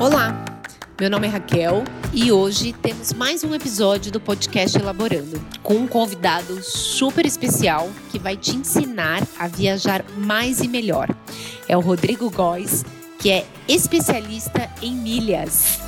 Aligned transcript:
Olá, 0.00 0.44
meu 1.00 1.08
nome 1.08 1.28
é 1.28 1.30
Raquel 1.30 1.84
e 2.12 2.32
hoje 2.32 2.72
temos 2.72 3.12
mais 3.12 3.44
um 3.44 3.54
episódio 3.54 4.10
do 4.10 4.20
podcast 4.20 4.76
Elaborando 4.76 5.40
com 5.62 5.74
um 5.74 5.86
convidado 5.86 6.60
super 6.64 7.24
especial 7.24 7.88
que 8.10 8.18
vai 8.18 8.36
te 8.36 8.56
ensinar 8.56 9.22
a 9.38 9.46
viajar 9.46 10.04
mais 10.16 10.60
e 10.60 10.66
melhor. 10.66 11.08
É 11.68 11.76
o 11.76 11.80
Rodrigo 11.80 12.28
Góes, 12.28 12.84
que 13.20 13.30
é 13.30 13.46
especialista 13.68 14.68
em 14.82 14.94
milhas. 14.94 15.78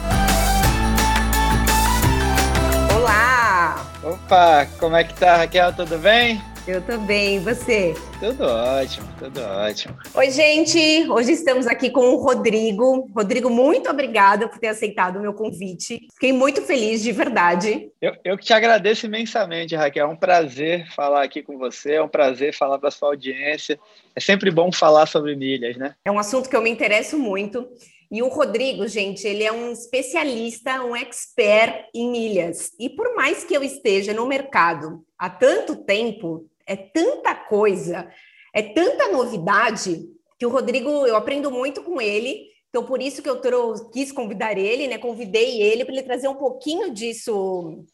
Olá! 2.95 3.85
Opa, 4.05 4.69
como 4.79 4.95
é 4.95 5.03
que 5.03 5.15
tá, 5.15 5.37
Raquel? 5.37 5.73
Tudo 5.73 5.99
bem? 5.99 6.41
Eu 6.67 6.83
tô 6.83 6.99
bem, 6.99 7.37
e 7.37 7.39
você? 7.39 7.95
Tudo 8.19 8.43
ótimo, 8.43 9.07
tudo 9.21 9.41
ótimo. 9.41 9.97
Oi, 10.13 10.31
gente! 10.33 11.09
Hoje 11.09 11.31
estamos 11.31 11.65
aqui 11.65 11.91
com 11.91 12.01
o 12.01 12.17
Rodrigo. 12.17 13.09
Rodrigo, 13.15 13.49
muito 13.49 13.89
obrigada 13.89 14.49
por 14.49 14.59
ter 14.59 14.67
aceitado 14.67 15.17
o 15.17 15.21
meu 15.21 15.33
convite. 15.33 16.09
Fiquei 16.15 16.33
muito 16.33 16.63
feliz, 16.63 17.05
de 17.05 17.13
verdade. 17.13 17.89
Eu, 18.03 18.15
eu 18.25 18.37
que 18.37 18.47
te 18.47 18.53
agradeço 18.53 19.07
imensamente, 19.07 19.77
Raquel. 19.77 20.09
É 20.09 20.11
um 20.11 20.17
prazer 20.17 20.91
falar 20.91 21.23
aqui 21.23 21.41
com 21.41 21.57
você, 21.57 21.93
é 21.93 22.03
um 22.03 22.09
prazer 22.09 22.53
falar 22.53 22.81
para 22.81 22.91
sua 22.91 23.11
audiência. 23.11 23.79
É 24.17 24.19
sempre 24.19 24.51
bom 24.51 24.73
falar 24.73 25.07
sobre 25.07 25.37
milhas, 25.37 25.77
né? 25.77 25.95
É 26.05 26.11
um 26.11 26.19
assunto 26.19 26.51
que 26.51 26.57
eu 26.57 26.63
me 26.63 26.71
interesso 26.71 27.17
muito. 27.17 27.65
E 28.11 28.23
o 28.25 28.29
Rodrigo, 28.29 28.89
gente, 28.89 29.25
ele 29.25 29.45
é 29.45 29.53
um 29.53 29.71
especialista, 29.71 30.83
um 30.83 30.97
expert 30.97 31.87
em 31.95 32.11
milhas. 32.11 32.73
E 32.77 32.91
por 32.91 33.15
mais 33.15 33.45
que 33.45 33.57
eu 33.57 33.63
esteja 33.63 34.13
no 34.13 34.27
mercado 34.27 35.05
há 35.17 35.31
tanto 35.31 35.77
tempo, 35.77 36.45
é 36.67 36.77
tanta 36.77 37.35
coisa, 37.35 38.11
é 38.55 38.63
tanta 38.63 39.09
novidade 39.09 40.05
que 40.39 40.45
o 40.45 40.51
Rodrigo, 40.51 40.89
eu 41.07 41.17
aprendo 41.17 41.51
muito 41.51 41.83
com 41.83 42.01
ele. 42.01 42.47
Então, 42.69 42.85
por 42.85 43.01
isso 43.01 43.23
que 43.23 43.29
eu 43.29 43.41
trouxe, 43.41 43.91
quis 43.91 44.13
convidar 44.13 44.59
ele, 44.59 44.87
né? 44.87 44.99
Convidei 44.99 45.63
ele 45.63 45.85
para 45.85 45.95
ele 45.95 46.03
trazer 46.03 46.29
um 46.29 46.35
pouquinho 46.35 46.93
disso 46.93 47.85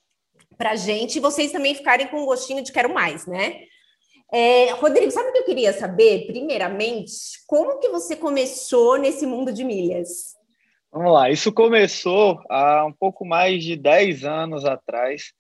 para 0.56 0.74
gente 0.74 1.16
e 1.16 1.20
vocês 1.20 1.52
também 1.52 1.74
ficarem 1.74 2.08
com 2.08 2.22
um 2.22 2.26
gostinho 2.26 2.62
de 2.62 2.72
quero 2.72 2.92
mais, 2.92 3.26
né? 3.26 3.60
É, 4.32 4.70
Rodrigo, 4.72 5.10
sabe 5.10 5.28
o 5.28 5.32
que 5.32 5.38
eu 5.38 5.44
queria 5.44 5.72
saber? 5.72 6.26
Primeiramente, 6.26 7.12
como 7.46 7.78
que 7.78 7.88
você 7.90 8.16
começou 8.16 8.96
nesse 8.96 9.26
mundo 9.26 9.52
de 9.52 9.62
milhas? 9.62 10.34
Vamos 10.90 11.12
lá, 11.12 11.30
isso 11.30 11.52
começou 11.52 12.40
há 12.50 12.84
um 12.84 12.92
pouco 12.92 13.24
mais 13.24 13.62
de 13.62 13.76
10 13.76 14.24
anos 14.24 14.64
atrás. 14.64 15.32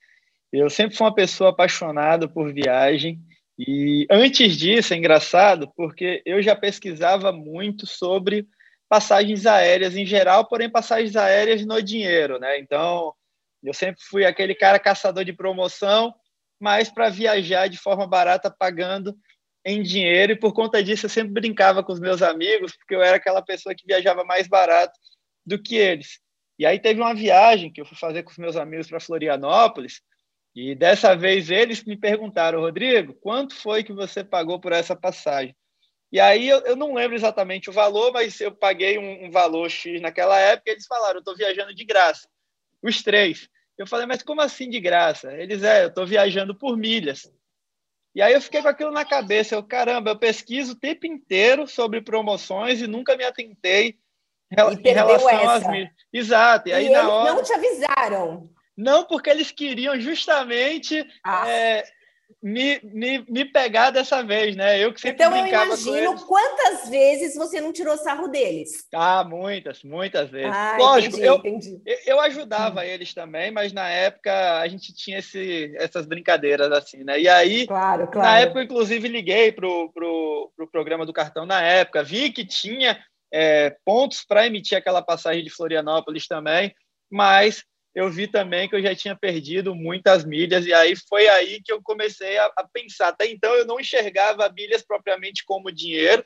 Eu 0.52 0.68
sempre 0.68 0.94
fui 0.94 1.06
uma 1.06 1.14
pessoa 1.14 1.50
apaixonada 1.50 2.28
por 2.28 2.52
viagem 2.52 3.18
e 3.58 4.06
antes 4.10 4.56
disso 4.56 4.92
é 4.92 4.96
engraçado 4.96 5.72
porque 5.74 6.22
eu 6.26 6.42
já 6.42 6.54
pesquisava 6.54 7.32
muito 7.32 7.86
sobre 7.86 8.46
passagens 8.88 9.46
aéreas 9.46 9.96
em 9.96 10.04
geral, 10.04 10.46
porém 10.46 10.68
passagens 10.68 11.16
aéreas 11.16 11.64
no 11.64 11.82
dinheiro, 11.82 12.38
né? 12.38 12.58
Então 12.58 13.14
eu 13.62 13.72
sempre 13.72 14.02
fui 14.02 14.26
aquele 14.26 14.54
cara 14.54 14.78
caçador 14.78 15.24
de 15.24 15.32
promoção, 15.32 16.14
mas 16.60 16.90
para 16.90 17.08
viajar 17.08 17.68
de 17.68 17.78
forma 17.78 18.06
barata 18.06 18.50
pagando 18.50 19.16
em 19.64 19.82
dinheiro 19.82 20.32
e 20.32 20.36
por 20.38 20.52
conta 20.52 20.82
disso 20.82 21.06
eu 21.06 21.10
sempre 21.10 21.32
brincava 21.32 21.82
com 21.82 21.92
os 21.92 22.00
meus 22.00 22.20
amigos 22.20 22.76
porque 22.76 22.94
eu 22.94 23.02
era 23.02 23.16
aquela 23.16 23.40
pessoa 23.40 23.74
que 23.74 23.86
viajava 23.86 24.22
mais 24.24 24.46
barato 24.48 24.92
do 25.46 25.58
que 25.58 25.76
eles. 25.76 26.20
E 26.58 26.66
aí 26.66 26.78
teve 26.78 27.00
uma 27.00 27.14
viagem 27.14 27.72
que 27.72 27.80
eu 27.80 27.86
fui 27.86 27.96
fazer 27.96 28.22
com 28.22 28.30
os 28.30 28.38
meus 28.38 28.56
amigos 28.56 28.88
para 28.88 29.00
Florianópolis 29.00 30.02
e 30.54 30.74
dessa 30.74 31.16
vez 31.16 31.50
eles 31.50 31.82
me 31.84 31.96
perguntaram, 31.96 32.60
Rodrigo, 32.60 33.14
quanto 33.14 33.54
foi 33.54 33.82
que 33.82 33.92
você 33.92 34.22
pagou 34.22 34.60
por 34.60 34.72
essa 34.72 34.94
passagem? 34.94 35.56
E 36.10 36.20
aí 36.20 36.46
eu, 36.46 36.58
eu 36.60 36.76
não 36.76 36.92
lembro 36.92 37.16
exatamente 37.16 37.70
o 37.70 37.72
valor, 37.72 38.12
mas 38.12 38.38
eu 38.38 38.52
paguei 38.52 38.98
um, 38.98 39.26
um 39.26 39.30
valor 39.30 39.70
X 39.70 39.98
naquela 40.02 40.38
época. 40.38 40.70
E 40.70 40.74
eles 40.74 40.86
falaram, 40.86 41.14
eu 41.14 41.20
estou 41.20 41.34
viajando 41.34 41.74
de 41.74 41.84
graça, 41.84 42.28
os 42.82 43.02
três. 43.02 43.48
Eu 43.78 43.86
falei, 43.86 44.06
mas 44.06 44.22
como 44.22 44.42
assim 44.42 44.68
de 44.68 44.78
graça? 44.78 45.32
Eles, 45.32 45.62
é, 45.62 45.84
eu 45.84 45.88
estou 45.88 46.06
viajando 46.06 46.54
por 46.54 46.76
milhas. 46.76 47.32
E 48.14 48.20
aí 48.20 48.34
eu 48.34 48.42
fiquei 48.42 48.60
com 48.60 48.68
aquilo 48.68 48.90
na 48.90 49.06
cabeça. 49.06 49.54
Eu, 49.54 49.62
caramba, 49.62 50.10
eu 50.10 50.18
pesquiso 50.18 50.72
o 50.72 50.78
tempo 50.78 51.06
inteiro 51.06 51.66
sobre 51.66 52.02
promoções 52.02 52.82
e 52.82 52.86
nunca 52.86 53.16
me 53.16 53.24
atentei 53.24 53.98
em 54.50 54.92
relação 54.92 55.30
essa. 55.30 55.54
às 55.54 55.66
milhas. 55.66 55.90
Exato. 56.12 56.68
E, 56.68 56.72
e 56.72 56.74
aí, 56.74 56.90
na 56.90 57.08
hora... 57.08 57.34
não 57.34 57.42
te 57.42 57.54
avisaram. 57.54 58.50
Não, 58.82 59.04
porque 59.04 59.30
eles 59.30 59.52
queriam 59.52 59.98
justamente 60.00 61.06
ah. 61.24 61.48
é, 61.48 61.84
me, 62.42 62.80
me, 62.82 63.24
me 63.28 63.44
pegar 63.44 63.90
dessa 63.90 64.24
vez, 64.24 64.56
né? 64.56 64.82
Eu 64.82 64.92
que 64.92 65.00
sempre 65.00 65.24
então, 65.24 65.40
brincava 65.40 65.70
eu 65.70 65.78
imagino 65.78 66.26
quantas 66.26 66.88
vezes 66.88 67.36
você 67.36 67.60
não 67.60 67.72
tirou 67.72 67.96
sarro 67.96 68.26
deles. 68.26 68.88
Ah, 68.92 69.22
muitas, 69.22 69.84
muitas 69.84 70.28
vezes. 70.28 70.50
Ah, 70.52 70.76
Lógico, 70.76 71.16
entendi, 71.16 71.28
eu, 71.28 71.36
entendi. 71.36 71.80
eu 72.04 72.20
ajudava 72.20 72.80
hum. 72.80 72.84
eles 72.84 73.14
também, 73.14 73.52
mas 73.52 73.72
na 73.72 73.88
época 73.88 74.58
a 74.58 74.66
gente 74.66 74.92
tinha 74.92 75.20
esse, 75.20 75.72
essas 75.76 76.04
brincadeiras 76.04 76.72
assim, 76.72 77.04
né? 77.04 77.20
E 77.20 77.28
aí, 77.28 77.68
claro, 77.68 78.08
claro. 78.08 78.28
na 78.28 78.40
época, 78.40 78.64
inclusive, 78.64 79.06
liguei 79.06 79.52
pro, 79.52 79.92
pro, 79.92 80.52
pro 80.56 80.66
programa 80.66 81.06
do 81.06 81.12
cartão 81.12 81.46
na 81.46 81.62
época, 81.62 82.02
vi 82.02 82.32
que 82.32 82.44
tinha 82.44 82.98
é, 83.32 83.76
pontos 83.84 84.24
para 84.24 84.44
emitir 84.44 84.76
aquela 84.76 85.02
passagem 85.02 85.44
de 85.44 85.50
Florianópolis 85.50 86.26
também, 86.26 86.74
mas 87.08 87.62
eu 87.94 88.10
vi 88.10 88.26
também 88.26 88.68
que 88.68 88.74
eu 88.74 88.82
já 88.82 88.94
tinha 88.94 89.14
perdido 89.14 89.74
muitas 89.74 90.24
milhas, 90.24 90.64
e 90.66 90.72
aí 90.72 90.96
foi 90.96 91.28
aí 91.28 91.60
que 91.62 91.72
eu 91.72 91.82
comecei 91.82 92.38
a, 92.38 92.46
a, 92.56 92.66
pensar. 92.66 93.08
Até 93.08 93.26
então 93.26 93.54
eu 93.54 93.66
não 93.66 93.78
enxergava 93.78 94.48
milhas 94.50 94.82
propriamente 94.82 95.44
como 95.44 95.70
dinheiro, 95.70 96.24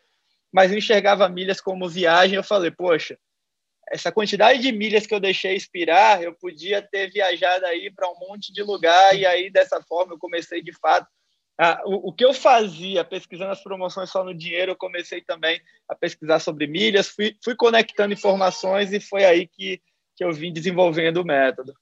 mas 0.53 0.71
eu 0.71 0.79
enxergava 0.79 1.29
milhas 1.29 1.61
como 1.61 1.89
viagem. 1.89 2.37
Eu 2.37 2.45
falei, 2.45 2.71
poxa, 2.71 3.19
essa 3.91 4.13
quantidade 4.13 4.61
de 4.61 4.71
milhas 4.71 5.07
que 5.07 5.15
eu 5.15 5.21
deixei 5.21 5.57
expirar, 5.57 6.23
eu 6.23 6.35
podia 6.35 6.81
ter 6.81 7.11
viajado 7.11 7.67
aí 7.67 7.93
para 7.93 8.09
um 8.11 8.19
monte 8.19 8.53
de 8.53 8.63
lugar, 8.63 9.17
e 9.17 9.27
aí 9.27 9.51
dessa 9.51 9.83
forma 9.83 10.15
eu 10.15 10.19
comecei 10.19 10.63
de 10.63 10.73
fato. 10.73 11.09
O, 11.85 12.11
o 12.11 12.13
que 12.13 12.25
eu 12.25 12.35
fazia 12.35 13.03
pesquisando 13.03 13.51
as 13.51 13.63
promoções 13.63 14.11
só 14.11 14.23
no 14.23 14.35
dinheiro, 14.35 14.73
eu 14.73 14.77
comecei 14.77 15.21
também 15.21 15.61
a 15.89 15.97
pesquisar 15.97 16.39
sobre 16.39 16.67
milhas, 16.67 17.09
fui, 17.09 17.35
fui 17.43 17.57
conectando 17.57 18.13
informações 18.13 18.93
e 18.93 19.01
foi 19.01 19.25
aí 19.25 19.49
que 19.49 19.81
que 20.17 20.25
eu 20.25 20.33
vim 20.33 20.53
desenvolvendo 20.53 21.19
o 21.19 21.25
método. 21.25 21.75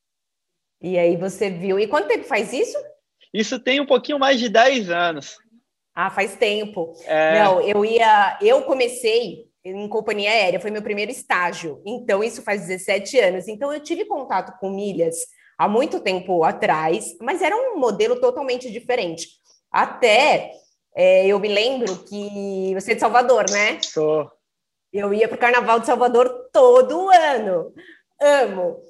E 0.83 0.99
aí 0.99 1.17
você 1.17 1.49
viu. 1.49 1.78
E 1.78 1.87
quanto 1.87 2.09
tempo 2.09 2.25
faz 2.25 2.53
isso? 2.53 2.77
Isso 3.33 3.59
tem 3.59 3.81
um 3.81 3.87
pouquinho 3.87 4.19
mais 4.19 4.39
de 4.39 4.49
10 4.49 4.91
anos. 4.91 5.39
Ah, 5.95 6.11
faz 6.11 6.37
tempo. 6.37 6.93
É... 7.06 7.39
Não, 7.39 7.61
eu 7.61 7.84
ia. 7.84 8.39
Eu 8.43 8.62
comecei 8.62 9.47
em 9.65 9.89
companhia 9.89 10.31
aérea, 10.31 10.61
foi 10.61 10.71
meu 10.71 10.83
primeiro 10.83 11.11
estágio. 11.11 11.81
Então, 11.87 12.22
isso 12.22 12.43
faz 12.43 12.67
17 12.67 13.19
anos. 13.19 13.49
Então, 13.49 13.72
eu 13.72 13.81
tive 13.81 14.05
contato 14.05 14.59
com 14.59 14.71
milhas 14.71 15.16
há 15.56 15.69
muito 15.69 16.01
tempo 16.01 16.45
atrás, 16.45 17.16
mas 17.21 17.41
era 17.41 17.56
um 17.56 17.78
modelo 17.78 18.21
totalmente 18.21 18.71
diferente. 18.71 19.28
Até 19.71 20.53
é, 20.95 21.27
eu 21.27 21.39
me 21.41 21.49
lembro 21.49 22.05
que 22.05 22.75
você 22.75 22.93
é 22.93 22.95
de 22.95 23.01
Salvador, 23.01 23.47
né? 23.51 23.81
Sou. 23.83 24.31
Eu 24.93 25.12
ia 25.12 25.27
para 25.27 25.37
o 25.37 25.41
Carnaval 25.41 25.81
de 25.81 25.87
Salvador 25.87 26.49
todo 26.53 27.11
ano. 27.11 27.72
Amo. 28.20 28.80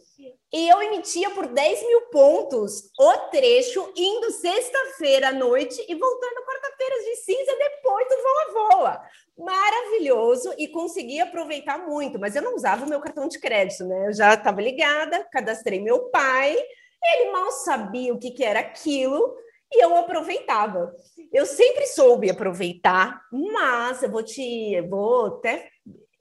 E 0.53 0.69
eu 0.69 0.81
emitia 0.83 1.31
por 1.31 1.49
10 1.49 1.87
mil 1.87 2.03
pontos 2.03 2.91
o 2.99 3.13
trecho, 3.31 3.93
indo 3.97 4.31
sexta-feira 4.31 5.29
à 5.29 5.33
noite 5.33 5.85
e 5.89 5.95
voltando 5.97 6.47
quarta-feira 6.47 6.97
de 7.03 7.17
cinza 7.17 7.53
depois 7.59 8.07
do 8.09 8.23
Voa 8.23 8.53
Voa. 8.53 9.03
Maravilhoso 9.37 10.55
e 10.57 10.69
consegui 10.69 11.21
aproveitar 11.21 11.79
muito, 11.79 12.21
mas 12.21 12.37
eu 12.37 12.43
não 12.43 12.55
usava 12.55 12.87
o 12.87 12.89
meu 12.89 13.01
cartão 13.01 13.27
de 13.27 13.41
crédito, 13.41 13.85
né? 13.85 14.07
Eu 14.07 14.13
já 14.13 14.35
estava 14.35 14.63
ligada, 14.63 15.27
cadastrei 15.33 15.81
meu 15.81 16.09
pai, 16.11 16.57
ele 17.03 17.33
mal 17.33 17.51
sabia 17.51 18.15
o 18.15 18.19
que, 18.19 18.31
que 18.31 18.45
era 18.45 18.61
aquilo 18.61 19.35
e 19.73 19.83
eu 19.83 19.97
aproveitava. 19.97 20.95
Eu 21.33 21.47
sempre 21.47 21.87
soube 21.87 22.31
aproveitar, 22.31 23.21
mas 23.33 24.05
eu 24.05 24.11
vou 24.11 24.23
te, 24.23 24.81
vou 24.83 25.27
até 25.27 25.69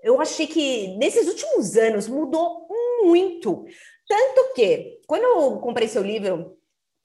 eu 0.04 0.20
achei 0.20 0.46
que 0.46 0.90
nesses 0.98 1.30
últimos 1.30 1.78
anos 1.78 2.10
mudou 2.10 2.68
muito. 3.04 3.66
Tanto 4.08 4.54
que, 4.54 5.00
quando 5.08 5.24
eu 5.24 5.60
comprei 5.60 5.88
seu 5.88 6.02
livro, 6.02 6.58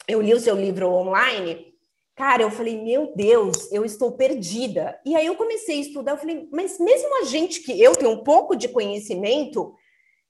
eu 0.06 0.20
li 0.20 0.32
o 0.34 0.40
seu 0.40 0.54
livro 0.54 0.88
online, 0.88 1.74
cara, 2.16 2.42
eu 2.42 2.50
falei, 2.50 2.80
meu 2.80 3.12
Deus, 3.14 3.70
eu 3.70 3.84
estou 3.84 4.12
perdida. 4.12 4.98
E 5.04 5.14
aí 5.14 5.26
eu 5.26 5.36
comecei 5.36 5.78
a 5.78 5.82
estudar, 5.82 6.12
eu 6.12 6.18
falei, 6.18 6.48
mas 6.52 6.78
mesmo 6.78 7.20
a 7.20 7.24
gente 7.24 7.60
que 7.60 7.80
eu 7.80 7.92
tenho 7.94 8.10
um 8.10 8.24
pouco 8.24 8.56
de 8.56 8.68
conhecimento, 8.68 9.74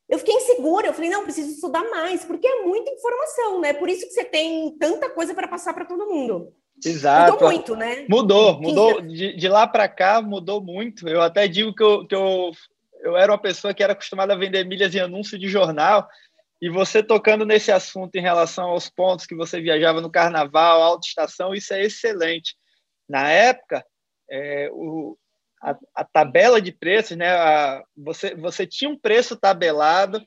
eu 0.08 0.18
fiquei 0.18 0.34
insegura, 0.34 0.86
eu 0.86 0.94
falei, 0.94 1.10
não, 1.10 1.24
preciso 1.24 1.50
estudar 1.50 1.88
mais, 1.90 2.24
porque 2.24 2.46
é 2.46 2.62
muita 2.64 2.90
informação, 2.90 3.60
né? 3.60 3.72
Por 3.72 3.88
isso 3.88 4.06
que 4.06 4.12
você 4.12 4.24
tem 4.24 4.76
tanta 4.78 5.08
coisa 5.10 5.34
para 5.34 5.48
passar 5.48 5.74
para 5.74 5.84
todo 5.84 6.08
mundo. 6.08 6.52
Exato. 6.84 7.32
Mudou 7.32 7.48
muito, 7.50 7.76
né? 7.76 8.06
Mudou, 8.08 8.60
mudou. 8.60 9.00
De, 9.02 9.36
de 9.36 9.48
lá 9.48 9.66
para 9.66 9.88
cá 9.88 10.22
mudou 10.22 10.62
muito. 10.62 11.08
Eu 11.08 11.20
até 11.20 11.48
digo 11.48 11.74
que 11.74 11.82
eu, 11.82 12.06
que 12.06 12.14
eu, 12.14 12.52
eu 13.02 13.16
era 13.16 13.32
uma 13.32 13.40
pessoa 13.40 13.74
que 13.74 13.82
era 13.82 13.92
acostumada 13.92 14.32
a 14.32 14.36
vender 14.36 14.64
milhas 14.64 14.94
em 14.94 15.00
anúncio 15.00 15.38
de 15.38 15.48
jornal. 15.48 16.08
E 16.60 16.68
você 16.68 17.02
tocando 17.02 17.46
nesse 17.46 17.70
assunto 17.70 18.16
em 18.16 18.20
relação 18.20 18.70
aos 18.70 18.90
pontos 18.90 19.26
que 19.26 19.34
você 19.34 19.60
viajava 19.60 20.00
no 20.00 20.10
carnaval, 20.10 20.82
alta 20.82 21.06
estação, 21.06 21.54
isso 21.54 21.72
é 21.72 21.82
excelente. 21.82 22.56
Na 23.08 23.30
época, 23.30 23.84
é, 24.28 24.68
o, 24.72 25.16
a, 25.62 25.76
a 25.94 26.04
tabela 26.04 26.60
de 26.60 26.72
preços, 26.72 27.16
né? 27.16 27.28
A, 27.30 27.82
você, 27.96 28.34
você 28.34 28.66
tinha 28.66 28.90
um 28.90 28.98
preço 28.98 29.36
tabelado 29.36 30.20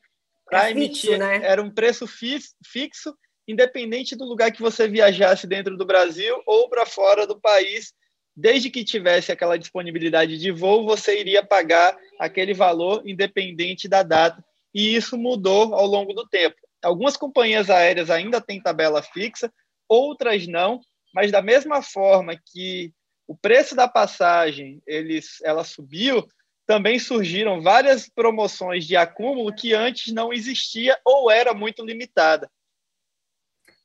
para 0.45 0.71
emitir, 0.71 1.17
né? 1.17 1.41
era 1.43 1.61
um 1.61 1.69
preço 1.69 2.05
fixo, 2.07 3.17
independente 3.47 4.15
do 4.15 4.25
lugar 4.25 4.51
que 4.51 4.61
você 4.61 4.87
viajasse 4.87 5.47
dentro 5.47 5.77
do 5.77 5.85
Brasil 5.85 6.41
ou 6.45 6.69
para 6.69 6.85
fora 6.85 7.25
do 7.25 7.39
país, 7.39 7.93
desde 8.41 8.71
que 8.71 8.83
tivesse 8.83 9.31
aquela 9.31 9.57
disponibilidade 9.57 10.37
de 10.37 10.51
voo, 10.51 10.83
você 10.83 11.19
iria 11.19 11.45
pagar 11.45 11.95
aquele 12.19 12.53
valor 12.53 13.03
independente 13.05 13.87
da 13.87 14.01
data. 14.01 14.43
E 14.73 14.95
isso 14.95 15.15
mudou 15.17 15.75
ao 15.75 15.85
longo 15.85 16.11
do 16.13 16.27
tempo. 16.27 16.55
Algumas 16.81 17.15
companhias 17.15 17.69
aéreas 17.69 18.09
ainda 18.09 18.41
têm 18.41 18.59
tabela 18.59 19.03
fixa, 19.03 19.53
outras 19.87 20.47
não, 20.47 20.79
mas 21.13 21.31
da 21.31 21.41
mesma 21.41 21.83
forma 21.83 22.35
que 22.35 22.91
o 23.27 23.35
preço 23.35 23.75
da 23.75 23.87
passagem 23.87 24.81
eles, 24.87 25.39
ela 25.43 25.63
subiu, 25.63 26.27
também 26.65 26.97
surgiram 26.97 27.61
várias 27.61 28.09
promoções 28.09 28.87
de 28.87 28.95
acúmulo 28.95 29.53
que 29.53 29.73
antes 29.73 30.11
não 30.11 30.33
existia 30.33 30.97
ou 31.05 31.29
era 31.29 31.53
muito 31.53 31.85
limitada. 31.85 32.49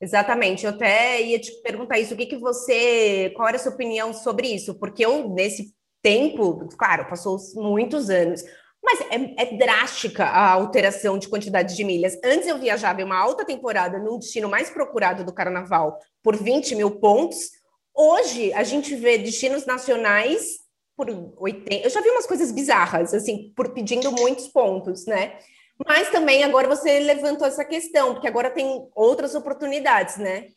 Exatamente, 0.01 0.65
eu 0.65 0.71
até 0.71 1.23
ia 1.23 1.39
te 1.39 1.51
perguntar 1.63 1.99
isso, 1.99 2.13
o 2.13 2.17
que, 2.17 2.27
que 2.27 2.37
você, 2.37 3.33
qual 3.35 3.49
era 3.49 3.57
a 3.57 3.61
sua 3.61 3.73
opinião 3.73 4.13
sobre 4.13 4.49
isso? 4.49 4.75
Porque 4.79 5.05
eu, 5.05 5.29
nesse 5.31 5.75
tempo, 6.03 6.69
claro, 6.77 7.09
passou 7.09 7.39
muitos 7.55 8.11
anos, 8.11 8.43
mas 8.85 9.01
é, 9.11 9.43
é, 9.43 9.57
drástica 9.57 10.25
a 10.25 10.53
alteração 10.53 11.19
de 11.19 11.29
quantidade 11.29 11.75
de 11.75 11.83
milhas. 11.83 12.17
Antes 12.23 12.47
eu 12.47 12.59
viajava 12.59 13.01
em 13.01 13.05
uma 13.05 13.19
alta 13.19 13.45
temporada 13.45 13.99
num 13.99 14.19
destino 14.19 14.49
mais 14.49 14.71
procurado 14.71 15.25
do 15.25 15.35
carnaval 15.35 15.99
por 16.23 16.37
20 16.37 16.77
mil 16.77 16.93
pontos. 17.01 17.51
Hoje 17.93 18.53
a 18.53 18.63
gente 18.63 18.95
vê 18.95 19.19
destinos 19.19 19.67
nacionais 19.67 20.59
por 20.97 21.09
80. 21.39 21.75
Eu 21.85 21.91
já 21.91 22.01
vi 22.01 22.11
umas 22.11 22.27
coisas 22.27 22.53
bizarras, 22.53 23.13
assim, 23.13 23.53
por 23.57 23.75
pedindo 23.75 24.13
muitos 24.13 24.47
pontos, 24.47 25.05
né? 25.07 25.37
Mas 25.85 26.11
também 26.11 26.43
agora 26.45 26.69
você 26.69 26.99
levantou 27.01 27.47
essa 27.47 27.65
questão, 27.65 28.15
porque 28.15 28.29
agora 28.29 28.51
tem 28.51 28.89
outras 28.95 29.35
oportunidades, 29.35 30.17
né? 30.17 30.49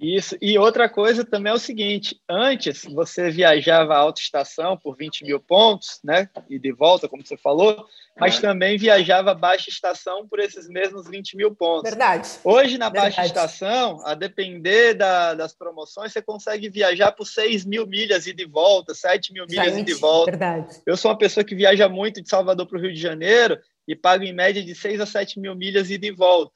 Isso. 0.00 0.36
E 0.40 0.56
outra 0.56 0.88
coisa 0.88 1.24
também 1.24 1.50
é 1.50 1.54
o 1.54 1.58
seguinte: 1.58 2.20
antes 2.28 2.84
você 2.84 3.30
viajava 3.30 3.94
a 3.94 3.98
alta 3.98 4.20
estação 4.20 4.76
por 4.76 4.96
20 4.96 5.24
mil 5.24 5.40
pontos, 5.40 5.98
né? 6.04 6.28
E 6.48 6.56
de 6.56 6.70
volta, 6.70 7.08
como 7.08 7.26
você 7.26 7.36
falou, 7.36 7.84
mas 8.16 8.38
também 8.38 8.78
viajava 8.78 9.34
baixa 9.34 9.70
estação 9.70 10.26
por 10.28 10.38
esses 10.38 10.68
mesmos 10.68 11.08
20 11.08 11.36
mil 11.36 11.52
pontos. 11.52 11.90
Verdade. 11.90 12.28
Hoje, 12.44 12.78
na 12.78 12.88
Verdade. 12.88 13.16
baixa 13.16 13.26
estação, 13.26 14.00
a 14.04 14.14
depender 14.14 14.94
da, 14.94 15.34
das 15.34 15.52
promoções, 15.52 16.12
você 16.12 16.22
consegue 16.22 16.68
viajar 16.68 17.10
por 17.10 17.26
6 17.26 17.64
mil 17.64 17.84
milhas 17.84 18.28
e 18.28 18.32
de 18.32 18.46
volta, 18.46 18.94
7 18.94 19.32
mil 19.32 19.46
milhas 19.48 19.76
e 19.76 19.82
de 19.82 19.94
volta. 19.94 20.30
Verdade. 20.30 20.80
Eu 20.86 20.96
sou 20.96 21.10
uma 21.10 21.18
pessoa 21.18 21.42
que 21.42 21.56
viaja 21.56 21.88
muito 21.88 22.22
de 22.22 22.28
Salvador 22.28 22.66
para 22.68 22.78
o 22.78 22.80
Rio 22.80 22.94
de 22.94 23.00
Janeiro 23.00 23.58
e 23.88 23.96
pago 23.96 24.22
em 24.22 24.34
média 24.34 24.62
de 24.62 24.74
6 24.74 25.00
a 25.00 25.06
7 25.06 25.40
mil 25.40 25.56
milhas 25.56 25.90
e 25.90 25.96
de 25.96 26.12
volta. 26.12 26.52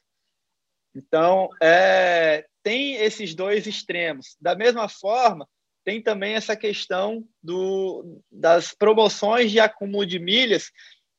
Então, 0.95 1.49
é, 1.59 2.45
tem 2.61 2.93
esses 2.93 3.33
dois 3.33 3.65
extremos. 3.65 4.37
Da 4.39 4.55
mesma 4.55 4.87
forma, 4.87 5.49
tem 5.83 5.99
também 5.99 6.35
essa 6.35 6.55
questão 6.55 7.27
do, 7.41 8.21
das 8.31 8.75
promoções 8.75 9.51
de 9.51 9.59
acúmulo 9.59 10.05
de 10.05 10.19
milhas, 10.19 10.71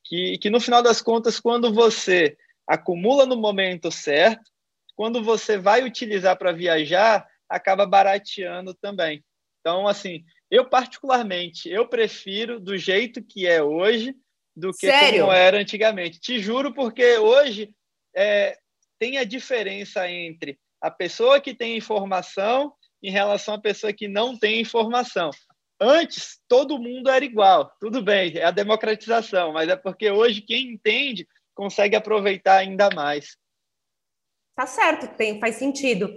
que, 0.05 0.39
que 0.39 0.49
no 0.49 0.61
final 0.61 0.81
das 0.81 1.03
contas, 1.03 1.41
quando 1.41 1.75
você 1.75 2.37
acumula 2.65 3.27
no 3.27 3.37
momento 3.37 3.91
certo, 3.91 4.49
quando 4.95 5.21
você 5.21 5.59
vai 5.59 5.83
utilizar 5.83 6.39
para 6.39 6.53
viajar, 6.53 7.27
acaba 7.49 7.85
barateando 7.85 8.73
também. 8.73 9.25
Então, 9.61 9.89
assim, 9.89 10.25
eu 10.49 10.69
particularmente, 10.69 11.69
eu 11.69 11.89
prefiro 11.89 12.61
do 12.61 12.79
jeito 12.79 13.21
que 13.21 13.47
é 13.49 13.61
hoje 13.61 14.15
do 14.57 14.71
que 14.73 14.87
Sério? 14.87 15.23
como 15.23 15.33
era 15.33 15.59
antigamente. 15.59 16.21
Te 16.21 16.39
juro, 16.39 16.73
porque 16.73 17.19
hoje 17.19 17.75
é, 18.15 18.57
tem 18.99 19.19
a 19.19 19.25
diferença 19.25 20.09
entre 20.09 20.59
a 20.81 20.91
pessoa 20.91 21.41
que 21.41 21.55
tem 21.55 21.77
informação 21.77 22.73
em 23.03 23.11
relação 23.11 23.55
à 23.55 23.61
pessoa 23.61 23.93
que 23.93 24.09
não 24.09 24.39
tem 24.39 24.61
informação. 24.61 25.31
Antes, 25.81 26.39
todo 26.49 26.79
mundo 26.79 27.11
era 27.11 27.25
igual. 27.25 27.71
Tudo 27.81 28.03
bem, 28.03 28.37
é 28.37 28.45
a 28.45 28.51
democratização, 28.51 29.53
mas 29.53 29.69
é 29.69 29.77
porque 29.77 30.11
hoje 30.11 30.41
quem 30.41 30.73
entende 30.73 31.27
consegue 31.55 31.97
aproveitar 31.97 32.59
ainda 32.59 32.89
mais. 32.95 33.37
Tá 34.57 34.67
certo, 34.67 35.09
tem, 35.17 35.41
faz 35.41 35.57
sentido. 35.57 36.15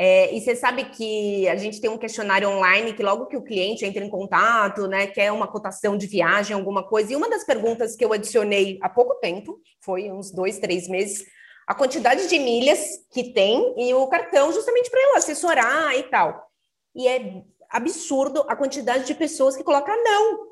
É, 0.00 0.32
e 0.32 0.40
você 0.40 0.54
sabe 0.54 0.84
que 0.90 1.48
a 1.48 1.56
gente 1.56 1.80
tem 1.80 1.90
um 1.90 1.98
questionário 1.98 2.48
online 2.48 2.92
que 2.92 3.02
logo 3.02 3.26
que 3.26 3.36
o 3.36 3.42
cliente 3.42 3.84
entra 3.84 4.04
em 4.04 4.08
contato, 4.08 4.86
né, 4.86 5.08
quer 5.08 5.32
uma 5.32 5.48
cotação 5.48 5.96
de 5.96 6.06
viagem, 6.06 6.54
alguma 6.54 6.86
coisa, 6.86 7.12
e 7.12 7.16
uma 7.16 7.28
das 7.28 7.42
perguntas 7.42 7.96
que 7.96 8.04
eu 8.04 8.12
adicionei 8.12 8.78
há 8.80 8.88
pouco 8.88 9.16
tempo, 9.16 9.60
foi 9.80 10.08
uns 10.08 10.30
dois, 10.30 10.60
três 10.60 10.86
meses, 10.86 11.26
a 11.66 11.74
quantidade 11.74 12.28
de 12.28 12.38
milhas 12.38 12.78
que 13.10 13.32
tem 13.32 13.74
e 13.76 13.92
o 13.92 14.06
cartão, 14.06 14.52
justamente 14.52 14.88
para 14.88 15.02
eu 15.02 15.16
assessorar 15.16 15.92
e 15.96 16.04
tal. 16.04 16.48
E 16.94 17.08
é 17.08 17.42
absurdo 17.68 18.44
a 18.48 18.54
quantidade 18.54 19.04
de 19.04 19.16
pessoas 19.16 19.56
que 19.56 19.64
colocam 19.64 19.96
não. 20.04 20.46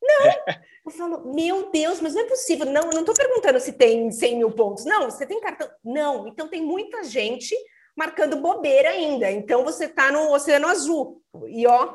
Não! 0.00 0.32
Eu 0.84 0.90
falo, 0.90 1.32
meu 1.32 1.70
Deus, 1.70 2.00
mas 2.00 2.12
não 2.12 2.22
é 2.22 2.28
possível. 2.28 2.66
Não, 2.66 2.82
eu 2.82 2.90
não 2.90 3.02
estou 3.02 3.14
perguntando 3.14 3.60
se 3.60 3.72
tem 3.72 4.10
100 4.10 4.36
mil 4.36 4.50
pontos. 4.50 4.84
Não, 4.84 5.08
você 5.08 5.24
tem 5.24 5.40
cartão. 5.40 5.70
Não, 5.84 6.26
então 6.26 6.48
tem 6.48 6.60
muita 6.60 7.04
gente 7.04 7.54
marcando 7.96 8.40
bobeira 8.40 8.90
ainda. 8.90 9.30
Então 9.30 9.64
você 9.64 9.86
está 9.86 10.10
no 10.10 10.32
Oceano 10.32 10.68
Azul. 10.68 11.22
E 11.48 11.66
ó, 11.66 11.92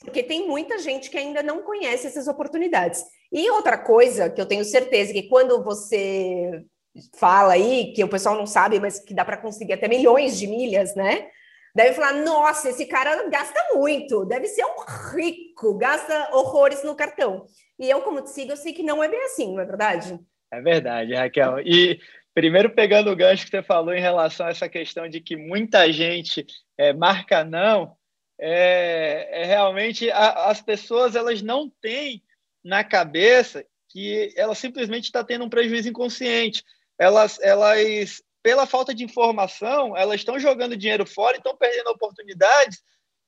porque 0.00 0.22
tem 0.22 0.46
muita 0.46 0.78
gente 0.78 1.10
que 1.10 1.18
ainda 1.18 1.42
não 1.42 1.62
conhece 1.62 2.06
essas 2.06 2.26
oportunidades. 2.28 3.04
E 3.30 3.50
outra 3.50 3.78
coisa 3.78 4.28
que 4.28 4.40
eu 4.40 4.46
tenho 4.46 4.64
certeza 4.64 5.12
que 5.12 5.28
quando 5.28 5.62
você 5.62 6.64
fala 7.16 7.54
aí, 7.54 7.92
que 7.94 8.04
o 8.04 8.08
pessoal 8.08 8.36
não 8.36 8.46
sabe, 8.46 8.78
mas 8.78 8.98
que 8.98 9.14
dá 9.14 9.24
para 9.24 9.36
conseguir 9.36 9.72
até 9.72 9.88
milhões 9.88 10.38
de 10.38 10.46
milhas, 10.46 10.94
né? 10.94 11.28
Deve 11.74 11.94
falar, 11.94 12.12
nossa, 12.12 12.68
esse 12.68 12.84
cara 12.84 13.28
gasta 13.30 13.58
muito, 13.74 14.26
deve 14.26 14.46
ser 14.46 14.62
um 14.62 15.14
rico, 15.14 15.78
gasta 15.78 16.28
horrores 16.32 16.84
no 16.84 16.94
cartão. 16.94 17.46
E 17.78 17.88
eu, 17.88 18.02
como 18.02 18.20
te 18.20 18.28
sigo, 18.28 18.52
eu 18.52 18.56
sei 18.56 18.74
que 18.74 18.82
não 18.82 19.02
é 19.02 19.08
bem 19.08 19.22
assim, 19.24 19.54
não 19.54 19.62
é 19.62 19.64
verdade? 19.64 20.20
É 20.52 20.60
verdade, 20.60 21.14
Raquel. 21.14 21.60
E 21.60 21.98
primeiro 22.34 22.70
pegando 22.70 23.10
o 23.10 23.16
gancho 23.16 23.44
que 23.44 23.50
você 23.50 23.62
falou 23.62 23.94
em 23.94 24.00
relação 24.00 24.46
a 24.46 24.50
essa 24.50 24.68
questão 24.68 25.08
de 25.08 25.20
que 25.20 25.36
muita 25.36 25.92
gente 25.92 26.46
é, 26.78 26.92
marca 26.92 27.44
não, 27.44 27.96
é, 28.40 29.42
é 29.42 29.44
realmente 29.44 30.10
a, 30.10 30.50
as 30.50 30.60
pessoas 30.60 31.14
elas 31.14 31.42
não 31.42 31.70
têm 31.80 32.22
na 32.64 32.82
cabeça 32.82 33.64
que 33.88 34.32
ela 34.36 34.54
simplesmente 34.54 35.04
está 35.04 35.22
tendo 35.22 35.44
um 35.44 35.50
prejuízo 35.50 35.88
inconsciente. 35.88 36.64
Elas, 36.98 37.38
elas, 37.40 38.22
pela 38.42 38.66
falta 38.66 38.94
de 38.94 39.04
informação, 39.04 39.96
elas 39.96 40.20
estão 40.20 40.38
jogando 40.38 40.76
dinheiro 40.76 41.04
fora 41.04 41.36
e 41.36 41.38
estão 41.38 41.56
perdendo 41.56 41.90
oportunidades 41.90 42.82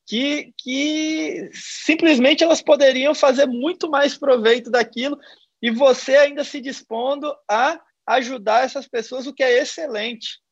que, 0.06 0.52
que 0.58 1.50
simplesmente 1.52 2.42
elas 2.42 2.62
poderiam 2.62 3.14
fazer 3.14 3.46
muito 3.46 3.90
mais 3.90 4.16
proveito 4.16 4.70
daquilo 4.70 5.18
e 5.60 5.70
você 5.70 6.16
ainda 6.16 6.44
se 6.44 6.60
dispondo 6.60 7.34
a 7.48 7.80
ajudar 8.06 8.64
essas 8.64 8.86
pessoas, 8.86 9.26
o 9.26 9.34
que 9.34 9.42
é 9.42 9.58
excelente. 9.58 10.42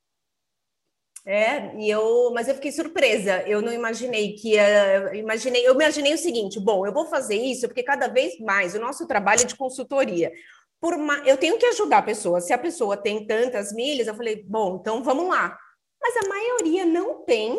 É, 1.25 1.77
e 1.79 1.89
eu, 1.89 2.33
mas 2.35 2.49
eu 2.49 2.55
fiquei 2.57 2.73
surpresa. 2.73 3.43
Eu 3.47 3.63
não 3.63 3.73
imaginei 3.73 4.35
que 4.35 4.55
ia, 4.55 5.15
imaginei, 5.15 5.67
eu 5.67 5.75
imaginei 5.75 6.15
o 6.15 6.19
seguinte: 6.19 6.59
bom, 6.59 6.85
eu 6.85 6.93
vou 6.93 7.07
fazer 7.07 7.37
isso 7.37 7.69
porque 7.69 7.83
cada 7.83 8.09
vez 8.09 8.39
mais 8.41 8.75
o 8.75 8.81
nosso 8.81 9.07
trabalho 9.07 9.43
é 9.43 9.45
de 9.45 9.55
consultoria 9.55 10.33
por 10.83 10.95
uma, 10.95 11.19
eu 11.19 11.37
tenho 11.37 11.57
que 11.57 11.67
ajudar 11.67 11.99
a 11.99 12.03
pessoa. 12.03 12.41
Se 12.41 12.53
a 12.53 12.59
pessoa 12.59 12.97
tem 12.97 13.25
tantas 13.25 13.73
milhas, 13.73 14.09
eu 14.09 14.17
falei, 14.17 14.43
bom, 14.43 14.79
então 14.81 15.01
vamos 15.05 15.29
lá. 15.29 15.57
Mas 16.03 16.17
a 16.17 16.29
maioria 16.29 16.85
não 16.85 17.25
tem, 17.25 17.57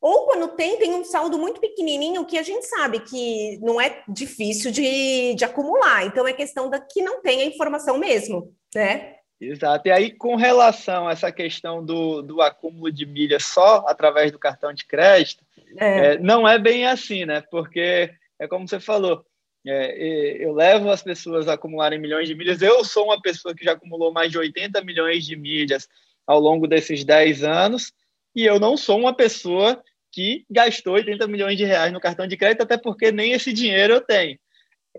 ou 0.00 0.24
quando 0.24 0.56
tem, 0.56 0.78
tem 0.78 0.94
um 0.94 1.04
saldo 1.04 1.38
muito 1.38 1.60
pequenininho 1.60 2.24
que 2.24 2.38
a 2.38 2.42
gente 2.42 2.64
sabe 2.66 3.00
que 3.00 3.58
não 3.60 3.78
é 3.78 4.02
difícil 4.08 4.72
de, 4.72 5.34
de 5.34 5.44
acumular. 5.44 6.06
Então 6.06 6.26
é 6.26 6.32
questão 6.32 6.70
da 6.70 6.80
que 6.80 7.02
não 7.02 7.20
tem 7.20 7.42
a 7.42 7.44
informação 7.44 7.98
mesmo, 7.98 8.54
né? 8.74 9.16
Exato. 9.44 9.88
E 9.88 9.90
aí, 9.90 10.10
com 10.12 10.36
relação 10.36 11.08
a 11.08 11.12
essa 11.12 11.32
questão 11.32 11.84
do, 11.84 12.22
do 12.22 12.40
acúmulo 12.40 12.92
de 12.92 13.04
milhas 13.04 13.44
só 13.44 13.84
através 13.88 14.30
do 14.30 14.38
cartão 14.38 14.72
de 14.72 14.84
crédito, 14.86 15.44
é. 15.76 16.14
É, 16.14 16.18
não 16.18 16.46
é 16.46 16.58
bem 16.58 16.86
assim, 16.86 17.24
né? 17.24 17.42
Porque 17.50 18.12
é 18.38 18.46
como 18.46 18.68
você 18.68 18.78
falou, 18.78 19.24
é, 19.66 20.36
eu 20.38 20.52
levo 20.52 20.90
as 20.90 21.02
pessoas 21.02 21.48
a 21.48 21.54
acumularem 21.54 21.98
milhões 21.98 22.28
de 22.28 22.36
milhas. 22.36 22.62
Eu 22.62 22.84
sou 22.84 23.06
uma 23.06 23.20
pessoa 23.20 23.52
que 23.54 23.64
já 23.64 23.72
acumulou 23.72 24.12
mais 24.12 24.30
de 24.30 24.38
80 24.38 24.80
milhões 24.82 25.26
de 25.26 25.34
milhas 25.34 25.88
ao 26.24 26.38
longo 26.38 26.68
desses 26.68 27.04
10 27.04 27.42
anos, 27.42 27.92
e 28.36 28.44
eu 28.44 28.60
não 28.60 28.76
sou 28.76 28.96
uma 28.96 29.14
pessoa 29.14 29.82
que 30.12 30.44
gastou 30.48 30.94
80 30.94 31.26
milhões 31.26 31.56
de 31.56 31.64
reais 31.64 31.92
no 31.92 32.00
cartão 32.00 32.28
de 32.28 32.36
crédito, 32.36 32.62
até 32.62 32.76
porque 32.76 33.10
nem 33.10 33.32
esse 33.32 33.52
dinheiro 33.52 33.94
eu 33.94 34.00
tenho. 34.00 34.38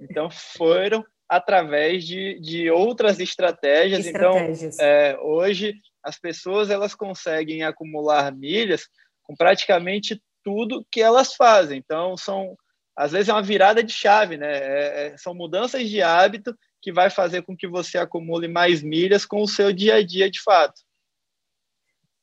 Então, 0.02 0.30
foram 0.30 1.06
através 1.28 2.06
de, 2.06 2.40
de 2.40 2.70
outras 2.70 3.20
estratégias. 3.20 4.06
Então, 4.06 4.32
estratégias. 4.32 4.76
Então, 4.76 4.86
é, 4.86 5.18
hoje, 5.20 5.76
as 6.04 6.20
pessoas 6.20 6.70
elas 6.70 6.94
conseguem 6.94 7.64
acumular 7.64 8.34
milhas 8.36 8.88
com 9.24 9.36
praticamente 9.36 10.22
tudo 10.44 10.86
que 10.92 11.02
elas 11.02 11.34
fazem. 11.34 11.78
Então, 11.78 12.18
são 12.18 12.56
às 12.96 13.12
vezes 13.12 13.30
é 13.30 13.34
uma 13.34 13.42
virada 13.42 13.84
de 13.84 13.92
chave, 13.92 14.38
né? 14.38 14.52
É, 14.52 15.08
é, 15.08 15.18
são 15.18 15.34
mudanças 15.34 15.90
de 15.90 16.02
hábito 16.02 16.56
que 16.82 16.92
vai 16.92 17.10
fazer 17.10 17.42
com 17.42 17.58
que 17.58 17.68
você 17.68 17.98
acumule 17.98 18.48
mais 18.48 18.84
milhas 18.84 19.26
com 19.26 19.42
o 19.42 19.48
seu 19.48 19.74
dia 19.74 19.96
a 19.96 20.06
dia 20.06 20.30
de 20.30 20.42
fato. 20.42 20.80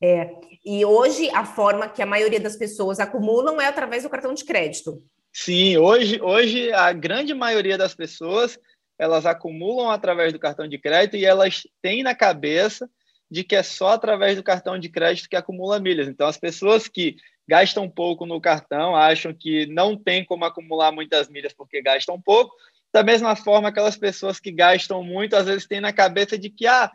É, 0.03 0.31
e 0.65 0.85
hoje 0.85 1.29
a 1.31 1.45
forma 1.45 1.89
que 1.89 2.01
a 2.01 2.07
maioria 2.07 2.41
das 2.41 2.57
pessoas 2.57 3.01
acumulam 3.01 3.61
é 3.61 3.67
através 3.67 4.03
do 4.03 4.09
cartão 4.09 4.33
de 4.33 4.45
crédito. 4.45 5.03
Sim, 5.33 5.77
hoje, 5.77 6.21
hoje 6.21 6.73
a 6.73 6.93
grande 6.93 7.35
maioria 7.35 7.77
das 7.77 7.95
pessoas 7.95 8.59
elas 9.01 9.25
acumulam 9.25 9.91
através 9.91 10.31
do 10.31 10.39
cartão 10.39 10.69
de 10.69 10.77
crédito 10.77 11.17
e 11.17 11.25
elas 11.25 11.63
têm 11.81 12.03
na 12.03 12.15
cabeça 12.15 12.87
de 13.31 13.43
que 13.43 13.57
é 13.57 13.63
só 13.63 13.89
através 13.95 14.37
do 14.37 14.43
cartão 14.43 14.79
de 14.79 14.91
crédito 14.91 15.27
que 15.27 15.37
acumula 15.37 15.81
milhas. 15.81 16.07
Então, 16.07 16.27
as 16.29 16.37
pessoas 16.37 16.87
que 16.87 17.17
gastam 17.49 17.89
pouco 17.89 18.27
no 18.27 18.39
cartão 18.39 18.95
acham 18.95 19.33
que 19.33 19.65
não 19.67 19.97
tem 19.97 20.23
como 20.23 20.45
acumular 20.45 20.93
muitas 20.93 21.31
milhas 21.31 21.55
porque 21.55 21.81
gastam 21.81 22.21
pouco. 22.21 22.55
Da 22.93 23.03
mesma 23.03 23.35
forma, 23.35 23.71
aquelas 23.71 23.97
pessoas 23.97 24.39
que 24.39 24.53
gastam 24.53 25.03
muito, 25.03 25.35
às 25.35 25.47
vezes 25.47 25.67
têm 25.67 25.81
na 25.81 25.95
cabeça 25.95 26.37
de 26.37 26.51
que, 26.51 26.67
ah, 26.67 26.93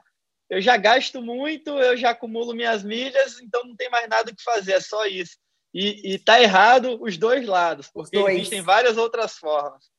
eu 0.47 0.61
já 0.61 0.77
gasto 0.77 1.23
muito, 1.23 1.71
eu 1.71 1.97
já 1.97 2.11
acumulo 2.11 2.53
minhas 2.53 2.83
milhas, 2.83 3.41
então 3.41 3.63
não 3.65 3.75
tem 3.75 3.89
mais 3.89 4.07
nada 4.07 4.31
que 4.31 4.43
fazer, 4.43 4.73
é 4.73 4.79
só 4.79 5.07
isso. 5.07 5.37
E 5.73 6.13
está 6.13 6.39
errado 6.39 7.01
os 7.01 7.17
dois 7.17 7.47
lados, 7.47 7.89
porque 7.91 8.19
dois. 8.19 8.35
existem 8.35 8.61
várias 8.61 8.95
outras 8.95 9.37
formas. 9.37 9.94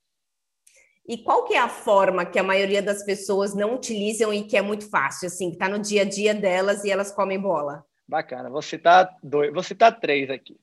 E 1.08 1.18
qual 1.18 1.44
que 1.44 1.54
é 1.54 1.58
a 1.58 1.68
forma 1.68 2.26
que 2.26 2.38
a 2.38 2.42
maioria 2.42 2.82
das 2.82 3.04
pessoas 3.04 3.54
não 3.54 3.74
utilizam 3.74 4.34
e 4.34 4.42
que 4.42 4.56
é 4.56 4.62
muito 4.62 4.88
fácil, 4.90 5.28
assim, 5.28 5.50
que 5.50 5.56
está 5.56 5.68
no 5.68 5.78
dia 5.78 6.02
a 6.02 6.04
dia 6.04 6.34
delas 6.34 6.84
e 6.84 6.90
elas 6.90 7.12
comem 7.12 7.38
bola? 7.38 7.84
Bacana. 8.08 8.50
Vou 8.50 8.62
citar 8.62 9.16
dois, 9.22 9.52
vou 9.52 9.62
citar 9.62 10.00
três 10.00 10.28
aqui. 10.30 10.58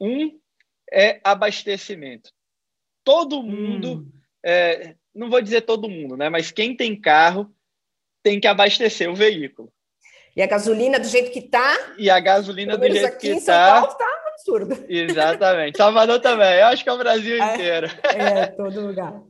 Um 0.00 0.38
é 0.90 1.20
abastecimento. 1.22 2.30
Todo 3.04 3.42
mundo, 3.42 3.92
hum. 3.92 4.12
é, 4.44 4.94
não 5.14 5.28
vou 5.28 5.42
dizer 5.42 5.62
todo 5.62 5.88
mundo, 5.88 6.16
né? 6.16 6.30
Mas 6.30 6.50
quem 6.50 6.74
tem 6.74 6.98
carro 6.98 7.52
tem 8.22 8.40
que 8.40 8.46
abastecer 8.46 9.10
o 9.10 9.14
veículo. 9.14 9.72
E 10.34 10.42
a 10.42 10.46
gasolina 10.46 10.98
do 10.98 11.06
jeito 11.06 11.30
que 11.30 11.40
está. 11.40 11.94
E 11.98 12.08
a 12.08 12.20
gasolina 12.20 12.76
do 12.76 12.88
jeito 12.88 13.18
que 13.18 13.28
está. 13.28 13.86
Tá 13.86 14.06
absurdo. 14.28 14.84
Exatamente. 14.88 15.76
Salvador 15.76 16.20
também. 16.20 16.60
Eu 16.60 16.66
acho 16.66 16.84
que 16.84 16.88
é 16.88 16.92
o 16.92 16.98
Brasil 16.98 17.42
é, 17.42 17.54
inteiro. 17.54 17.86
É, 18.04 18.46
todo 18.46 18.86
lugar. 18.86 19.20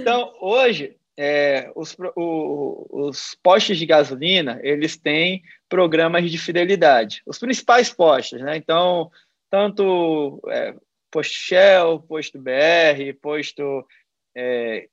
Então, 0.00 0.32
hoje, 0.40 0.96
é, 1.16 1.70
os, 1.74 1.96
o, 2.16 2.86
os 3.08 3.36
postos 3.42 3.78
de 3.78 3.86
gasolina, 3.86 4.60
eles 4.62 4.96
têm 4.96 5.42
programas 5.68 6.30
de 6.30 6.38
fidelidade. 6.38 7.22
Os 7.26 7.38
principais 7.38 7.92
postos, 7.92 8.40
né? 8.40 8.56
Então, 8.56 9.10
tanto 9.50 10.40
é, 10.48 10.74
posto 11.10 11.34
Shell, 11.34 12.00
posto 12.00 12.38
BR, 12.38 13.14
posto, 13.20 13.86
é, 14.34 14.88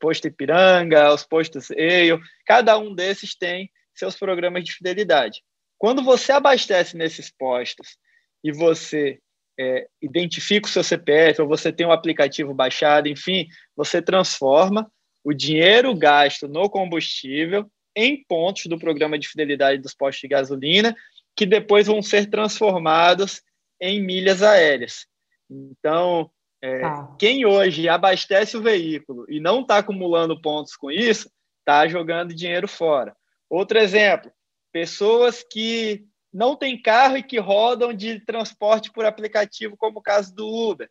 posto 0.00 0.26
Ipiranga, 0.26 1.14
os 1.14 1.24
postos 1.24 1.70
EIO, 1.70 2.20
cada 2.44 2.76
um 2.76 2.94
desses 2.94 3.34
tem 3.36 3.70
seus 3.94 4.16
programas 4.16 4.64
de 4.64 4.72
fidelidade. 4.72 5.42
Quando 5.78 6.02
você 6.02 6.32
abastece 6.32 6.96
nesses 6.96 7.30
postos 7.30 7.96
e 8.42 8.52
você 8.52 9.18
é, 9.60 9.86
identifica 10.00 10.66
o 10.66 10.70
seu 10.70 10.82
CPF 10.82 11.42
ou 11.42 11.46
você 11.46 11.70
tem 11.70 11.86
um 11.86 11.92
aplicativo 11.92 12.54
baixado, 12.54 13.08
enfim, 13.08 13.46
você 13.76 14.00
transforma 14.00 14.90
o 15.22 15.34
dinheiro 15.34 15.94
gasto 15.94 16.48
no 16.48 16.70
combustível 16.70 17.70
em 17.94 18.24
pontos 18.24 18.64
do 18.64 18.78
programa 18.78 19.18
de 19.18 19.28
fidelidade 19.28 19.82
dos 19.82 19.92
postos 19.92 20.22
de 20.22 20.28
gasolina, 20.28 20.96
que 21.36 21.44
depois 21.44 21.86
vão 21.86 22.00
ser 22.00 22.30
transformados 22.30 23.42
em 23.78 24.02
milhas 24.02 24.42
aéreas. 24.42 25.06
Então, 25.50 26.30
é, 26.62 26.82
ah. 26.82 27.14
quem 27.18 27.44
hoje 27.44 27.86
abastece 27.86 28.56
o 28.56 28.62
veículo 28.62 29.26
e 29.28 29.40
não 29.40 29.60
está 29.60 29.78
acumulando 29.78 30.40
pontos 30.40 30.74
com 30.74 30.90
isso, 30.90 31.30
está 31.58 31.86
jogando 31.86 32.34
dinheiro 32.34 32.66
fora. 32.66 33.14
Outro 33.50 33.78
exemplo: 33.78 34.32
pessoas 34.72 35.42
que 35.42 36.06
não 36.32 36.56
têm 36.56 36.80
carro 36.80 37.16
e 37.16 37.22
que 37.22 37.38
rodam 37.38 37.92
de 37.92 38.20
transporte 38.20 38.90
por 38.92 39.04
aplicativo, 39.04 39.76
como 39.76 39.98
o 39.98 40.02
caso 40.02 40.34
do 40.34 40.46
Uber. 40.46 40.88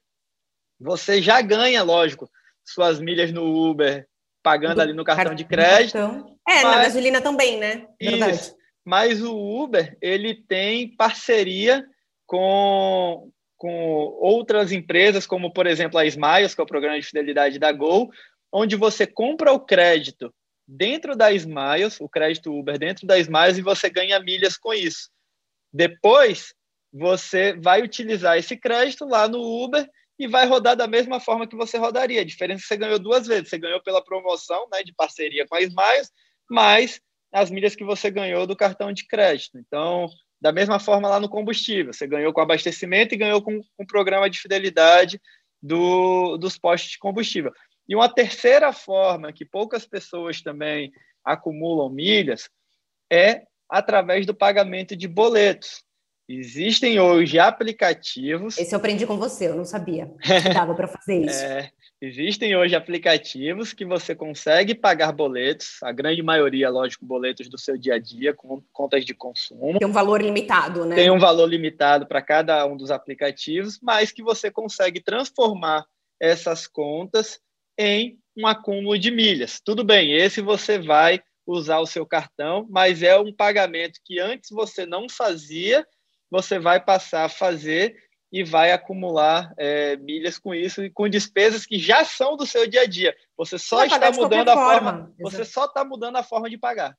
Você 0.79 1.22
já 1.22 1.41
ganha, 1.41 1.84
lógico, 1.84 2.29
suas 2.65 3.00
milhas 3.00 3.31
no 3.31 3.69
Uber 3.69 4.08
pagando 4.41 4.75
do 4.75 4.81
ali 4.81 4.93
no 4.93 5.03
cartão, 5.03 5.25
cartão 5.25 5.36
de 5.36 5.46
crédito. 5.46 5.93
Cartão. 5.93 6.38
É, 6.48 6.63
mas... 6.63 6.63
na 6.63 6.84
gasolina 6.84 7.22
também, 7.22 7.58
né? 7.58 7.88
Verdade. 8.01 8.36
Isso. 8.36 8.55
Mas 8.86 9.22
o 9.22 9.36
Uber, 9.36 9.98
ele 10.01 10.34
tem 10.34 10.96
parceria 10.96 11.86
com, 12.25 13.29
com 13.58 13.72
outras 14.19 14.72
empresas, 14.72 15.27
como, 15.27 15.53
por 15.53 15.67
exemplo, 15.67 16.00
a 16.00 16.05
Smiles, 16.05 16.55
que 16.55 16.62
é 16.62 16.63
o 16.63 16.67
programa 16.67 17.00
de 17.00 17.05
fidelidade 17.05 17.60
da 17.60 17.72
Gol, 17.72 18.10
onde 18.51 18.75
você 18.75 19.05
compra 19.05 19.51
o 19.51 19.60
crédito 19.60 20.34
dentro 20.67 21.15
da 21.15 21.31
Smiles, 21.31 22.00
o 22.00 22.10
crédito 22.10 22.58
Uber 22.58 22.79
dentro 22.79 23.05
da 23.05 23.19
Smiles, 23.19 23.58
e 23.58 23.62
você 23.62 23.89
ganha 23.89 24.19
milhas 24.19 24.58
com 24.58 24.74
isso. 24.74 25.10
Depois, 25.71 26.53
você 26.91 27.53
vai 27.53 27.81
utilizar 27.81 28.38
esse 28.38 28.57
crédito 28.57 29.05
lá 29.05 29.27
no 29.27 29.39
Uber 29.63 29.88
e 30.17 30.27
vai 30.27 30.45
rodar 30.45 30.75
da 30.75 30.88
mesma 30.88 31.19
forma 31.19 31.47
que 31.47 31.55
você 31.55 31.77
rodaria. 31.77 32.21
A 32.21 32.25
diferença 32.25 32.59
é 32.59 32.63
que 32.63 32.67
você 32.67 32.77
ganhou 32.77 32.99
duas 32.99 33.25
vezes. 33.27 33.49
Você 33.49 33.57
ganhou 33.57 33.81
pela 33.81 34.03
promoção 34.03 34.67
né, 34.71 34.83
de 34.83 34.93
parceria 34.93 35.47
com 35.47 35.55
a 35.55 35.61
Smiles, 35.61 36.11
mais 36.49 36.99
as 37.31 37.49
milhas 37.49 37.75
que 37.75 37.83
você 37.83 38.09
ganhou 38.09 38.45
do 38.45 38.55
cartão 38.55 38.91
de 38.91 39.07
crédito. 39.07 39.57
Então, 39.57 40.09
da 40.41 40.51
mesma 40.51 40.79
forma 40.79 41.07
lá 41.07 41.19
no 41.19 41.29
combustível. 41.29 41.93
Você 41.93 42.07
ganhou 42.07 42.33
com 42.33 42.41
abastecimento 42.41 43.13
e 43.13 43.17
ganhou 43.17 43.41
com, 43.41 43.61
o 43.77 43.85
programa 43.85 44.29
de 44.29 44.39
fidelidade 44.39 45.21
do, 45.61 46.38
dos 46.38 46.57
postos 46.57 46.91
de 46.91 46.99
combustível. 46.99 47.51
E 47.88 47.95
uma 47.95 48.13
terceira 48.13 48.71
forma 48.71 49.33
que 49.33 49.45
poucas 49.45 49.85
pessoas 49.85 50.41
também 50.41 50.91
acumulam 51.23 51.89
milhas 51.89 52.49
é 53.11 53.43
através 53.69 54.25
do 54.25 54.33
pagamento 54.33 54.95
de 54.95 55.07
boletos. 55.07 55.83
Existem 56.31 56.99
hoje 56.99 57.39
aplicativos. 57.39 58.55
Esse 58.57 58.75
eu 58.75 58.77
aprendi 58.77 59.07
com 59.07 59.17
você, 59.17 59.47
eu 59.47 59.55
não 59.55 59.65
sabia 59.65 60.13
que 60.21 60.53
dava 60.53 60.75
para 60.75 60.88
fazer 60.88 61.25
isso. 61.25 61.43
É, 61.43 61.71
existem 61.99 62.55
hoje 62.55 62.75
aplicativos 62.75 63.73
que 63.73 63.83
você 63.83 64.13
consegue 64.13 64.75
pagar 64.75 65.11
boletos, 65.11 65.81
a 65.81 65.91
grande 65.91 66.21
maioria, 66.21 66.69
lógico, 66.69 67.03
boletos 67.03 67.49
do 67.49 67.57
seu 67.57 67.75
dia 67.75 67.95
a 67.95 67.99
dia, 67.99 68.31
com 68.31 68.61
contas 68.71 69.05
de 69.05 69.15
consumo. 69.15 69.79
Tem 69.79 69.88
um 69.88 69.91
valor 69.91 70.21
limitado, 70.21 70.85
né? 70.85 70.95
Tem 70.95 71.09
um 71.09 71.17
valor 71.17 71.47
limitado 71.47 72.05
para 72.05 72.21
cada 72.21 72.63
um 72.67 72.77
dos 72.77 72.91
aplicativos, 72.91 73.79
mas 73.81 74.11
que 74.11 74.21
você 74.21 74.51
consegue 74.51 75.01
transformar 75.01 75.83
essas 76.19 76.67
contas 76.67 77.39
em 77.75 78.19
um 78.38 78.45
acúmulo 78.45 78.99
de 78.99 79.09
milhas. 79.09 79.59
Tudo 79.59 79.83
bem, 79.83 80.13
esse 80.13 80.41
você 80.41 80.77
vai 80.77 81.23
usar 81.51 81.79
o 81.79 81.86
seu 81.86 82.06
cartão, 82.06 82.68
mas 82.70 83.01
é 83.03 83.18
um 83.18 83.34
pagamento 83.34 84.00
que 84.06 84.20
antes 84.20 84.50
você 84.51 84.86
não 84.86 85.08
fazia 85.10 85.86
você 86.29 86.60
vai 86.60 86.79
passar 86.79 87.25
a 87.25 87.29
fazer 87.29 87.96
e 88.32 88.44
vai 88.44 88.72
acumular 88.72 89.51
é, 89.58 89.96
milhas 89.98 90.38
com 90.38 90.53
isso 90.53 90.84
e 90.84 90.89
com 90.89 91.10
despesas 91.10 91.65
que 91.65 91.79
já 91.79 92.06
são 92.06 92.38
do 92.38 92.46
seu 92.46 92.68
dia 92.68 92.82
a 92.82 92.86
dia. 92.86 93.15
Você 93.36 93.58
só 93.58 93.84
está 93.84 94.12
mudando 94.12 94.50
a 94.50 94.53
forma, 94.53 94.91
forma 94.91 95.15
você 95.20 95.44
só 95.44 95.65
está 95.65 95.84
mudando 95.84 96.18
a 96.18 96.24
forma 96.24 96.50
de 96.50 96.58
pagar. 96.58 96.96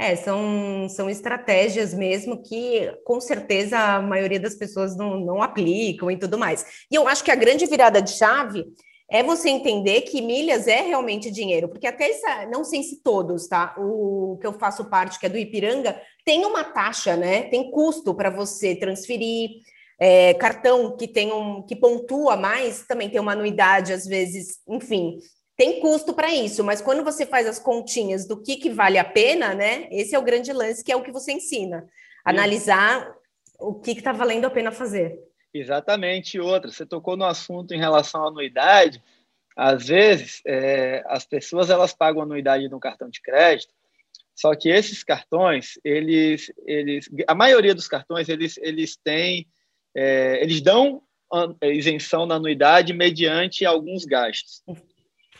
É, 0.00 0.14
são, 0.14 0.88
são 0.88 1.10
estratégias 1.10 1.92
mesmo 1.92 2.42
que 2.42 2.88
com 3.04 3.20
certeza 3.20 3.78
a 3.78 4.00
maioria 4.00 4.38
das 4.38 4.54
pessoas 4.54 4.96
não, 4.96 5.18
não 5.18 5.42
aplicam 5.42 6.10
e 6.10 6.16
tudo 6.16 6.38
mais. 6.38 6.86
E 6.90 6.94
eu 6.94 7.06
acho 7.08 7.24
que 7.24 7.32
a 7.32 7.36
grande 7.36 7.66
virada 7.66 8.00
de 8.00 8.12
chave 8.12 8.64
é 9.10 9.22
você 9.22 9.48
entender 9.48 10.02
que 10.02 10.20
milhas 10.20 10.66
é 10.66 10.82
realmente 10.82 11.30
dinheiro, 11.30 11.68
porque 11.68 11.86
até 11.86 12.10
essa, 12.10 12.46
não 12.46 12.62
sei 12.62 12.82
se 12.82 13.02
todos, 13.02 13.48
tá? 13.48 13.74
O 13.78 14.36
que 14.38 14.46
eu 14.46 14.52
faço 14.52 14.84
parte, 14.90 15.18
que 15.18 15.24
é 15.24 15.28
do 15.28 15.38
Ipiranga, 15.38 16.00
tem 16.24 16.44
uma 16.44 16.62
taxa, 16.62 17.16
né? 17.16 17.44
Tem 17.44 17.70
custo 17.70 18.14
para 18.14 18.28
você 18.28 18.76
transferir. 18.76 19.50
É, 20.00 20.32
cartão 20.34 20.96
que 20.96 21.08
tem 21.08 21.32
um 21.32 21.60
que 21.60 21.74
pontua 21.74 22.36
mais 22.36 22.86
também 22.86 23.10
tem 23.10 23.20
uma 23.20 23.32
anuidade, 23.32 23.92
às 23.92 24.06
vezes, 24.06 24.60
enfim, 24.68 25.18
tem 25.56 25.80
custo 25.80 26.14
para 26.14 26.32
isso, 26.32 26.62
mas 26.62 26.80
quando 26.80 27.02
você 27.02 27.26
faz 27.26 27.44
as 27.48 27.58
continhas 27.58 28.24
do 28.24 28.40
que, 28.40 28.56
que 28.56 28.70
vale 28.70 28.96
a 28.96 29.02
pena, 29.04 29.54
né? 29.54 29.88
Esse 29.90 30.14
é 30.14 30.18
o 30.18 30.22
grande 30.22 30.52
lance, 30.52 30.84
que 30.84 30.92
é 30.92 30.96
o 30.96 31.02
que 31.02 31.10
você 31.10 31.32
ensina. 31.32 31.84
Analisar 32.24 33.12
o 33.58 33.74
que 33.74 33.90
está 33.90 34.12
valendo 34.12 34.44
a 34.44 34.50
pena 34.50 34.70
fazer. 34.70 35.18
Exatamente. 35.60 36.38
Outra, 36.38 36.70
você 36.70 36.86
tocou 36.86 37.16
no 37.16 37.24
assunto 37.24 37.74
em 37.74 37.78
relação 37.78 38.24
à 38.24 38.28
anuidade. 38.28 39.02
Às 39.56 39.88
vezes, 39.88 40.40
é, 40.46 41.02
as 41.06 41.24
pessoas 41.24 41.68
elas 41.68 41.92
pagam 41.92 42.22
anuidade 42.22 42.68
no 42.68 42.78
cartão 42.78 43.10
de 43.10 43.20
crédito, 43.20 43.74
só 44.32 44.54
que 44.54 44.68
esses 44.68 45.02
cartões, 45.02 45.80
eles, 45.82 46.52
eles, 46.64 47.10
a 47.26 47.34
maioria 47.34 47.74
dos 47.74 47.88
cartões, 47.88 48.28
eles, 48.28 48.56
eles 48.58 48.96
têm, 48.96 49.48
é, 49.96 50.40
eles 50.40 50.60
dão 50.60 51.02
isenção 51.60 52.24
na 52.24 52.36
anuidade 52.36 52.92
mediante 52.92 53.66
alguns 53.66 54.04
gastos. 54.04 54.62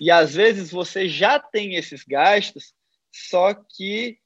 E 0.00 0.10
às 0.10 0.34
vezes 0.34 0.72
você 0.72 1.08
já 1.08 1.38
tem 1.38 1.76
esses 1.76 2.02
gastos, 2.02 2.74
só 3.12 3.54
que 3.54 4.18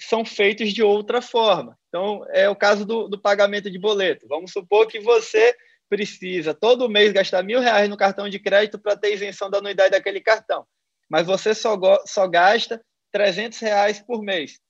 são 0.00 0.24
feitos 0.24 0.72
de 0.72 0.82
outra 0.82 1.20
forma. 1.20 1.78
Então, 1.88 2.24
é 2.30 2.48
o 2.48 2.56
caso 2.56 2.84
do, 2.84 3.08
do 3.08 3.20
pagamento 3.20 3.70
de 3.70 3.78
boleto. 3.78 4.26
Vamos 4.28 4.52
supor 4.52 4.86
que 4.86 5.00
você 5.00 5.54
precisa 5.88 6.54
todo 6.54 6.88
mês 6.88 7.12
gastar 7.12 7.42
mil 7.42 7.60
reais 7.60 7.88
no 7.88 7.96
cartão 7.96 8.28
de 8.28 8.38
crédito 8.38 8.78
para 8.78 8.96
ter 8.96 9.12
isenção 9.12 9.50
da 9.50 9.58
anuidade 9.58 9.90
daquele 9.90 10.20
cartão, 10.20 10.64
mas 11.08 11.26
você 11.26 11.52
só, 11.52 11.76
só 12.06 12.28
gasta 12.28 12.80
300 13.10 13.58
reais 13.58 14.00
por 14.00 14.22
mês. 14.22 14.60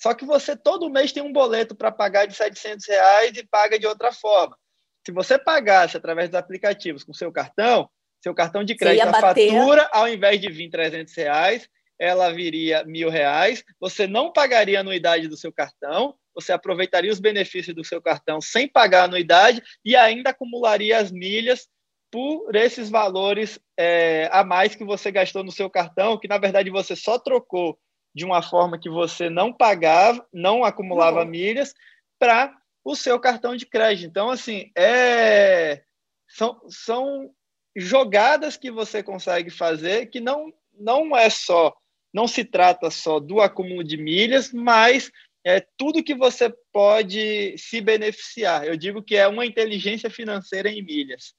Só 0.00 0.14
que 0.14 0.24
você 0.24 0.56
todo 0.56 0.88
mês 0.88 1.10
tem 1.10 1.22
um 1.22 1.32
boleto 1.32 1.74
para 1.74 1.90
pagar 1.90 2.26
de 2.26 2.34
700 2.34 2.86
reais 2.86 3.36
e 3.36 3.44
paga 3.44 3.76
de 3.76 3.86
outra 3.88 4.12
forma. 4.12 4.56
Se 5.04 5.10
você 5.10 5.36
pagasse 5.36 5.96
através 5.96 6.28
dos 6.28 6.38
aplicativos 6.38 7.02
com 7.02 7.12
seu 7.12 7.32
cartão, 7.32 7.90
seu 8.22 8.32
cartão 8.32 8.62
de 8.62 8.76
crédito, 8.76 9.08
a 9.08 9.20
fatura, 9.20 9.88
ao 9.92 10.08
invés 10.08 10.40
de 10.40 10.48
vir 10.48 10.70
300 10.70 11.12
reais, 11.16 11.68
ela 11.98 12.32
viria 12.32 12.84
mil 12.84 13.10
reais. 13.10 13.64
Você 13.80 14.06
não 14.06 14.32
pagaria 14.32 14.78
a 14.78 14.80
anuidade 14.80 15.28
do 15.28 15.36
seu 15.36 15.52
cartão, 15.52 16.14
você 16.34 16.52
aproveitaria 16.52 17.10
os 17.10 17.18
benefícios 17.18 17.74
do 17.74 17.84
seu 17.84 18.00
cartão 18.00 18.40
sem 18.40 18.68
pagar 18.68 19.02
a 19.02 19.04
anuidade 19.04 19.62
e 19.84 19.96
ainda 19.96 20.30
acumularia 20.30 20.98
as 20.98 21.10
milhas 21.10 21.68
por 22.10 22.54
esses 22.54 22.88
valores 22.88 23.58
é, 23.76 24.28
a 24.32 24.44
mais 24.44 24.74
que 24.74 24.84
você 24.84 25.10
gastou 25.10 25.44
no 25.44 25.52
seu 25.52 25.68
cartão, 25.68 26.18
que 26.18 26.28
na 26.28 26.38
verdade 26.38 26.70
você 26.70 26.96
só 26.96 27.18
trocou 27.18 27.78
de 28.14 28.24
uma 28.24 28.42
forma 28.42 28.78
que 28.78 28.88
você 28.88 29.28
não 29.28 29.52
pagava, 29.52 30.26
não 30.32 30.64
acumulava 30.64 31.20
uhum. 31.22 31.28
milhas, 31.28 31.74
para 32.18 32.56
o 32.84 32.96
seu 32.96 33.20
cartão 33.20 33.54
de 33.54 33.66
crédito. 33.66 34.08
Então, 34.08 34.30
assim, 34.30 34.70
é, 34.76 35.82
são, 36.26 36.60
são 36.68 37.30
jogadas 37.76 38.56
que 38.56 38.70
você 38.70 39.02
consegue 39.02 39.50
fazer 39.50 40.06
que 40.06 40.20
não, 40.20 40.52
não 40.72 41.16
é 41.16 41.30
só, 41.30 41.76
não 42.12 42.26
se 42.26 42.44
trata 42.44 42.90
só 42.90 43.18
do 43.18 43.40
acúmulo 43.40 43.84
de 43.84 43.96
milhas, 43.96 44.52
mas 44.52 45.10
é 45.44 45.64
tudo 45.76 46.02
que 46.02 46.14
você 46.14 46.52
pode 46.72 47.56
se 47.56 47.80
beneficiar. 47.80 48.66
Eu 48.66 48.76
digo 48.76 49.02
que 49.02 49.16
é 49.16 49.26
uma 49.26 49.46
inteligência 49.46 50.10
financeira 50.10 50.68
em 50.68 50.82
milhas. 50.82 51.34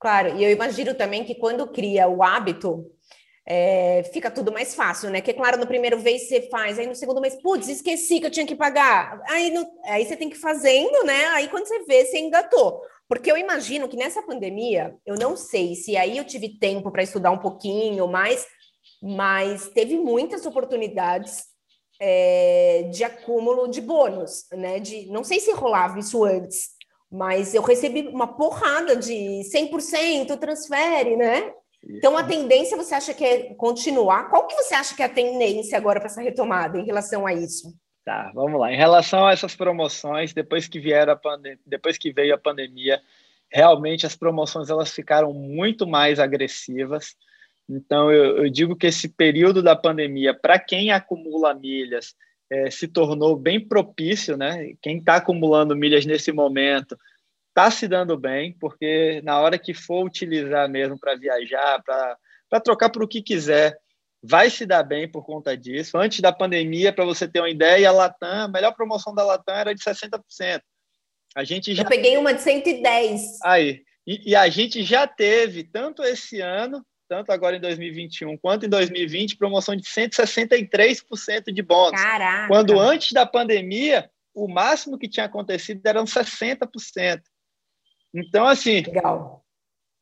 Claro, 0.00 0.36
e 0.38 0.44
eu 0.44 0.50
imagino 0.50 0.94
também 0.94 1.24
que 1.24 1.34
quando 1.34 1.66
cria 1.66 2.08
o 2.08 2.22
hábito, 2.22 2.90
é, 3.46 4.02
fica 4.12 4.30
tudo 4.30 4.52
mais 4.52 4.74
fácil, 4.74 5.10
né? 5.10 5.20
Que 5.20 5.32
claro, 5.32 5.58
no 5.58 5.66
primeiro 5.66 5.98
vez 5.98 6.28
você 6.28 6.48
faz, 6.50 6.78
aí 6.78 6.86
no 6.86 6.94
segundo 6.94 7.20
mês, 7.20 7.36
putz, 7.42 7.68
esqueci 7.68 8.20
que 8.20 8.26
eu 8.26 8.30
tinha 8.30 8.46
que 8.46 8.54
pagar. 8.54 9.20
Aí, 9.28 9.50
no, 9.50 9.66
aí 9.84 10.04
você 10.04 10.16
tem 10.16 10.30
que 10.30 10.36
ir 10.36 10.40
fazendo, 10.40 11.04
né? 11.04 11.26
Aí 11.28 11.48
quando 11.48 11.66
você 11.66 11.84
vê, 11.84 12.04
você 12.04 12.18
engatou. 12.18 12.80
Porque 13.06 13.30
eu 13.30 13.36
imagino 13.36 13.88
que 13.88 13.96
nessa 13.96 14.22
pandemia, 14.22 14.94
eu 15.04 15.16
não 15.16 15.36
sei 15.36 15.74
se 15.74 15.96
aí 15.96 16.16
eu 16.16 16.24
tive 16.24 16.58
tempo 16.58 16.90
para 16.90 17.02
estudar 17.02 17.30
um 17.30 17.38
pouquinho 17.38 18.08
mais, 18.08 18.46
mas 19.04 19.68
teve 19.68 19.98
muitas 19.98 20.46
oportunidades 20.46 21.44
é, 22.00 22.88
de 22.90 23.04
acúmulo 23.04 23.68
de 23.68 23.82
bônus, 23.82 24.46
né? 24.50 24.80
De, 24.80 25.06
não 25.10 25.22
sei 25.22 25.40
se 25.40 25.52
rolava 25.52 25.98
isso 25.98 26.24
antes, 26.24 26.70
mas 27.12 27.52
eu 27.52 27.60
recebi 27.60 28.08
uma 28.08 28.26
porrada 28.26 28.96
de 28.96 29.42
100% 29.54 30.38
transfere, 30.38 31.16
né? 31.16 31.52
Então, 31.86 32.16
a 32.16 32.24
tendência 32.24 32.78
você 32.78 32.94
acha 32.94 33.12
que 33.12 33.22
é 33.22 33.54
continuar? 33.56 34.30
Qual 34.30 34.46
que 34.46 34.54
você 34.54 34.74
acha 34.74 34.96
que 34.96 35.02
é 35.02 35.04
a 35.04 35.10
tendência 35.10 35.76
agora 35.76 36.00
para 36.00 36.08
essa 36.08 36.22
retomada 36.22 36.78
em 36.78 36.86
relação 36.86 37.26
a 37.26 37.34
isso? 37.34 37.74
Tá, 38.06 38.32
vamos 38.34 38.58
lá. 38.58 38.72
Em 38.72 38.76
relação 38.76 39.26
a 39.26 39.32
essas 39.32 39.54
promoções, 39.54 40.32
depois 40.32 40.66
que 40.66 40.80
vieram 40.80 41.12
a 41.12 41.16
pandemia, 41.16 41.58
depois 41.66 41.98
que 41.98 42.10
veio 42.10 42.34
a 42.34 42.38
pandemia, 42.38 43.02
realmente 43.52 44.06
as 44.06 44.16
promoções 44.16 44.70
elas 44.70 44.90
ficaram 44.90 45.34
muito 45.34 45.86
mais 45.86 46.18
agressivas. 46.18 47.14
Então, 47.68 48.12
eu, 48.12 48.44
eu 48.44 48.50
digo 48.50 48.76
que 48.76 48.86
esse 48.86 49.08
período 49.08 49.62
da 49.62 49.74
pandemia, 49.74 50.34
para 50.34 50.58
quem 50.58 50.90
acumula 50.90 51.54
milhas, 51.54 52.14
é, 52.50 52.70
se 52.70 52.86
tornou 52.86 53.36
bem 53.36 53.58
propício, 53.58 54.36
né? 54.36 54.74
Quem 54.82 54.98
está 54.98 55.16
acumulando 55.16 55.74
milhas 55.74 56.04
nesse 56.04 56.30
momento 56.30 56.96
está 57.48 57.70
se 57.70 57.86
dando 57.88 58.18
bem, 58.18 58.52
porque 58.60 59.20
na 59.22 59.38
hora 59.40 59.58
que 59.58 59.72
for 59.72 60.04
utilizar 60.04 60.68
mesmo 60.68 60.98
para 60.98 61.16
viajar, 61.16 61.82
para 61.82 62.60
trocar 62.60 62.90
para 62.90 63.04
o 63.04 63.08
que 63.08 63.22
quiser, 63.22 63.78
vai 64.22 64.50
se 64.50 64.66
dar 64.66 64.82
bem 64.82 65.08
por 65.08 65.24
conta 65.24 65.56
disso. 65.56 65.96
Antes 65.96 66.20
da 66.20 66.32
pandemia, 66.32 66.92
para 66.92 67.04
você 67.04 67.28
ter 67.28 67.40
uma 67.40 67.50
ideia, 67.50 67.88
a 67.88 67.92
Latam, 67.92 68.44
a 68.44 68.48
melhor 68.48 68.74
promoção 68.74 69.14
da 69.14 69.24
Latam 69.24 69.54
era 69.54 69.74
de 69.74 69.82
60%. 69.82 70.60
A 71.36 71.44
gente 71.44 71.74
já... 71.74 71.82
Eu 71.82 71.88
peguei 71.88 72.16
uma 72.16 72.32
de 72.32 72.42
110. 72.42 73.38
Aí. 73.44 73.82
E, 74.06 74.30
e 74.30 74.36
a 74.36 74.48
gente 74.48 74.82
já 74.82 75.06
teve, 75.06 75.64
tanto 75.64 76.02
esse 76.02 76.40
ano, 76.40 76.84
tanto 77.08 77.30
agora 77.30 77.56
em 77.56 77.60
2021 77.60 78.36
quanto 78.38 78.66
em 78.66 78.68
2020, 78.68 79.36
promoção 79.36 79.76
de 79.76 79.82
163% 79.84 81.52
de 81.52 81.62
bônus. 81.62 82.00
Caraca! 82.00 82.48
Quando 82.48 82.78
antes 82.78 83.12
da 83.12 83.26
pandemia, 83.26 84.10
o 84.34 84.48
máximo 84.48 84.98
que 84.98 85.08
tinha 85.08 85.26
acontecido 85.26 85.84
eram 85.86 86.04
60%. 86.04 87.22
Então, 88.14 88.46
assim, 88.46 88.82
Legal. 88.82 89.44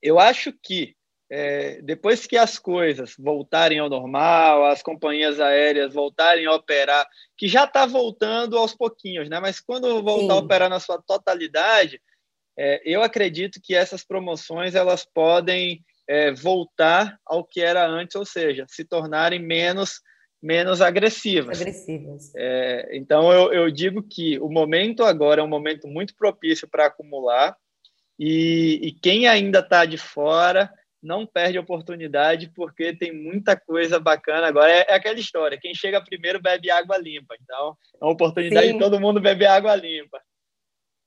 eu 0.00 0.18
acho 0.18 0.52
que 0.52 0.94
é, 1.34 1.80
depois 1.80 2.26
que 2.26 2.36
as 2.36 2.58
coisas 2.58 3.14
voltarem 3.18 3.78
ao 3.78 3.88
normal, 3.88 4.66
as 4.66 4.82
companhias 4.82 5.40
aéreas 5.40 5.94
voltarem 5.94 6.44
a 6.44 6.52
operar, 6.52 7.08
que 7.38 7.48
já 7.48 7.64
está 7.64 7.86
voltando 7.86 8.58
aos 8.58 8.74
pouquinhos, 8.74 9.30
né? 9.30 9.40
Mas 9.40 9.58
quando 9.58 10.02
voltar 10.02 10.34
Sim. 10.34 10.40
a 10.40 10.42
operar 10.42 10.68
na 10.68 10.78
sua 10.78 11.00
totalidade, 11.00 12.02
é, 12.54 12.82
eu 12.84 13.02
acredito 13.02 13.62
que 13.62 13.74
essas 13.74 14.04
promoções 14.04 14.74
elas 14.74 15.06
podem 15.06 15.82
é, 16.08 16.32
voltar 16.32 17.18
ao 17.24 17.44
que 17.44 17.60
era 17.60 17.86
antes, 17.86 18.16
ou 18.16 18.24
seja, 18.24 18.64
se 18.68 18.84
tornarem 18.84 19.40
menos 19.40 20.00
menos 20.42 20.80
agressivas. 20.80 21.60
Agressivas. 21.60 22.32
É, 22.34 22.96
então 22.96 23.32
eu, 23.32 23.52
eu 23.52 23.70
digo 23.70 24.02
que 24.02 24.40
o 24.40 24.48
momento 24.48 25.04
agora 25.04 25.40
é 25.40 25.44
um 25.44 25.48
momento 25.48 25.86
muito 25.86 26.16
propício 26.16 26.68
para 26.68 26.86
acumular. 26.86 27.56
E, 28.18 28.80
e 28.82 28.92
quem 28.92 29.28
ainda 29.28 29.60
está 29.60 29.84
de 29.84 29.96
fora 29.96 30.68
não 31.02 31.26
perde 31.26 31.58
oportunidade, 31.58 32.50
porque 32.54 32.94
tem 32.94 33.12
muita 33.12 33.56
coisa 33.56 33.98
bacana. 33.98 34.46
Agora 34.46 34.70
é, 34.70 34.86
é, 34.88 34.94
aquela 34.94 35.18
história: 35.18 35.58
quem 35.60 35.74
chega 35.74 36.04
primeiro 36.04 36.40
bebe 36.40 36.70
água 36.70 36.96
limpa. 36.98 37.34
Então, 37.40 37.76
é 38.00 38.04
uma 38.04 38.12
oportunidade 38.12 38.66
Sim. 38.66 38.74
de 38.74 38.78
todo 38.78 39.00
mundo 39.00 39.20
beber 39.20 39.46
água 39.46 39.74
limpa. 39.74 40.20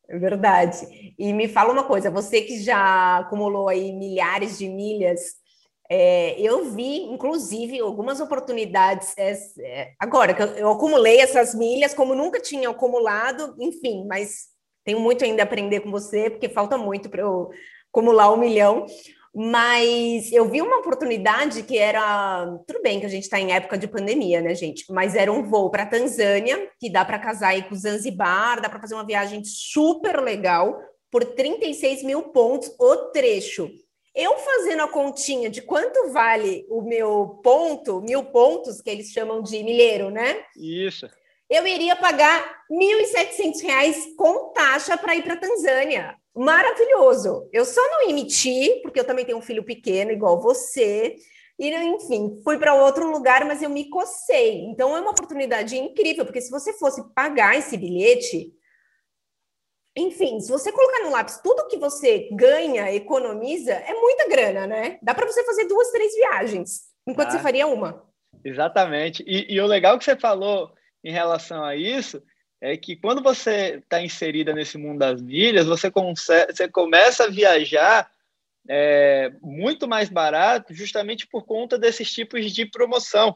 É 0.10 0.18
verdade. 0.18 1.16
E 1.18 1.34
me 1.34 1.48
fala 1.48 1.74
uma 1.74 1.84
coisa: 1.84 2.12
você 2.12 2.42
que 2.42 2.62
já 2.62 3.18
acumulou 3.20 3.68
aí 3.68 3.92
milhares 3.92 4.58
de 4.58 4.68
milhas, 4.70 5.36
é, 5.90 6.40
eu 6.40 6.72
vi, 6.72 7.04
inclusive, 7.04 7.80
algumas 7.80 8.20
oportunidades 8.20 9.16
é, 9.18 9.38
é 9.60 9.94
agora 10.00 10.36
eu, 10.40 10.48
eu 10.56 10.72
acumulei 10.72 11.20
essas 11.20 11.54
milhas 11.54 11.94
como 11.94 12.16
nunca 12.16 12.40
tinha 12.40 12.70
acumulado, 12.70 13.56
enfim, 13.60 14.06
mas 14.08 14.48
tenho 14.84 15.00
muito 15.00 15.24
ainda 15.24 15.44
a 15.44 15.46
aprender 15.46 15.82
com 15.82 15.92
você, 15.92 16.30
porque 16.30 16.50
falta 16.50 16.78
muito 16.78 17.10
para 17.10 17.22
eu 17.22 17.50
acumular 17.92 18.32
um 18.32 18.38
milhão. 18.38 18.86
Mas 19.36 20.32
eu 20.32 20.48
vi 20.48 20.62
uma 20.62 20.78
oportunidade 20.78 21.64
que 21.64 21.78
era. 21.78 22.58
Tudo 22.66 22.82
bem 22.82 23.00
que 23.00 23.06
a 23.06 23.10
gente 23.10 23.24
está 23.24 23.40
em 23.40 23.52
época 23.52 23.78
de 23.78 23.88
pandemia, 23.88 24.42
né, 24.42 24.56
gente? 24.56 24.86
Mas 24.92 25.14
era 25.14 25.32
um 25.32 25.44
voo 25.44 25.70
para 25.70 25.86
Tanzânia, 25.86 26.70
que 26.80 26.90
dá 26.90 27.04
para 27.04 27.20
casar 27.20 27.50
aí 27.50 27.64
com 27.64 27.76
Zanzibar, 27.76 28.62
dá 28.62 28.70
para 28.70 28.80
fazer 28.80 28.94
uma 28.94 29.06
viagem 29.06 29.44
super 29.44 30.22
legal, 30.22 30.80
por 31.12 31.24
36 31.24 32.04
mil 32.04 32.24
pontos 32.24 32.74
o 32.80 32.96
trecho. 33.12 33.70
Eu 34.16 34.38
fazendo 34.38 34.84
a 34.84 34.88
continha 34.88 35.50
de 35.50 35.62
quanto 35.62 36.12
vale 36.12 36.66
o 36.70 36.82
meu 36.82 37.42
ponto, 37.44 38.00
mil 38.02 38.24
pontos, 38.24 38.82
que 38.82 38.90
eles 38.90 39.12
chamam 39.12 39.42
de 39.42 39.62
milheiro, 39.62 40.10
né? 40.10 40.38
Isso 40.56 41.10
eu 41.50 41.66
iria 41.66 41.96
pagar 41.96 42.64
R$ 42.70 42.76
1.700 42.76 44.16
com 44.16 44.52
taxa 44.52 44.98
para 44.98 45.16
ir 45.16 45.24
para 45.24 45.34
a 45.34 45.38
Tanzânia. 45.38 46.16
Maravilhoso. 46.36 47.50
Eu 47.54 47.64
só 47.64 47.82
não 47.90 48.10
emiti, 48.10 48.82
porque 48.84 49.00
eu 49.00 49.06
também 49.06 49.24
tenho 49.24 49.38
um 49.38 49.42
filho 49.42 49.64
pequeno, 49.64 50.12
igual 50.12 50.42
você. 50.42 51.16
E, 51.58 51.74
enfim, 51.74 52.42
fui 52.44 52.58
para 52.58 52.74
outro 52.74 53.10
lugar, 53.10 53.46
mas 53.46 53.62
eu 53.62 53.70
me 53.70 53.90
cocei. 53.90 54.66
Então, 54.66 54.96
é 54.96 55.00
uma 55.00 55.12
oportunidade 55.12 55.78
incrível, 55.78 56.26
porque 56.26 56.42
se 56.42 56.52
você 56.52 56.74
fosse 56.74 57.02
pagar 57.14 57.58
esse 57.58 57.78
bilhete, 57.78 58.54
enfim, 59.96 60.42
se 60.42 60.52
você 60.52 60.74
colocar 60.74 61.04
no 61.04 61.12
lápis 61.12 61.40
tudo 61.42 61.68
que 61.68 61.78
você 61.78 62.28
ganha, 62.34 62.94
economiza, 62.94 63.72
é 63.72 63.94
muita 63.94 64.28
grana, 64.28 64.68
né? 64.68 65.00
Dá 65.02 65.16
para 65.16 65.26
você 65.26 65.42
fazer 65.46 65.66
duas, 65.66 65.90
três 65.92 66.14
viagens, 66.14 66.82
enquanto 67.08 67.30
ah, 67.30 67.32
você 67.32 67.40
faria 67.40 67.66
uma. 67.66 68.06
Exatamente. 68.44 69.24
E, 69.26 69.54
e 69.54 69.62
o 69.62 69.66
legal 69.66 69.98
que 69.98 70.04
você 70.04 70.18
falou 70.18 70.70
em 71.02 71.14
relação 71.14 71.64
a 71.64 71.78
isso 71.78 72.22
é 72.62 72.78
que 72.78 72.96
quando 72.96 73.22
você 73.22 73.82
está 73.84 74.02
inserida 74.02 74.54
nesse 74.54 74.78
mundo 74.78 75.00
das 75.00 75.22
milhas, 75.22 75.66
você, 75.66 75.92
consegue, 75.92 76.54
você 76.54 76.68
começa 76.68 77.26
a 77.26 77.30
viajar 77.30 78.10
é, 78.68 79.32
muito 79.42 79.88
mais 79.88 80.10
barato, 80.10 80.74
justamente 80.74 81.28
por 81.28 81.46
conta 81.46 81.78
desses 81.78 82.12
tipos 82.12 82.52
de 82.52 82.66
promoção. 82.66 83.36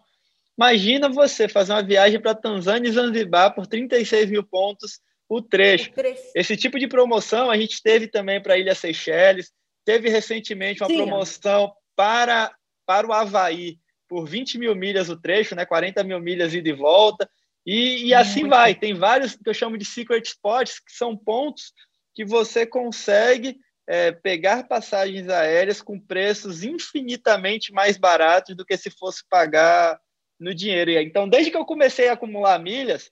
Imagina 0.58 1.10
você 1.10 1.48
fazer 1.48 1.74
uma 1.74 1.84
viagem 1.84 2.20
para 2.20 2.36
Tanzânia 2.36 2.90
e 2.90 2.92
Zanzibar 2.92 3.54
por 3.54 3.68
36 3.68 4.30
mil 4.30 4.44
pontos 4.44 5.00
o 5.28 5.42
trecho. 5.42 5.92
o 5.92 5.94
trecho. 5.94 6.24
Esse 6.36 6.58
tipo 6.58 6.80
de 6.80 6.88
promoção 6.88 7.52
a 7.52 7.58
gente 7.58 7.82
teve 7.82 8.08
também 8.08 8.42
para 8.42 8.56
a 8.56 8.58
Ilha 8.58 8.74
Seychelles, 8.74 9.52
teve 9.86 10.10
recentemente 10.10 10.82
uma 10.82 10.90
Sim. 10.90 10.98
promoção 10.98 11.72
para, 11.96 12.52
para 12.86 13.08
o 13.08 13.14
Havaí 13.14 13.78
por 14.08 14.26
20 14.28 14.58
mil 14.58 14.76
milhas 14.76 15.08
o 15.08 15.16
trecho, 15.16 15.56
né? 15.56 15.66
40 15.66 16.04
mil 16.04 16.20
milhas 16.20 16.54
ida 16.54 16.68
e 16.68 16.74
volta. 16.74 17.30
E, 17.72 18.08
e 18.08 18.14
assim 18.16 18.40
Muito. 18.40 18.56
vai. 18.56 18.74
Tem 18.74 18.96
vários 18.96 19.36
que 19.36 19.48
eu 19.48 19.54
chamo 19.54 19.78
de 19.78 19.86
secret 19.86 20.26
spots, 20.26 20.80
que 20.80 20.92
são 20.92 21.16
pontos 21.16 21.72
que 22.16 22.26
você 22.26 22.66
consegue 22.66 23.60
é, 23.88 24.12
pegar 24.12 24.68
passagens 24.68 25.30
aéreas 25.30 25.80
com 25.80 26.00
preços 26.00 26.64
infinitamente 26.64 27.72
mais 27.72 27.96
baratos 27.96 28.56
do 28.56 28.66
que 28.66 28.76
se 28.76 28.90
fosse 28.90 29.24
pagar 29.30 30.00
no 30.40 30.52
dinheiro. 30.52 30.90
Então, 30.90 31.30
desde 31.30 31.52
que 31.52 31.58
eu 31.58 31.66
comecei 31.66 32.10
a 32.10 32.14
acumular 32.14 32.58
milhas, 32.58 33.08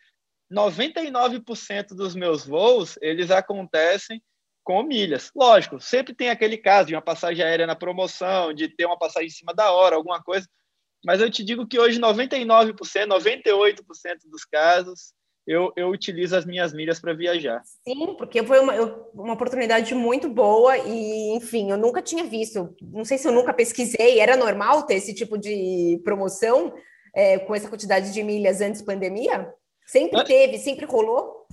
99% 0.51 1.89
dos 1.89 2.15
meus 2.15 2.43
voos 2.43 2.97
eles 2.99 3.29
acontecem 3.29 4.19
com 4.63 4.81
milhas. 4.81 5.29
Lógico, 5.35 5.79
sempre 5.79 6.15
tem 6.15 6.29
aquele 6.29 6.57
caso 6.57 6.87
de 6.87 6.95
uma 6.95 7.01
passagem 7.01 7.45
aérea 7.45 7.67
na 7.67 7.75
promoção, 7.75 8.51
de 8.51 8.67
ter 8.69 8.87
uma 8.87 8.97
passagem 8.97 9.27
em 9.27 9.31
cima 9.31 9.53
da 9.53 9.71
hora, 9.71 9.95
alguma 9.95 10.23
coisa. 10.23 10.47
Mas 11.05 11.21
eu 11.21 11.29
te 11.29 11.43
digo 11.43 11.67
que 11.67 11.79
hoje 11.79 11.99
99%, 11.99 12.73
98% 12.75 13.75
dos 14.29 14.43
casos 14.45 15.13
eu, 15.47 15.71
eu 15.77 15.89
utilizo 15.89 16.35
as 16.35 16.45
minhas 16.45 16.73
milhas 16.73 16.99
para 16.99 17.13
viajar. 17.13 17.61
Sim, 17.87 18.15
porque 18.17 18.43
foi 18.43 18.59
uma, 18.59 18.73
uma 19.13 19.33
oportunidade 19.33 19.95
muito 19.95 20.27
boa 20.27 20.77
e, 20.77 21.37
enfim, 21.37 21.71
eu 21.71 21.77
nunca 21.77 22.01
tinha 22.01 22.25
visto. 22.25 22.75
Não 22.81 23.05
sei 23.05 23.17
se 23.17 23.27
eu 23.27 23.31
nunca 23.31 23.53
pesquisei, 23.53 24.19
era 24.19 24.35
normal 24.35 24.83
ter 24.83 24.95
esse 24.95 25.13
tipo 25.13 25.37
de 25.37 26.01
promoção 26.03 26.73
é, 27.15 27.39
com 27.39 27.55
essa 27.55 27.69
quantidade 27.69 28.11
de 28.13 28.21
milhas 28.23 28.59
antes 28.59 28.81
da 28.81 28.93
pandemia? 28.93 29.49
Sempre 29.85 30.21
teve, 30.25 30.57
sempre 30.57 30.85
rolou? 30.85 31.47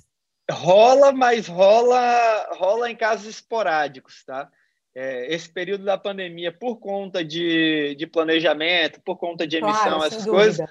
Rola, 0.50 1.12
mas 1.12 1.46
rola, 1.46 2.48
rola 2.56 2.90
em 2.90 2.96
casos 2.96 3.26
esporádicos, 3.26 4.24
tá? 4.26 4.50
É, 4.96 5.34
esse 5.34 5.48
período 5.48 5.84
da 5.84 5.98
pandemia, 5.98 6.52
por 6.52 6.76
conta 6.76 7.24
de, 7.24 7.96
de 7.96 8.06
planejamento, 8.06 9.00
por 9.04 9.16
conta 9.16 9.46
de 9.46 9.56
emissão, 9.56 9.98
claro, 9.98 10.04
essas 10.04 10.24
coisas, 10.24 10.70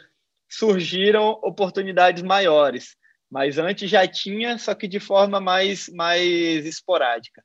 surgiram 0.49 1.31
oportunidades 1.43 2.23
maiores. 2.23 2.95
Mas 3.29 3.57
antes 3.57 3.89
já 3.89 4.07
tinha, 4.07 4.57
só 4.57 4.73
que 4.73 4.87
de 4.87 4.99
forma 4.99 5.41
mais, 5.41 5.89
mais 5.89 6.65
esporádica. 6.65 7.43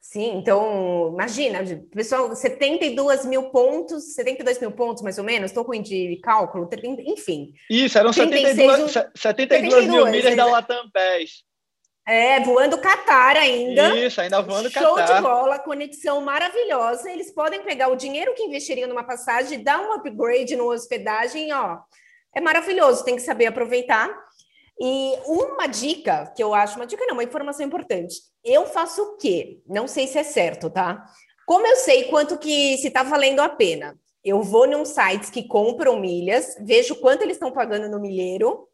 Sim, 0.00 0.38
então, 0.38 1.10
imagina, 1.12 1.60
pessoal, 1.92 2.34
72 2.34 3.26
mil 3.26 3.50
pontos, 3.50 4.14
72 4.14 4.60
mil 4.60 4.72
pontos 4.72 5.02
mais 5.02 5.18
ou 5.18 5.24
menos, 5.24 5.50
estou 5.50 5.64
ruim 5.64 5.82
de 5.82 6.18
cálculo, 6.22 6.68
enfim. 7.06 7.52
Isso, 7.68 7.98
eram 7.98 8.12
72, 8.12 8.90
72, 8.90 9.12
72 9.14 9.86
mil 9.86 10.06
milhas 10.06 10.36
da 10.36 10.46
Latam 10.46 10.90
PES. 10.90 11.44
É, 12.08 12.40
voando 12.40 12.78
Qatar 12.78 13.36
ainda. 13.36 13.94
Isso, 13.94 14.18
ainda 14.18 14.40
voando 14.40 14.70
Show 14.70 14.94
Qatar. 14.94 15.06
Show 15.08 15.16
de 15.16 15.22
bola, 15.22 15.58
conexão 15.58 16.22
maravilhosa. 16.22 17.10
Eles 17.10 17.30
podem 17.30 17.62
pegar 17.62 17.88
o 17.88 17.96
dinheiro 17.96 18.32
que 18.34 18.44
investiriam 18.44 18.88
numa 18.88 19.04
passagem, 19.04 19.62
dar 19.62 19.78
um 19.78 19.92
upgrade 19.92 20.56
no 20.56 20.72
hospedagem, 20.72 21.52
ó. 21.52 21.80
É 22.34 22.40
maravilhoso, 22.40 23.04
tem 23.04 23.14
que 23.14 23.20
saber 23.20 23.44
aproveitar. 23.44 24.08
E 24.80 25.18
uma 25.26 25.66
dica 25.66 26.32
que 26.34 26.42
eu 26.42 26.54
acho, 26.54 26.76
uma 26.76 26.86
dica 26.86 27.04
não, 27.04 27.12
uma 27.12 27.24
informação 27.24 27.66
importante. 27.66 28.14
Eu 28.42 28.64
faço 28.64 29.02
o 29.02 29.16
quê? 29.18 29.60
Não 29.66 29.86
sei 29.86 30.06
se 30.06 30.18
é 30.18 30.22
certo, 30.22 30.70
tá? 30.70 31.04
Como 31.44 31.66
eu 31.66 31.76
sei 31.76 32.04
quanto 32.04 32.38
que 32.38 32.78
se 32.78 32.88
está 32.88 33.02
valendo 33.02 33.40
a 33.40 33.50
pena? 33.50 33.98
Eu 34.24 34.40
vou 34.40 34.66
num 34.66 34.86
sites 34.86 35.28
que 35.28 35.46
compram 35.46 36.00
milhas, 36.00 36.56
vejo 36.60 36.96
quanto 36.96 37.20
eles 37.20 37.36
estão 37.36 37.52
pagando 37.52 37.86
no 37.86 38.00
milheiro 38.00 38.66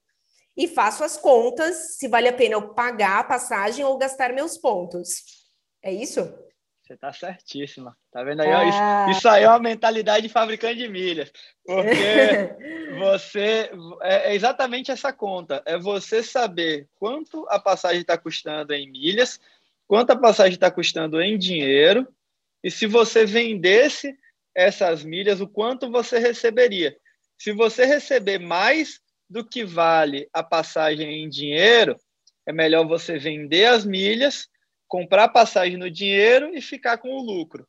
e 0.57 0.69
faço 0.69 1.03
as 1.03 1.17
contas 1.17 1.97
se 1.97 2.09
vale 2.09 2.29
a 2.29 2.33
pena 2.33 2.55
eu 2.55 2.75
pagar 2.75 3.21
a 3.21 3.25
passagem 3.25 3.85
ou 3.85 3.99
gastar 3.99 4.33
meus 4.33 4.57
pontos. 4.57 5.25
É 5.83 5.93
isso? 5.93 6.23
Você 6.83 6.95
está 6.95 7.13
certíssima. 7.13 7.97
Tá 8.13 8.23
vendo 8.23 8.43
aí? 8.43 8.51
Ah. 8.51 9.07
Isso, 9.09 9.19
isso, 9.19 9.29
aí 9.29 9.45
é 9.45 9.49
uma 9.49 9.59
mentalidade 9.59 10.27
de 10.27 10.33
fabricante 10.33 10.77
de 10.77 10.89
milhas. 10.89 11.33
Porque 11.65 12.55
você. 12.99 13.71
É, 14.03 14.31
é 14.31 14.35
exatamente 14.35 14.91
essa 14.91 15.11
conta. 15.13 15.63
É 15.65 15.79
você 15.79 16.23
saber 16.23 16.87
quanto 16.97 17.47
a 17.49 17.59
passagem 17.59 18.03
está 18.03 18.19
custando 18.19 18.75
em 18.75 18.91
milhas, 18.91 19.41
quanto 19.87 20.11
a 20.11 20.17
passagem 20.17 20.55
está 20.55 20.71
custando 20.71 21.23
em 21.23 21.39
dinheiro, 21.39 22.07
e 22.63 22.71
se 22.71 22.87
você 22.87 23.25
vendesse 23.25 24.15
essas 24.55 25.03
milhas, 25.03 25.41
o 25.41 25.49
quanto 25.49 25.91
você 25.91 26.19
receberia. 26.19 26.97
Se 27.39 27.53
você 27.53 27.87
receber 27.87 28.39
mais 28.39 29.01
do 29.29 29.45
que 29.45 29.65
vale 29.65 30.29
a 30.33 30.43
passagem 30.43 31.25
em 31.25 31.29
dinheiro, 31.29 31.97
é 32.47 32.53
melhor 32.53 32.87
você 32.87 33.19
vender 33.19 33.67
as 33.67 33.85
milhas 33.85 34.49
comprar 34.95 35.29
passagem 35.29 35.77
no 35.77 35.91
dinheiro 35.91 36.55
e 36.55 36.61
ficar 36.61 36.99
com 36.99 37.11
o 37.11 37.21
lucro. 37.21 37.67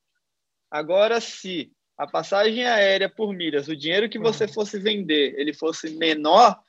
Agora, 0.70 1.20
se 1.20 1.72
a 1.98 2.06
passagem 2.06 2.66
aérea 2.66 3.10
por 3.10 3.34
milhas, 3.34 3.68
o 3.68 3.76
dinheiro 3.76 4.08
que 4.10 4.20
você 4.20 4.48
fosse 4.48 4.78
vender, 4.78 5.34
ele 5.38 5.54
fosse 5.54 5.90
menor 5.92 6.60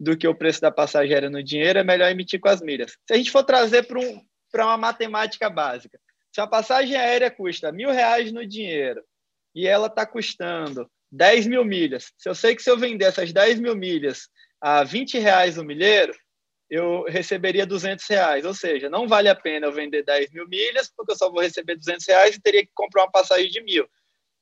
do 0.00 0.16
que 0.16 0.26
o 0.26 0.34
preço 0.34 0.60
da 0.60 0.70
passagem 0.70 1.12
aérea 1.12 1.28
no 1.28 1.42
dinheiro, 1.42 1.80
é 1.80 1.84
melhor 1.84 2.10
emitir 2.10 2.40
com 2.40 2.48
as 2.48 2.62
milhas. 2.62 2.92
Se 3.06 3.12
a 3.12 3.16
gente 3.16 3.30
for 3.30 3.42
trazer 3.42 3.82
para 3.86 3.98
um, 3.98 4.24
uma 4.54 4.76
matemática 4.76 5.50
básica, 5.50 5.98
se 6.32 6.40
a 6.40 6.46
passagem 6.46 6.96
aérea 6.96 7.30
custa 7.30 7.72
mil 7.72 7.90
reais 7.90 8.32
no 8.32 8.46
dinheiro 8.46 9.02
e 9.54 9.66
ela 9.66 9.86
está 9.86 10.06
custando 10.06 10.88
10 11.10 11.46
mil 11.46 11.64
milhas, 11.64 12.12
se 12.16 12.28
eu 12.28 12.34
sei 12.34 12.54
que 12.54 12.62
se 12.62 12.70
eu 12.70 12.78
vender 12.78 13.06
essas 13.06 13.32
10 13.32 13.60
mil 13.60 13.74
milhas 13.74 14.28
a 14.60 14.84
20 14.84 15.18
reais 15.18 15.56
no 15.56 15.64
milheiro, 15.64 16.14
eu 16.68 17.04
receberia 17.04 17.66
200 17.66 18.06
reais. 18.06 18.44
Ou 18.44 18.54
seja, 18.54 18.90
não 18.90 19.06
vale 19.06 19.28
a 19.28 19.34
pena 19.34 19.66
eu 19.66 19.72
vender 19.72 20.04
10 20.04 20.30
mil 20.32 20.48
milhas, 20.48 20.92
porque 20.94 21.12
eu 21.12 21.16
só 21.16 21.30
vou 21.30 21.40
receber 21.40 21.76
200 21.76 22.06
reais 22.06 22.36
e 22.36 22.40
teria 22.40 22.64
que 22.64 22.72
comprar 22.74 23.04
uma 23.04 23.10
passagem 23.10 23.50
de 23.50 23.62
mil. 23.62 23.88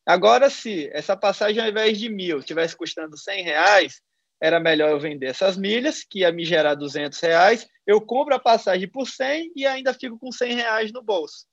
Agora, 0.06 0.50
se 0.50 0.90
essa 0.92 1.16
passagem, 1.16 1.62
ao 1.62 1.68
invés 1.68 1.98
de 1.98 2.08
mil, 2.08 2.42
tivesse 2.42 2.76
custando 2.76 3.16
100 3.16 3.42
reais, 3.42 4.02
era 4.40 4.60
melhor 4.60 4.90
eu 4.90 5.00
vender 5.00 5.26
essas 5.26 5.56
milhas, 5.56 6.04
que 6.04 6.20
ia 6.20 6.30
me 6.30 6.44
gerar 6.44 6.74
200 6.74 7.18
reais, 7.20 7.66
eu 7.86 8.00
compro 8.00 8.34
a 8.34 8.38
passagem 8.38 8.88
por 8.88 9.06
100 9.08 9.52
e 9.56 9.66
ainda 9.66 9.94
fico 9.94 10.18
com 10.18 10.30
100 10.30 10.54
reais 10.54 10.92
no 10.92 11.02
bolso. 11.02 11.46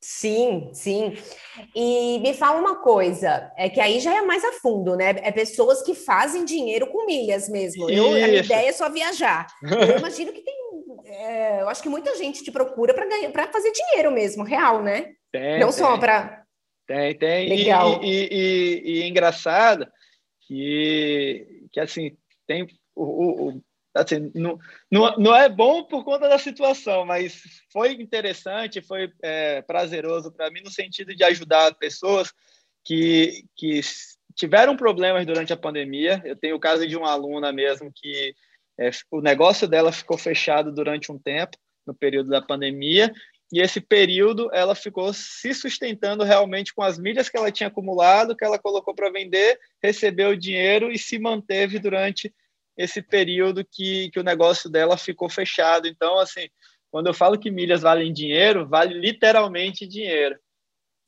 Sim, 0.00 0.70
sim. 0.72 1.14
E 1.74 2.20
me 2.20 2.32
fala 2.32 2.60
uma 2.60 2.76
coisa, 2.76 3.52
é 3.56 3.68
que 3.68 3.80
aí 3.80 3.98
já 3.98 4.14
é 4.14 4.22
mais 4.22 4.44
a 4.44 4.52
fundo, 4.52 4.96
né? 4.96 5.10
É 5.22 5.32
pessoas 5.32 5.82
que 5.82 5.94
fazem 5.94 6.44
dinheiro 6.44 6.86
com 6.86 7.04
milhas 7.04 7.48
mesmo. 7.48 7.90
Eu, 7.90 8.06
a 8.06 8.28
minha 8.28 8.40
ideia 8.40 8.68
é 8.68 8.72
só 8.72 8.88
viajar. 8.88 9.46
Eu 9.62 9.98
imagino 9.98 10.32
que 10.32 10.40
tem. 10.40 10.54
É, 11.04 11.62
eu 11.62 11.68
acho 11.68 11.82
que 11.82 11.88
muita 11.88 12.16
gente 12.16 12.44
te 12.44 12.52
procura 12.52 12.94
para 12.94 13.06
ganhar, 13.06 13.30
para 13.30 13.48
fazer 13.48 13.72
dinheiro 13.72 14.12
mesmo, 14.12 14.44
real, 14.44 14.82
né? 14.82 15.14
Tem, 15.32 15.58
Não 15.58 15.68
tem. 15.68 15.78
só 15.78 15.98
para. 15.98 16.44
Tem, 16.86 17.18
tem. 17.18 17.48
Legal. 17.48 18.00
E, 18.02 18.06
e, 18.06 18.28
e, 18.30 18.82
e, 18.84 19.02
é 19.02 19.08
engraçado 19.08 19.86
que, 20.46 21.66
que 21.72 21.80
assim, 21.80 22.16
tem 22.46 22.66
o, 22.94 23.48
o 23.48 23.62
assim, 23.94 24.30
não, 24.34 24.58
não, 24.90 25.16
não 25.16 25.36
é 25.36 25.48
bom 25.48 25.84
por 25.84 26.04
conta 26.04 26.28
da 26.28 26.38
situação, 26.38 27.04
mas 27.04 27.42
foi 27.72 27.92
interessante, 27.92 28.80
foi 28.80 29.12
é, 29.22 29.62
prazeroso 29.62 30.32
para 30.32 30.50
mim 30.50 30.60
no 30.62 30.70
sentido 30.70 31.14
de 31.14 31.24
ajudar 31.24 31.74
pessoas 31.74 32.32
que, 32.84 33.44
que 33.56 33.80
tiveram 34.34 34.76
problemas 34.76 35.26
durante 35.26 35.52
a 35.52 35.56
pandemia. 35.56 36.22
Eu 36.24 36.36
tenho 36.36 36.56
o 36.56 36.60
caso 36.60 36.86
de 36.86 36.96
uma 36.96 37.10
aluna 37.10 37.52
mesmo 37.52 37.92
que 37.94 38.34
é, 38.78 38.90
o 39.10 39.20
negócio 39.20 39.66
dela 39.66 39.92
ficou 39.92 40.16
fechado 40.16 40.72
durante 40.72 41.10
um 41.10 41.18
tempo, 41.18 41.56
no 41.86 41.94
período 41.94 42.30
da 42.30 42.40
pandemia, 42.40 43.12
e 43.52 43.60
esse 43.60 43.80
período 43.80 44.50
ela 44.52 44.74
ficou 44.74 45.12
se 45.12 45.54
sustentando 45.54 46.22
realmente 46.22 46.74
com 46.74 46.82
as 46.82 46.98
milhas 46.98 47.28
que 47.28 47.36
ela 47.36 47.50
tinha 47.50 47.68
acumulado, 47.68 48.36
que 48.36 48.44
ela 48.44 48.58
colocou 48.58 48.94
para 48.94 49.10
vender, 49.10 49.58
recebeu 49.82 50.30
o 50.30 50.36
dinheiro 50.36 50.92
e 50.92 50.98
se 50.98 51.18
manteve 51.18 51.78
durante 51.78 52.32
esse 52.78 53.02
período 53.02 53.66
que, 53.68 54.08
que 54.10 54.20
o 54.20 54.24
negócio 54.24 54.70
dela 54.70 54.96
ficou 54.96 55.28
fechado. 55.28 55.88
Então, 55.88 56.16
assim, 56.18 56.48
quando 56.92 57.08
eu 57.08 57.14
falo 57.14 57.38
que 57.38 57.50
milhas 57.50 57.82
valem 57.82 58.12
dinheiro, 58.12 58.68
vale 58.68 58.94
literalmente 58.94 59.86
dinheiro. 59.86 60.38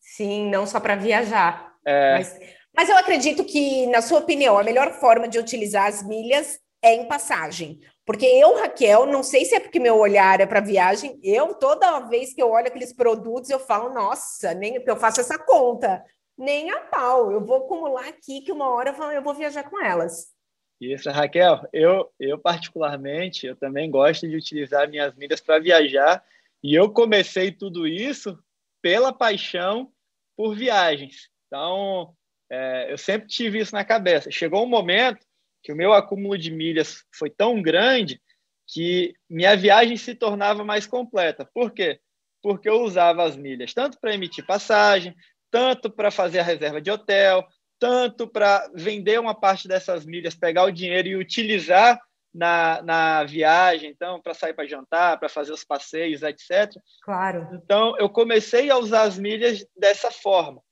Sim, 0.01 0.51
não 0.51 0.67
só 0.67 0.81
para 0.81 0.97
viajar. 0.97 1.73
É. 1.87 2.19
Mas, 2.19 2.41
mas 2.77 2.89
eu 2.89 2.97
acredito 2.97 3.45
que, 3.45 3.87
na 3.87 4.03
sua 4.03 4.19
opinião, 4.19 4.59
a 4.59 4.65
melhor 4.65 4.93
forma 4.95 5.29
de 5.29 5.39
utilizar 5.39 5.87
as 5.87 6.03
milhas 6.03 6.59
é 6.83 6.95
em 6.95 7.07
passagem. 7.07 7.79
Porque 8.05 8.27
eu, 8.27 8.59
Raquel, 8.59 9.07
não 9.07 9.23
sei 9.23 9.45
se 9.45 9.55
é 9.55 9.61
porque 9.61 9.79
meu 9.79 9.97
olhar 9.97 10.41
é 10.41 10.47
para 10.47 10.61
viagem, 10.61 11.21
eu, 11.23 11.55
toda 11.55 12.01
vez 12.01 12.35
que 12.35 12.43
eu 12.43 12.51
olho 12.51 12.67
aqueles 12.67 12.93
produtos, 12.93 13.51
eu 13.51 13.61
falo, 13.61 13.95
nossa, 13.95 14.53
nem 14.55 14.83
eu 14.85 14.97
faço 14.97 15.21
essa 15.21 15.39
conta. 15.39 16.03
Nem 16.37 16.71
a 16.73 16.81
pau, 16.81 17.31
eu 17.31 17.45
vou 17.45 17.59
acumular 17.59 18.09
aqui 18.09 18.41
que 18.41 18.51
uma 18.51 18.69
hora 18.71 18.97
eu 19.15 19.23
vou 19.23 19.35
viajar 19.35 19.63
com 19.71 19.81
elas. 19.85 20.33
Isso, 20.81 21.11
Raquel, 21.11 21.69
eu, 21.75 22.11
eu 22.19 22.39
particularmente, 22.39 23.47
eu 23.47 23.55
também 23.55 23.91
gosto 23.91 24.27
de 24.27 24.35
utilizar 24.35 24.89
minhas 24.89 25.15
milhas 25.15 25.41
para 25.41 25.59
viajar 25.59 26.25
e 26.63 26.75
eu 26.75 26.91
comecei 26.91 27.53
tudo 27.53 27.87
isso 27.87 28.39
pela 28.81 29.13
paixão 29.13 29.93
por 30.35 30.57
viagens. 30.57 31.29
Então, 31.47 32.15
é, 32.51 32.91
eu 32.91 32.97
sempre 32.97 33.29
tive 33.29 33.59
isso 33.59 33.75
na 33.75 33.85
cabeça. 33.85 34.31
Chegou 34.31 34.65
um 34.65 34.69
momento 34.69 35.27
que 35.63 35.71
o 35.71 35.77
meu 35.77 35.93
acúmulo 35.93 36.39
de 36.39 36.51
milhas 36.51 37.05
foi 37.15 37.29
tão 37.29 37.61
grande 37.61 38.21
que 38.67 39.15
minha 39.29 39.55
viagem 39.57 39.99
se 39.99 40.15
tornava 40.15 40.65
mais 40.65 40.87
completa. 40.87 41.45
Por 41.53 41.73
quê? 41.73 42.01
Porque 42.43 42.69
eu 42.69 42.81
usava 42.83 43.25
as 43.25 43.37
milhas 43.37 43.75
tanto 43.75 43.99
para 44.01 44.15
emitir 44.15 44.47
passagem, 44.47 45.15
tanto 45.51 45.91
para 45.91 46.11
fazer 46.11 46.39
a 46.39 46.45
reserva 46.45 46.81
de 46.81 46.91
hotel, 46.91 47.47
tanto 47.81 48.29
para 48.29 48.71
vender 48.75 49.19
uma 49.19 49.35
parte 49.35 49.67
dessas 49.67 50.05
milhas, 50.05 50.35
pegar 50.35 50.65
o 50.65 50.71
dinheiro 50.71 51.09
e 51.09 51.17
utilizar 51.17 51.99
na, 52.33 52.81
na 52.83 53.25
viagem, 53.25 53.91
então, 53.91 54.21
para 54.21 54.35
sair 54.35 54.53
para 54.53 54.69
jantar, 54.69 55.19
para 55.19 55.29
fazer 55.29 55.53
os 55.53 55.65
passeios, 55.65 56.23
etc. 56.23 56.71
Claro. 57.03 57.49
Então, 57.55 57.97
eu 57.99 58.09
comecei 58.09 58.71
a 58.71 58.77
usar 58.77 59.03
as 59.03 59.19
milhas 59.19 59.67
dessa 59.77 60.11
forma. 60.13 60.63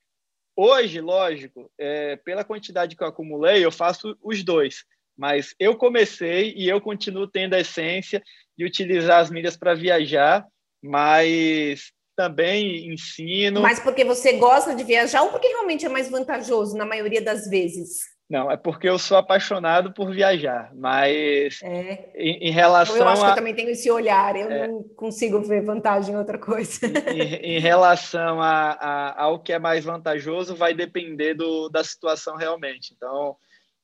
Hoje, 0.54 1.00
lógico, 1.00 1.70
é, 1.78 2.16
pela 2.16 2.44
quantidade 2.44 2.94
que 2.94 3.02
eu 3.02 3.08
acumulei, 3.08 3.64
eu 3.64 3.72
faço 3.72 4.16
os 4.22 4.44
dois. 4.44 4.84
Mas 5.16 5.54
eu 5.58 5.76
comecei 5.76 6.54
e 6.56 6.68
eu 6.68 6.80
continuo 6.80 7.26
tendo 7.26 7.54
a 7.54 7.60
essência 7.60 8.22
de 8.56 8.64
utilizar 8.64 9.20
as 9.20 9.30
milhas 9.30 9.56
para 9.56 9.74
viajar, 9.74 10.46
mas 10.82 11.92
também 12.18 12.92
ensino. 12.92 13.60
Mas 13.60 13.78
porque 13.78 14.04
você 14.04 14.32
gosta 14.32 14.74
de 14.74 14.82
viajar 14.82 15.22
ou 15.22 15.30
porque 15.30 15.46
realmente 15.46 15.86
é 15.86 15.88
mais 15.88 16.10
vantajoso 16.10 16.76
na 16.76 16.84
maioria 16.84 17.22
das 17.22 17.48
vezes? 17.48 18.00
Não, 18.28 18.50
é 18.50 18.56
porque 18.56 18.88
eu 18.88 18.98
sou 18.98 19.16
apaixonado 19.16 19.94
por 19.94 20.10
viajar, 20.12 20.70
mas 20.74 21.60
é. 21.62 22.10
em, 22.16 22.48
em, 22.48 22.50
relação 22.50 22.96
eu 22.96 23.08
acho 23.08 23.22
a... 23.22 23.26
que 23.26 23.30
eu 23.30 23.36
também 23.36 23.54
tenho 23.54 23.70
esse 23.70 23.88
olhar, 23.88 24.34
eu 24.36 24.50
é. 24.50 24.66
não 24.66 24.82
consigo 24.96 25.40
ver 25.42 25.62
vantagem 25.62 26.12
em 26.12 26.18
outra 26.18 26.36
coisa. 26.36 26.86
Em, 27.06 27.56
em 27.56 27.60
relação 27.60 28.42
a, 28.42 28.72
a, 28.72 29.22
ao 29.22 29.38
que 29.38 29.52
é 29.52 29.58
mais 29.60 29.84
vantajoso, 29.84 30.56
vai 30.56 30.74
depender 30.74 31.34
do, 31.34 31.68
da 31.68 31.84
situação 31.84 32.36
realmente. 32.36 32.92
Então, 32.94 33.36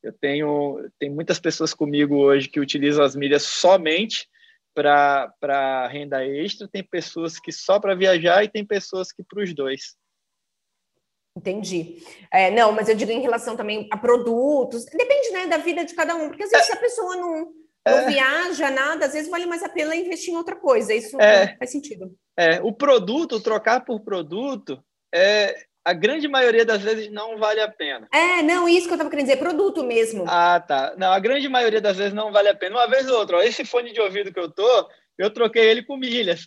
eu 0.02 0.12
tenho, 0.12 0.90
tem 0.98 1.08
muitas 1.08 1.38
pessoas 1.38 1.72
comigo 1.72 2.16
hoje 2.16 2.48
que 2.48 2.60
utilizam 2.60 3.04
as 3.04 3.14
milhas 3.14 3.44
somente 3.44 4.28
para 4.74 5.88
renda 5.88 6.26
extra, 6.26 6.68
tem 6.68 6.82
pessoas 6.82 7.38
que 7.38 7.52
só 7.52 7.78
para 7.78 7.94
viajar 7.94 8.42
e 8.42 8.50
tem 8.50 8.66
pessoas 8.66 9.12
que 9.12 9.22
para 9.22 9.42
os 9.42 9.54
dois. 9.54 9.96
Entendi. 11.36 12.02
É, 12.32 12.50
não, 12.50 12.72
mas 12.72 12.88
eu 12.88 12.94
digo 12.94 13.10
em 13.10 13.20
relação 13.20 13.56
também 13.56 13.88
a 13.90 13.96
produtos. 13.96 14.84
Depende, 14.84 15.30
né, 15.30 15.46
da 15.46 15.56
vida 15.56 15.84
de 15.84 15.94
cada 15.94 16.14
um. 16.14 16.28
Porque 16.28 16.44
às 16.44 16.50
vezes 16.50 16.68
é. 16.68 16.72
se 16.72 16.78
a 16.78 16.80
pessoa 16.80 17.16
não, 17.16 17.52
não 17.86 17.98
é. 17.98 18.06
viaja 18.06 18.70
nada, 18.70 19.06
às 19.06 19.12
vezes 19.12 19.30
vale 19.30 19.46
mais 19.46 19.62
a 19.62 19.68
pena 19.68 19.96
investir 19.96 20.32
em 20.32 20.36
outra 20.36 20.54
coisa. 20.54 20.94
Isso 20.94 21.20
é. 21.20 21.56
faz 21.56 21.70
sentido. 21.70 22.14
É, 22.36 22.60
o 22.62 22.72
produto, 22.72 23.40
trocar 23.40 23.84
por 23.84 24.00
produto, 24.00 24.82
é, 25.12 25.66
a 25.84 25.92
grande 25.92 26.26
maioria 26.26 26.64
das 26.64 26.82
vezes 26.82 27.10
não 27.10 27.36
vale 27.36 27.60
a 27.60 27.68
pena. 27.68 28.08
É, 28.12 28.42
não, 28.42 28.68
isso 28.68 28.86
que 28.86 28.92
eu 28.92 28.96
estava 28.96 29.10
querendo 29.10 29.26
dizer, 29.26 29.38
produto 29.38 29.84
mesmo. 29.84 30.24
Ah, 30.26 30.58
tá. 30.58 30.94
Não, 30.96 31.12
a 31.12 31.18
grande 31.18 31.48
maioria 31.48 31.80
das 31.80 31.96
vezes 31.96 32.14
não 32.14 32.32
vale 32.32 32.48
a 32.48 32.54
pena. 32.54 32.76
Uma 32.76 32.88
vez 32.88 33.08
ou 33.08 33.18
outra, 33.18 33.36
ó, 33.36 33.42
esse 33.42 33.64
fone 33.64 33.92
de 33.92 34.00
ouvido 34.00 34.32
que 34.32 34.40
eu 34.40 34.50
tô, 34.50 34.88
eu 35.18 35.30
troquei 35.30 35.64
ele 35.64 35.82
com 35.82 35.96
milhas 35.96 36.46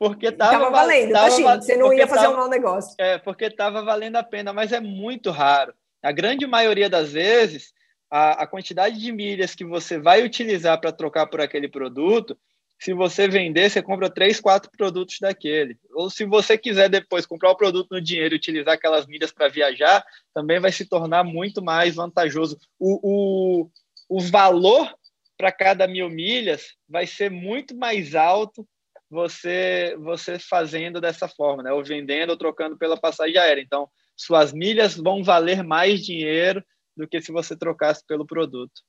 porque 0.00 0.32
tava, 0.32 0.52
tava 0.52 0.70
valendo, 0.70 1.12
tava, 1.12 1.26
imagina, 1.26 1.60
você 1.60 1.76
não 1.76 1.92
ia 1.92 2.06
fazer 2.06 2.22
tava, 2.22 2.32
um 2.32 2.36
mau 2.38 2.48
negócio. 2.48 2.94
É, 2.98 3.18
porque 3.18 3.44
estava 3.44 3.82
valendo 3.82 4.16
a 4.16 4.22
pena, 4.22 4.50
mas 4.50 4.72
é 4.72 4.80
muito 4.80 5.30
raro. 5.30 5.74
A 6.02 6.10
grande 6.10 6.46
maioria 6.46 6.88
das 6.88 7.12
vezes, 7.12 7.74
a, 8.10 8.44
a 8.44 8.46
quantidade 8.46 8.98
de 8.98 9.12
milhas 9.12 9.54
que 9.54 9.62
você 9.62 9.98
vai 9.98 10.24
utilizar 10.24 10.80
para 10.80 10.90
trocar 10.90 11.26
por 11.26 11.42
aquele 11.42 11.68
produto, 11.68 12.34
se 12.80 12.94
você 12.94 13.28
vender, 13.28 13.68
você 13.68 13.82
compra 13.82 14.08
três, 14.08 14.40
quatro 14.40 14.70
produtos 14.70 15.18
daquele. 15.20 15.78
Ou 15.92 16.08
se 16.08 16.24
você 16.24 16.56
quiser 16.56 16.88
depois 16.88 17.26
comprar 17.26 17.50
o 17.50 17.56
produto 17.56 17.88
no 17.90 18.00
dinheiro 18.00 18.34
e 18.34 18.38
utilizar 18.38 18.72
aquelas 18.72 19.06
milhas 19.06 19.30
para 19.30 19.48
viajar, 19.48 20.02
também 20.32 20.58
vai 20.58 20.72
se 20.72 20.88
tornar 20.88 21.22
muito 21.22 21.62
mais 21.62 21.96
vantajoso. 21.96 22.56
O, 22.78 23.00
o, 23.02 23.70
o 24.08 24.20
valor 24.20 24.90
para 25.36 25.52
cada 25.52 25.86
mil 25.86 26.08
milhas 26.08 26.74
vai 26.88 27.06
ser 27.06 27.30
muito 27.30 27.76
mais 27.76 28.14
alto 28.14 28.66
você 29.10 29.94
você 29.98 30.38
fazendo 30.38 31.02
dessa 31.02 31.28
forma, 31.28 31.62
né? 31.62 31.72
Ou 31.72 31.84
vendendo 31.84 32.30
ou 32.30 32.36
trocando 32.36 32.78
pela 32.78 32.98
passagem 32.98 33.36
aérea. 33.36 33.60
Então, 33.60 33.90
suas 34.16 34.54
milhas 34.54 34.96
vão 34.96 35.22
valer 35.22 35.62
mais 35.62 36.00
dinheiro 36.00 36.64
do 36.96 37.06
que 37.06 37.20
se 37.20 37.30
você 37.30 37.54
trocasse 37.54 38.06
pelo 38.06 38.26
produto. 38.26 38.80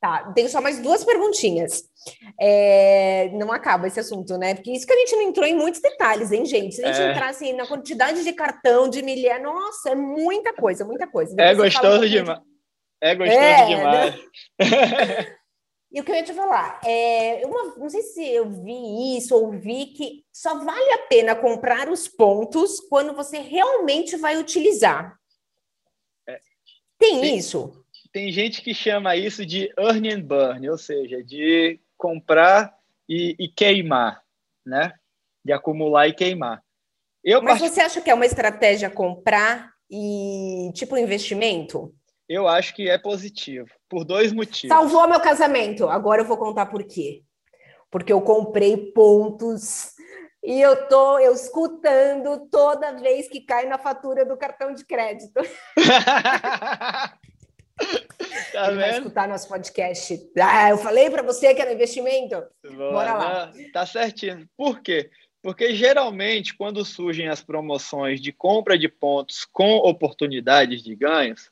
Tá, 0.00 0.32
tenho 0.34 0.48
só 0.48 0.62
mais 0.62 0.80
duas 0.80 1.04
perguntinhas. 1.04 1.84
É, 2.40 3.28
não 3.34 3.52
acaba 3.52 3.86
esse 3.86 4.00
assunto, 4.00 4.38
né? 4.38 4.54
Porque 4.54 4.72
isso 4.72 4.86
que 4.86 4.92
a 4.94 4.96
gente 4.96 5.14
não 5.14 5.22
entrou 5.22 5.46
em 5.46 5.54
muitos 5.54 5.80
detalhes, 5.80 6.32
hein, 6.32 6.46
gente? 6.46 6.76
Se 6.76 6.82
a 6.82 6.90
gente 6.90 7.02
é. 7.02 7.10
entrar 7.10 7.28
assim, 7.28 7.52
na 7.52 7.66
quantidade 7.66 8.24
de 8.24 8.32
cartão, 8.32 8.88
de 8.88 9.02
milha, 9.02 9.38
nossa, 9.38 9.90
é 9.90 9.94
muita 9.94 10.54
coisa, 10.54 10.86
muita 10.86 11.06
coisa. 11.06 11.34
é 11.38 11.54
gostoso 11.54 12.08
demais. 12.08 12.40
É 12.98 13.14
gostoso 13.14 13.38
é, 13.38 13.66
demais. 13.66 14.14
Né? 14.58 15.36
E 15.92 16.00
o 16.00 16.04
que 16.04 16.12
eu 16.12 16.14
ia 16.14 16.22
te 16.22 16.32
falar, 16.32 16.80
é, 16.86 17.42
uma, 17.44 17.74
não 17.76 17.90
sei 17.90 18.00
se 18.02 18.24
eu 18.24 18.48
vi 18.48 19.16
isso 19.16 19.34
ou 19.34 19.50
vi 19.50 19.86
que 19.86 20.24
só 20.32 20.56
vale 20.56 20.92
a 20.92 20.98
pena 21.08 21.34
comprar 21.34 21.88
os 21.88 22.06
pontos 22.06 22.78
quando 22.78 23.12
você 23.12 23.38
realmente 23.38 24.16
vai 24.16 24.36
utilizar. 24.38 25.18
É, 26.28 26.38
tem, 26.96 27.20
tem, 27.20 27.36
isso? 27.36 27.79
Tem 28.12 28.32
gente 28.32 28.62
que 28.62 28.74
chama 28.74 29.14
isso 29.16 29.46
de 29.46 29.72
earn 29.78 30.12
and 30.12 30.22
burn, 30.22 30.68
ou 30.68 30.76
seja, 30.76 31.22
de 31.22 31.78
comprar 31.96 32.74
e, 33.08 33.36
e 33.38 33.48
queimar, 33.48 34.22
né? 34.66 34.92
De 35.44 35.52
acumular 35.52 36.08
e 36.08 36.12
queimar. 36.12 36.62
Eu 37.22 37.40
Mas 37.42 37.60
part... 37.60 37.72
você 37.72 37.80
acha 37.80 38.00
que 38.00 38.10
é 38.10 38.14
uma 38.14 38.26
estratégia 38.26 38.90
comprar 38.90 39.70
e 39.88 40.70
tipo 40.74 40.96
investimento? 40.96 41.94
Eu 42.28 42.48
acho 42.48 42.74
que 42.74 42.88
é 42.88 42.96
positivo, 42.98 43.68
por 43.88 44.04
dois 44.04 44.32
motivos. 44.32 44.74
Salvou 44.74 45.08
meu 45.08 45.20
casamento. 45.20 45.88
Agora 45.88 46.22
eu 46.22 46.26
vou 46.26 46.36
contar 46.36 46.66
por 46.66 46.82
quê. 46.84 47.22
Porque 47.90 48.12
eu 48.12 48.20
comprei 48.20 48.76
pontos 48.92 49.92
e 50.42 50.60
eu 50.60 50.88
tô 50.88 51.18
eu 51.18 51.32
escutando 51.32 52.48
toda 52.50 52.96
vez 52.98 53.28
que 53.28 53.40
cai 53.40 53.66
na 53.66 53.78
fatura 53.78 54.24
do 54.24 54.36
cartão 54.36 54.72
de 54.72 54.84
crédito. 54.84 55.40
tá 58.52 58.68
Ele 58.68 58.76
vai 58.76 58.90
escutar 58.90 59.28
nosso 59.28 59.48
podcast. 59.48 60.30
Ah, 60.40 60.70
eu 60.70 60.78
falei 60.78 61.10
para 61.10 61.22
você 61.22 61.54
que 61.54 61.60
era 61.60 61.72
investimento. 61.72 62.42
Boa, 62.64 62.92
Bora 62.92 63.14
lá. 63.14 63.52
Tá 63.72 63.86
certinho. 63.86 64.48
Por 64.56 64.80
quê? 64.80 65.10
Porque 65.42 65.74
geralmente, 65.74 66.54
quando 66.54 66.84
surgem 66.84 67.28
as 67.28 67.42
promoções 67.42 68.20
de 68.20 68.32
compra 68.32 68.78
de 68.78 68.88
pontos 68.88 69.44
com 69.46 69.76
oportunidades 69.76 70.82
de 70.82 70.94
ganhos, 70.94 71.50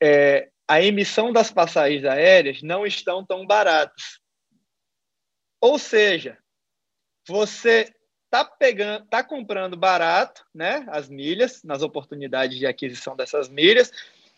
é, 0.00 0.48
a 0.68 0.80
emissão 0.80 1.32
das 1.32 1.50
passagens 1.50 2.04
aéreas 2.04 2.62
não 2.62 2.86
estão 2.86 3.24
tão 3.24 3.44
baratas. 3.44 4.20
Ou 5.60 5.78
seja, 5.78 6.38
você 7.26 7.92
está 8.24 8.44
pegando, 8.44 9.04
tá 9.06 9.24
comprando 9.24 9.76
barato, 9.76 10.46
né, 10.54 10.86
as 10.88 11.08
milhas, 11.08 11.64
nas 11.64 11.82
oportunidades 11.82 12.56
de 12.56 12.66
aquisição 12.66 13.16
dessas 13.16 13.48
milhas, 13.48 13.90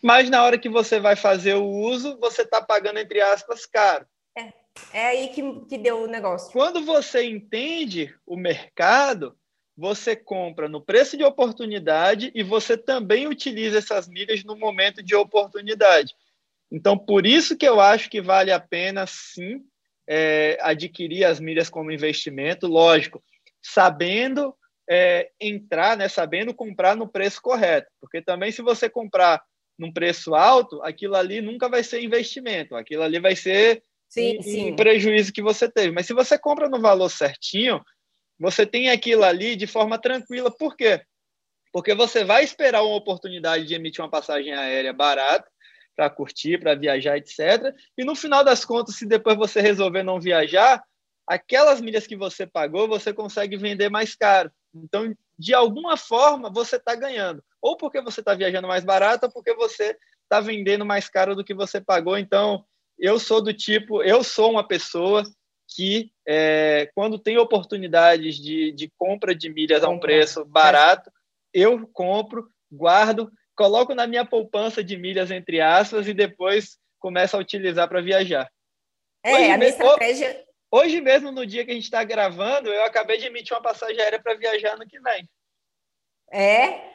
mas 0.03 0.29
na 0.29 0.43
hora 0.43 0.57
que 0.57 0.67
você 0.67 0.99
vai 0.99 1.15
fazer 1.15 1.53
o 1.55 1.65
uso, 1.65 2.19
você 2.19 2.41
está 2.41 2.61
pagando 2.61 2.99
entre 2.99 3.21
aspas 3.21 3.65
caro. 3.65 4.05
É, 4.37 4.53
é 4.91 5.05
aí 5.05 5.27
que, 5.29 5.61
que 5.61 5.77
deu 5.77 6.03
o 6.03 6.07
negócio. 6.07 6.51
Quando 6.51 6.83
você 6.83 7.23
entende 7.23 8.13
o 8.25 8.35
mercado, 8.35 9.37
você 9.77 10.13
compra 10.13 10.67
no 10.67 10.81
preço 10.81 11.15
de 11.15 11.23
oportunidade 11.23 12.31
e 12.35 12.43
você 12.43 12.77
também 12.77 13.27
utiliza 13.27 13.77
essas 13.77 14.07
milhas 14.09 14.43
no 14.43 14.57
momento 14.57 15.01
de 15.01 15.15
oportunidade. 15.15 16.13
Então, 16.69 16.97
por 16.97 17.25
isso 17.25 17.55
que 17.55 17.67
eu 17.67 17.79
acho 17.79 18.09
que 18.09 18.21
vale 18.21 18.51
a 18.51 18.59
pena, 18.59 19.07
sim, 19.07 19.63
é, 20.07 20.57
adquirir 20.61 21.23
as 21.23 21.39
milhas 21.39 21.69
como 21.69 21.91
investimento, 21.91 22.67
lógico, 22.67 23.23
sabendo 23.61 24.53
é, 24.89 25.31
entrar, 25.39 25.95
né, 25.95 26.09
sabendo 26.09 26.53
comprar 26.53 26.95
no 26.95 27.07
preço 27.07 27.41
correto. 27.41 27.89
Porque 28.01 28.21
também, 28.21 28.51
se 28.51 28.61
você 28.61 28.89
comprar 28.89 29.41
num 29.77 29.91
preço 29.91 30.35
alto, 30.35 30.81
aquilo 30.83 31.15
ali 31.15 31.41
nunca 31.41 31.67
vai 31.67 31.83
ser 31.83 32.01
investimento, 32.01 32.75
aquilo 32.75 33.03
ali 33.03 33.19
vai 33.19 33.35
ser 33.35 33.83
sim, 34.07 34.37
em, 34.37 34.41
sim. 34.41 34.67
em 34.67 34.75
prejuízo 34.75 35.33
que 35.33 35.41
você 35.41 35.69
teve. 35.69 35.91
Mas 35.91 36.05
se 36.05 36.13
você 36.13 36.37
compra 36.37 36.69
no 36.69 36.79
valor 36.79 37.09
certinho, 37.09 37.81
você 38.39 38.65
tem 38.65 38.89
aquilo 38.89 39.23
ali 39.23 39.55
de 39.55 39.67
forma 39.67 39.99
tranquila. 39.99 40.51
Por 40.51 40.75
quê? 40.75 41.01
Porque 41.71 41.95
você 41.95 42.23
vai 42.23 42.43
esperar 42.43 42.83
uma 42.83 42.95
oportunidade 42.95 43.65
de 43.65 43.73
emitir 43.73 44.03
uma 44.03 44.11
passagem 44.11 44.53
aérea 44.53 44.93
barata 44.93 45.49
para 45.95 46.09
curtir, 46.09 46.59
para 46.59 46.75
viajar, 46.75 47.17
etc. 47.17 47.73
E 47.97 48.03
no 48.03 48.15
final 48.15 48.43
das 48.43 48.65
contas, 48.65 48.95
se 48.95 49.05
depois 49.05 49.37
você 49.37 49.61
resolver 49.61 50.03
não 50.03 50.19
viajar, 50.19 50.83
aquelas 51.27 51.81
milhas 51.81 52.05
que 52.05 52.15
você 52.15 52.45
pagou, 52.45 52.87
você 52.87 53.13
consegue 53.13 53.57
vender 53.57 53.89
mais 53.89 54.15
caro. 54.15 54.51
Então, 54.73 55.15
de 55.37 55.53
alguma 55.53 55.97
forma, 55.97 56.51
você 56.51 56.75
está 56.75 56.95
ganhando. 56.95 57.43
Ou 57.63 57.77
porque 57.77 58.01
você 58.01 58.19
está 58.19 58.33
viajando 58.33 58.67
mais 58.67 58.83
barato, 58.83 59.27
ou 59.27 59.31
porque 59.31 59.53
você 59.55 59.97
está 60.23 60.41
vendendo 60.41 60.85
mais 60.85 61.07
caro 61.07 61.33
do 61.33 61.45
que 61.45 61.53
você 61.53 61.79
pagou. 61.79 62.17
Então, 62.17 62.65
eu 62.99 63.17
sou 63.17 63.41
do 63.41 63.53
tipo, 63.53 64.03
eu 64.03 64.21
sou 64.21 64.51
uma 64.51 64.67
pessoa 64.67 65.23
que 65.73 66.11
é, 66.27 66.91
quando 66.93 67.17
tem 67.17 67.37
oportunidades 67.37 68.35
de, 68.35 68.73
de 68.73 68.91
compra 68.97 69.33
de 69.33 69.49
milhas 69.49 69.81
a 69.81 69.87
um 69.87 69.97
preço 69.97 70.43
barato, 70.43 71.09
eu 71.53 71.87
compro, 71.87 72.49
guardo, 72.69 73.31
coloco 73.55 73.95
na 73.95 74.05
minha 74.05 74.25
poupança 74.25 74.83
de 74.83 74.97
milhas, 74.97 75.31
entre 75.31 75.61
aspas, 75.61 76.05
e 76.05 76.13
depois 76.13 76.77
começo 76.99 77.37
a 77.37 77.39
utilizar 77.39 77.87
para 77.87 78.01
viajar. 78.01 78.51
É, 79.23 79.33
hoje 79.33 79.51
a 79.51 79.57
minha 79.57 79.69
estratégia... 79.69 80.45
Hoje 80.69 80.99
mesmo, 80.99 81.31
no 81.31 81.45
dia 81.45 81.63
que 81.63 81.71
a 81.71 81.75
gente 81.75 81.83
está 81.83 82.03
gravando, 82.03 82.67
eu 82.67 82.83
acabei 82.83 83.19
de 83.19 83.27
emitir 83.27 83.55
uma 83.55 83.61
passagem 83.61 84.01
aérea 84.01 84.19
para 84.19 84.33
viajar 84.33 84.75
no 84.75 84.87
que 84.87 84.99
vem. 84.99 85.29
É? 86.31 86.93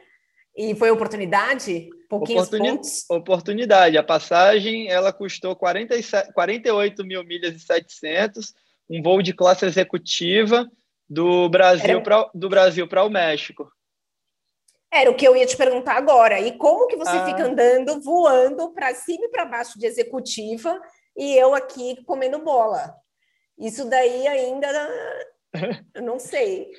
E 0.58 0.74
foi 0.74 0.90
oportunidade? 0.90 1.88
Pouquinhos 2.08 2.48
Oportuni 2.48 2.70
pontos? 2.70 3.04
Oportunidade. 3.08 3.96
A 3.96 4.02
passagem 4.02 4.88
ela 4.88 5.12
custou 5.12 5.54
47, 5.54 6.32
48 6.32 7.04
mil 7.04 7.22
milhas 7.22 7.54
e 7.54 7.60
700, 7.60 8.52
um 8.90 9.00
voo 9.00 9.22
de 9.22 9.32
classe 9.32 9.64
executiva 9.64 10.68
do 11.08 11.48
Brasil 11.48 12.02
para 12.02 12.28
do 12.34 12.48
Brasil 12.48 12.88
para 12.88 13.04
o 13.04 13.08
México. 13.08 13.70
Era 14.92 15.08
o 15.08 15.14
que 15.14 15.24
eu 15.24 15.36
ia 15.36 15.46
te 15.46 15.56
perguntar 15.56 15.96
agora. 15.96 16.40
E 16.40 16.58
como 16.58 16.88
que 16.88 16.96
você 16.96 17.16
ah. 17.16 17.24
fica 17.24 17.44
andando, 17.44 18.00
voando 18.02 18.72
para 18.72 18.92
cima 18.96 19.26
e 19.26 19.28
para 19.28 19.44
baixo 19.44 19.78
de 19.78 19.86
executiva 19.86 20.80
e 21.16 21.36
eu 21.36 21.54
aqui 21.54 22.02
comendo 22.04 22.42
bola? 22.42 22.96
Isso 23.56 23.88
daí 23.88 24.26
ainda 24.26 24.66
eu 25.94 26.02
não 26.02 26.18
sei. 26.18 26.72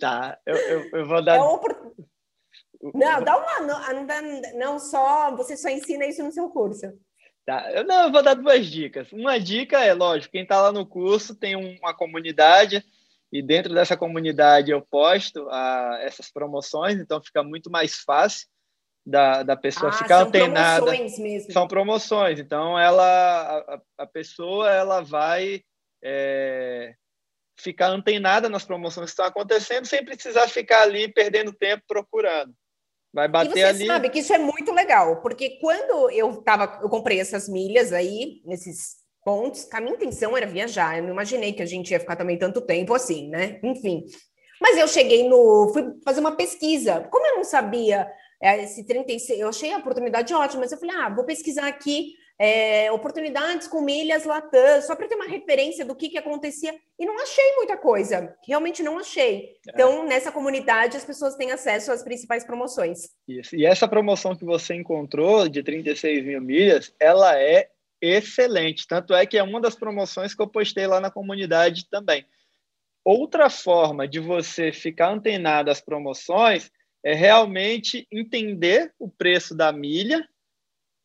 Tá, 0.00 0.38
eu, 0.44 0.56
eu, 0.56 0.90
eu 0.92 1.06
vou 1.06 1.24
dar. 1.24 1.36
É 1.36 1.40
não, 2.92 3.22
dá 3.22 3.36
uma. 3.36 3.60
Não, 3.60 4.04
não, 4.04 4.58
não 4.58 4.78
só. 4.78 5.34
Você 5.36 5.56
só 5.56 5.68
ensina 5.68 6.06
isso 6.06 6.22
no 6.22 6.32
seu 6.32 6.48
curso. 6.50 6.92
Tá, 7.46 7.70
eu, 7.72 7.84
não, 7.84 8.04
eu 8.04 8.12
vou 8.12 8.22
dar 8.22 8.34
duas 8.34 8.66
dicas. 8.66 9.12
Uma 9.12 9.38
dica 9.38 9.84
é, 9.84 9.92
lógico, 9.92 10.32
quem 10.32 10.42
está 10.42 10.60
lá 10.60 10.72
no 10.72 10.86
curso 10.86 11.34
tem 11.34 11.54
uma 11.54 11.94
comunidade 11.94 12.82
e 13.30 13.42
dentro 13.42 13.74
dessa 13.74 13.96
comunidade 13.96 14.70
eu 14.70 14.80
posto 14.80 15.46
a, 15.50 15.98
essas 16.02 16.30
promoções, 16.30 16.98
então 16.98 17.22
fica 17.22 17.42
muito 17.42 17.70
mais 17.70 17.96
fácil 17.96 18.48
da, 19.04 19.42
da 19.42 19.56
pessoa 19.56 19.90
ah, 19.90 19.92
ficar 19.92 20.20
são 20.20 20.28
antenada. 20.28 20.76
São 20.76 20.86
promoções 20.86 21.18
mesmo. 21.18 21.52
São 21.52 21.68
promoções, 21.68 22.38
então 22.38 22.78
ela, 22.78 23.04
a, 23.58 23.80
a 23.98 24.06
pessoa 24.06 24.70
ela 24.70 25.02
vai 25.02 25.62
é, 26.02 26.94
ficar 27.58 27.88
antenada 27.88 28.48
nas 28.48 28.64
promoções 28.64 29.06
que 29.06 29.10
estão 29.10 29.26
acontecendo 29.26 29.84
sem 29.84 30.02
precisar 30.02 30.48
ficar 30.48 30.82
ali 30.82 31.12
perdendo 31.12 31.52
tempo 31.52 31.82
procurando. 31.86 32.54
Vai 33.14 33.28
bater 33.28 33.50
e 33.50 33.52
você 33.52 33.62
ali. 33.62 33.86
sabe 33.86 34.10
que 34.10 34.18
isso 34.18 34.34
é 34.34 34.38
muito 34.38 34.72
legal, 34.72 35.22
porque 35.22 35.58
quando 35.60 36.10
eu 36.10 36.42
tava, 36.42 36.80
eu 36.82 36.88
comprei 36.88 37.20
essas 37.20 37.48
milhas 37.48 37.92
aí, 37.92 38.42
nesses 38.44 38.96
pontos, 39.24 39.68
a 39.72 39.80
minha 39.80 39.94
intenção 39.94 40.36
era 40.36 40.46
viajar. 40.46 40.98
Eu 40.98 41.04
não 41.04 41.10
imaginei 41.10 41.52
que 41.52 41.62
a 41.62 41.66
gente 41.66 41.92
ia 41.92 42.00
ficar 42.00 42.16
também 42.16 42.36
tanto 42.36 42.60
tempo 42.60 42.92
assim, 42.92 43.28
né? 43.28 43.60
Enfim. 43.62 44.04
Mas 44.60 44.76
eu 44.76 44.88
cheguei 44.88 45.28
no. 45.28 45.70
fui 45.72 45.94
fazer 46.04 46.20
uma 46.20 46.36
pesquisa. 46.36 47.06
Como 47.10 47.24
eu 47.24 47.36
não 47.36 47.44
sabia 47.44 48.10
é, 48.42 48.64
esse 48.64 48.84
36, 48.84 49.38
eu 49.38 49.48
achei 49.48 49.72
a 49.72 49.78
oportunidade 49.78 50.34
ótima, 50.34 50.62
mas 50.62 50.72
eu 50.72 50.78
falei, 50.78 50.96
ah, 50.96 51.08
vou 51.08 51.24
pesquisar 51.24 51.68
aqui 51.68 52.14
é, 52.38 52.90
oportunidades 52.90 53.68
com 53.68 53.80
milhas 53.80 54.24
Latam, 54.24 54.82
só 54.82 54.96
para 54.96 55.06
ter 55.06 55.14
uma 55.14 55.28
referência 55.28 55.84
do 55.84 55.94
que, 55.94 56.08
que 56.08 56.18
acontecia. 56.18 56.74
E 56.98 57.06
não 57.06 57.20
achei 57.22 57.56
muita 57.56 57.76
coisa, 57.76 58.36
realmente 58.46 58.82
não 58.82 58.98
achei. 58.98 59.56
É. 59.68 59.72
Então, 59.72 60.06
nessa 60.06 60.32
comunidade, 60.32 60.96
as 60.96 61.04
pessoas 61.04 61.36
têm 61.36 61.52
acesso 61.52 61.92
às 61.92 62.02
principais 62.02 62.44
promoções. 62.44 63.10
Isso. 63.28 63.54
E 63.54 63.64
essa 63.64 63.86
promoção 63.86 64.34
que 64.34 64.44
você 64.44 64.74
encontrou 64.74 65.48
de 65.48 65.62
36 65.62 66.24
mil 66.24 66.40
milhas, 66.40 66.92
ela 66.98 67.38
é 67.38 67.70
excelente. 68.00 68.86
Tanto 68.86 69.14
é 69.14 69.24
que 69.24 69.38
é 69.38 69.42
uma 69.42 69.60
das 69.60 69.74
promoções 69.74 70.34
que 70.34 70.42
eu 70.42 70.48
postei 70.48 70.86
lá 70.86 71.00
na 71.00 71.10
comunidade 71.10 71.88
também. 71.88 72.26
Outra 73.04 73.48
forma 73.48 74.08
de 74.08 74.18
você 74.18 74.72
ficar 74.72 75.10
antenado 75.10 75.70
às 75.70 75.80
promoções 75.80 76.70
é 77.04 77.12
realmente 77.12 78.08
entender 78.10 78.92
o 78.98 79.08
preço 79.08 79.54
da 79.54 79.70
milha 79.70 80.26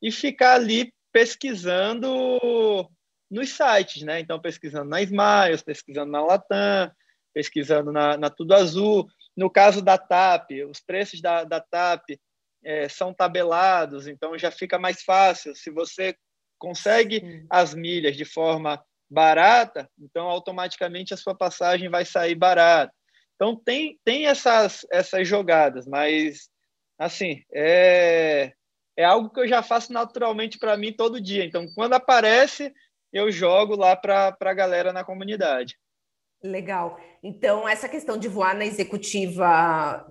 e 0.02 0.12
ficar 0.12 0.54
ali 0.54 0.94
pesquisando 1.12 2.90
nos 3.30 3.50
sites, 3.50 4.04
né? 4.04 4.20
Então, 4.20 4.40
pesquisando 4.40 4.90
na 4.90 5.02
Smiles, 5.02 5.62
pesquisando 5.62 6.12
na 6.12 6.22
Latam, 6.22 6.92
pesquisando 7.34 7.92
na, 7.92 8.18
na 8.18 8.30
Tudo 8.30 8.54
Azul. 8.54 9.08
No 9.36 9.50
caso 9.50 9.82
da 9.82 9.98
TAP, 9.98 10.52
os 10.70 10.80
preços 10.80 11.22
da, 11.22 11.44
da 11.44 11.62
TAP 11.62 12.20
é, 12.64 12.90
são 12.90 13.14
tabelados, 13.14 14.08
então 14.08 14.38
já 14.38 14.52
fica 14.52 14.78
mais 14.78 15.02
fácil. 15.02 15.56
Se 15.56 15.70
você 15.70 16.16
consegue 16.58 17.20
Sim. 17.20 17.46
as 17.50 17.74
milhas 17.74 18.18
de 18.18 18.26
forma 18.26 18.84
barata, 19.10 19.90
então 19.98 20.28
automaticamente 20.28 21.14
a 21.14 21.18
sua 21.18 21.36
passagem 21.36 21.90
vai 21.90 22.06
sair 22.06 22.36
barata. 22.36 22.94
Então 23.36 23.56
tem, 23.56 23.98
tem 24.04 24.28
essas, 24.28 24.86
essas 24.92 25.28
jogadas, 25.28 25.88
mas 25.88 26.50
assim, 26.98 27.42
é, 27.54 28.52
é 29.00 29.06
algo 29.06 29.30
que 29.30 29.40
eu 29.40 29.48
já 29.48 29.64
faço 29.64 29.94
naturalmente 29.94 30.60
para 30.60 30.76
mim 30.76 30.92
todo 30.92 31.22
dia. 31.22 31.46
Então, 31.46 31.66
quando 31.74 31.94
aparece, 31.94 32.74
eu 33.14 33.32
jogo 33.32 33.74
lá 33.74 33.96
para 33.96 34.36
a 34.38 34.54
galera 34.54 34.92
na 34.92 35.06
comunidade. 35.06 35.80
Legal. 36.44 37.00
Então, 37.24 37.68
essa 37.68 37.88
questão 37.88 38.18
de 38.18 38.28
voar 38.28 38.54
na 38.54 38.66
executiva 38.66 40.06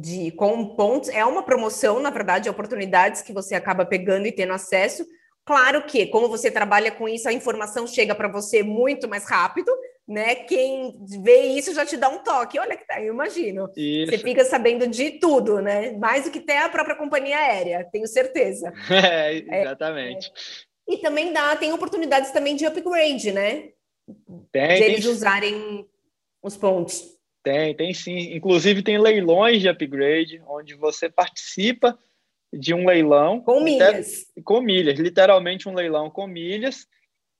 de 0.00 0.30
com 0.30 0.76
pontos 0.76 1.08
é 1.08 1.24
uma 1.24 1.42
promoção, 1.42 1.98
na 1.98 2.10
verdade, 2.10 2.48
oportunidades 2.48 3.22
que 3.22 3.32
você 3.32 3.56
acaba 3.56 3.84
pegando 3.84 4.24
e 4.24 4.30
tendo 4.30 4.52
acesso. 4.52 5.04
Claro 5.44 5.84
que, 5.86 6.06
como 6.06 6.28
você 6.28 6.48
trabalha 6.48 6.92
com 6.92 7.08
isso, 7.08 7.28
a 7.28 7.32
informação 7.32 7.88
chega 7.88 8.14
para 8.14 8.28
você 8.28 8.62
muito 8.62 9.08
mais 9.08 9.28
rápido, 9.28 9.72
né? 10.06 10.34
Quem 10.34 10.94
vê 11.22 11.42
isso 11.48 11.74
já 11.74 11.86
te 11.86 11.96
dá 11.96 12.08
um 12.08 12.18
toque. 12.18 12.58
Olha 12.58 12.76
que 12.76 12.86
tá, 12.86 13.00
eu 13.00 13.12
imagino. 13.12 13.70
Isso. 13.76 14.10
Você 14.10 14.18
fica 14.18 14.44
sabendo 14.44 14.86
de 14.86 15.12
tudo, 15.12 15.60
né? 15.60 15.92
Mais 15.92 16.24
do 16.24 16.30
que 16.30 16.38
até 16.38 16.58
a 16.58 16.68
própria 16.68 16.96
companhia 16.96 17.38
aérea, 17.38 17.88
tenho 17.90 18.06
certeza. 18.06 18.72
É, 18.92 19.60
exatamente. 19.62 20.28
É, 20.28 20.92
é. 20.92 20.94
E 20.94 20.98
também 20.98 21.32
dá, 21.32 21.54
tem 21.56 21.72
oportunidades 21.72 22.30
também 22.30 22.56
de 22.56 22.66
upgrade, 22.66 23.32
né? 23.32 23.70
Tem. 24.50 24.76
De 24.76 24.82
eles 24.82 25.04
tem... 25.04 25.10
usarem 25.12 25.86
os 26.42 26.56
pontos. 26.56 27.16
Tem, 27.42 27.74
tem 27.74 27.94
sim. 27.94 28.34
Inclusive 28.34 28.82
tem 28.82 28.98
leilões 28.98 29.60
de 29.60 29.68
upgrade, 29.68 30.42
onde 30.46 30.74
você 30.74 31.08
participa 31.08 31.98
de 32.52 32.74
um 32.74 32.86
leilão. 32.86 33.40
Com 33.40 33.62
milhas. 33.62 34.26
Com 34.44 34.60
milhas, 34.60 34.98
literalmente 34.98 35.68
um 35.68 35.74
leilão 35.74 36.10
com 36.10 36.26
milhas 36.26 36.86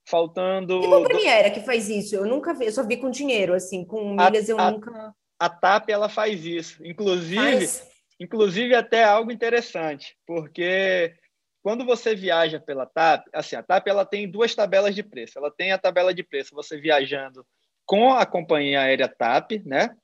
faltando. 0.05 0.81
Que 0.81 0.87
companhia 0.87 1.31
era 1.31 1.51
que 1.51 1.61
faz 1.61 1.89
isso? 1.89 2.15
Eu 2.15 2.25
nunca 2.25 2.53
vi, 2.53 2.65
eu 2.65 2.71
só 2.71 2.85
vi 2.85 2.97
com 2.97 3.09
dinheiro, 3.09 3.53
assim, 3.53 3.85
com 3.85 4.11
milhas 4.11 4.49
a, 4.49 4.51
eu 4.51 4.59
a, 4.59 4.71
nunca. 4.71 5.15
A 5.39 5.49
TAP 5.49 5.89
ela 5.89 6.09
faz 6.09 6.45
isso. 6.45 6.85
Inclusive, 6.85 7.35
faz. 7.35 7.87
inclusive 8.19 8.75
até 8.75 9.03
algo 9.03 9.31
interessante, 9.31 10.15
porque 10.25 11.13
quando 11.61 11.85
você 11.85 12.13
viaja 12.13 12.59
pela 12.59 12.85
TAP, 12.85 13.25
assim, 13.33 13.55
a 13.55 13.63
TAP 13.63 13.87
ela 13.87 14.05
tem 14.05 14.29
duas 14.29 14.53
tabelas 14.53 14.93
de 14.93 15.01
preço. 15.01 15.37
Ela 15.37 15.49
tem 15.49 15.71
a 15.71 15.77
tabela 15.77 16.13
de 16.13 16.21
preço 16.21 16.53
você 16.53 16.77
viajando 16.77 17.45
com 17.85 18.13
a 18.13 18.25
companhia 18.25 18.81
aérea 18.81 19.07
TAP, 19.07 19.63
né? 19.65 19.95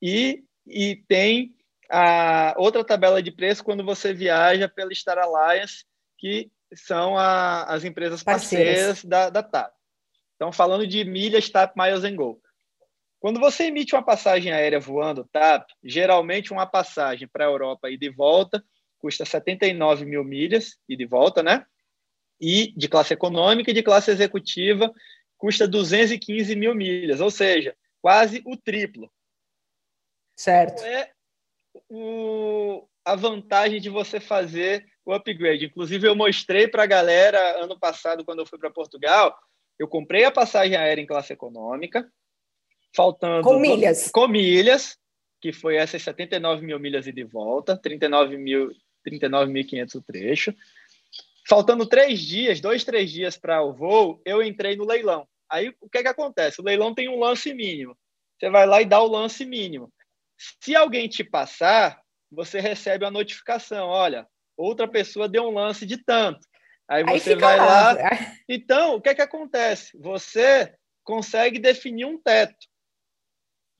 E, 0.00 0.44
e 0.66 0.96
tem 1.08 1.54
a 1.90 2.54
outra 2.58 2.84
tabela 2.84 3.22
de 3.22 3.30
preço 3.30 3.64
quando 3.64 3.84
você 3.84 4.12
viaja 4.12 4.68
pela 4.68 4.94
Star 4.94 5.18
Alliance, 5.18 5.84
que 6.18 6.50
são 6.74 7.16
a, 7.16 7.64
as 7.64 7.84
empresas 7.84 8.22
parceiras, 8.22 8.74
parceiras 8.74 9.04
da, 9.04 9.30
da 9.30 9.42
TAP. 9.42 9.72
Então, 10.36 10.52
falando 10.52 10.86
de 10.86 11.04
milhas 11.04 11.48
TAP 11.48 11.76
Miles 11.76 12.04
and 12.04 12.16
Go. 12.16 12.40
Quando 13.20 13.38
você 13.38 13.64
emite 13.64 13.94
uma 13.94 14.04
passagem 14.04 14.50
aérea 14.52 14.80
voando 14.80 15.28
TAP, 15.30 15.68
geralmente 15.82 16.52
uma 16.52 16.66
passagem 16.66 17.28
para 17.28 17.44
a 17.44 17.48
Europa 17.48 17.88
e 17.88 17.96
de 17.96 18.10
volta 18.10 18.62
custa 18.98 19.24
79 19.24 20.04
mil 20.04 20.24
milhas 20.24 20.78
e 20.88 20.96
de 20.96 21.04
volta, 21.04 21.42
né? 21.42 21.66
E 22.40 22.72
de 22.76 22.88
classe 22.88 23.12
econômica 23.12 23.70
e 23.70 23.74
de 23.74 23.82
classe 23.82 24.10
executiva 24.10 24.92
custa 25.36 25.66
215 25.66 26.54
mil 26.54 26.72
milhas, 26.72 27.20
ou 27.20 27.30
seja, 27.30 27.76
quase 28.00 28.42
o 28.46 28.56
triplo. 28.56 29.12
Certo. 30.36 30.82
É 30.84 31.10
o, 31.88 32.88
a 33.04 33.16
vantagem 33.16 33.80
de 33.80 33.90
você 33.90 34.20
fazer 34.20 34.86
o 35.04 35.12
upgrade. 35.12 35.66
Inclusive, 35.66 36.06
eu 36.06 36.14
mostrei 36.14 36.68
para 36.68 36.84
a 36.84 36.86
galera 36.86 37.62
ano 37.62 37.78
passado, 37.78 38.24
quando 38.24 38.40
eu 38.40 38.46
fui 38.46 38.58
para 38.58 38.70
Portugal, 38.70 39.36
eu 39.78 39.88
comprei 39.88 40.24
a 40.24 40.30
passagem 40.30 40.76
aérea 40.76 41.02
em 41.02 41.06
classe 41.06 41.32
econômica, 41.32 42.10
faltando. 42.94 43.42
Com 43.42 43.58
milhas. 43.58 44.10
Com 44.10 44.28
milhas, 44.28 44.98
que 45.40 45.52
foi 45.52 45.76
essas 45.76 46.02
79 46.02 46.64
mil 46.64 46.78
milhas 46.78 47.06
e 47.06 47.12
de 47.12 47.24
volta, 47.24 47.76
39 47.76 48.36
mil, 48.36 48.70
39.500 49.06 49.94
o 49.96 50.02
trecho. 50.02 50.54
Faltando 51.48 51.86
três 51.86 52.20
dias, 52.20 52.60
dois, 52.60 52.84
três 52.84 53.10
dias 53.10 53.36
para 53.36 53.62
o 53.62 53.72
voo, 53.72 54.22
eu 54.24 54.42
entrei 54.42 54.76
no 54.76 54.84
leilão. 54.84 55.26
Aí 55.50 55.74
o 55.80 55.88
que, 55.88 55.98
é 55.98 56.02
que 56.02 56.08
acontece? 56.08 56.60
O 56.60 56.64
leilão 56.64 56.94
tem 56.94 57.08
um 57.08 57.18
lance 57.18 57.52
mínimo. 57.52 57.98
Você 58.38 58.48
vai 58.48 58.66
lá 58.66 58.80
e 58.80 58.86
dá 58.86 59.00
o 59.02 59.08
lance 59.08 59.44
mínimo. 59.44 59.92
Se 60.38 60.74
alguém 60.74 61.08
te 61.08 61.22
passar, 61.22 62.00
você 62.30 62.60
recebe 62.60 63.04
a 63.04 63.10
notificação: 63.10 63.88
olha, 63.88 64.26
outra 64.56 64.88
pessoa 64.88 65.28
deu 65.28 65.44
um 65.44 65.54
lance 65.54 65.86
de 65.86 65.96
tanto. 65.96 66.40
Aí 66.88 67.04
você 67.04 67.34
Aí 67.34 67.38
vai 67.38 67.56
lá. 67.56 67.92
lá. 67.92 68.36
Então, 68.48 68.96
o 68.96 69.00
que 69.00 69.08
é 69.08 69.14
que 69.14 69.22
acontece? 69.22 69.96
Você 69.98 70.74
consegue 71.04 71.58
definir 71.58 72.04
um 72.04 72.18
teto. 72.18 72.66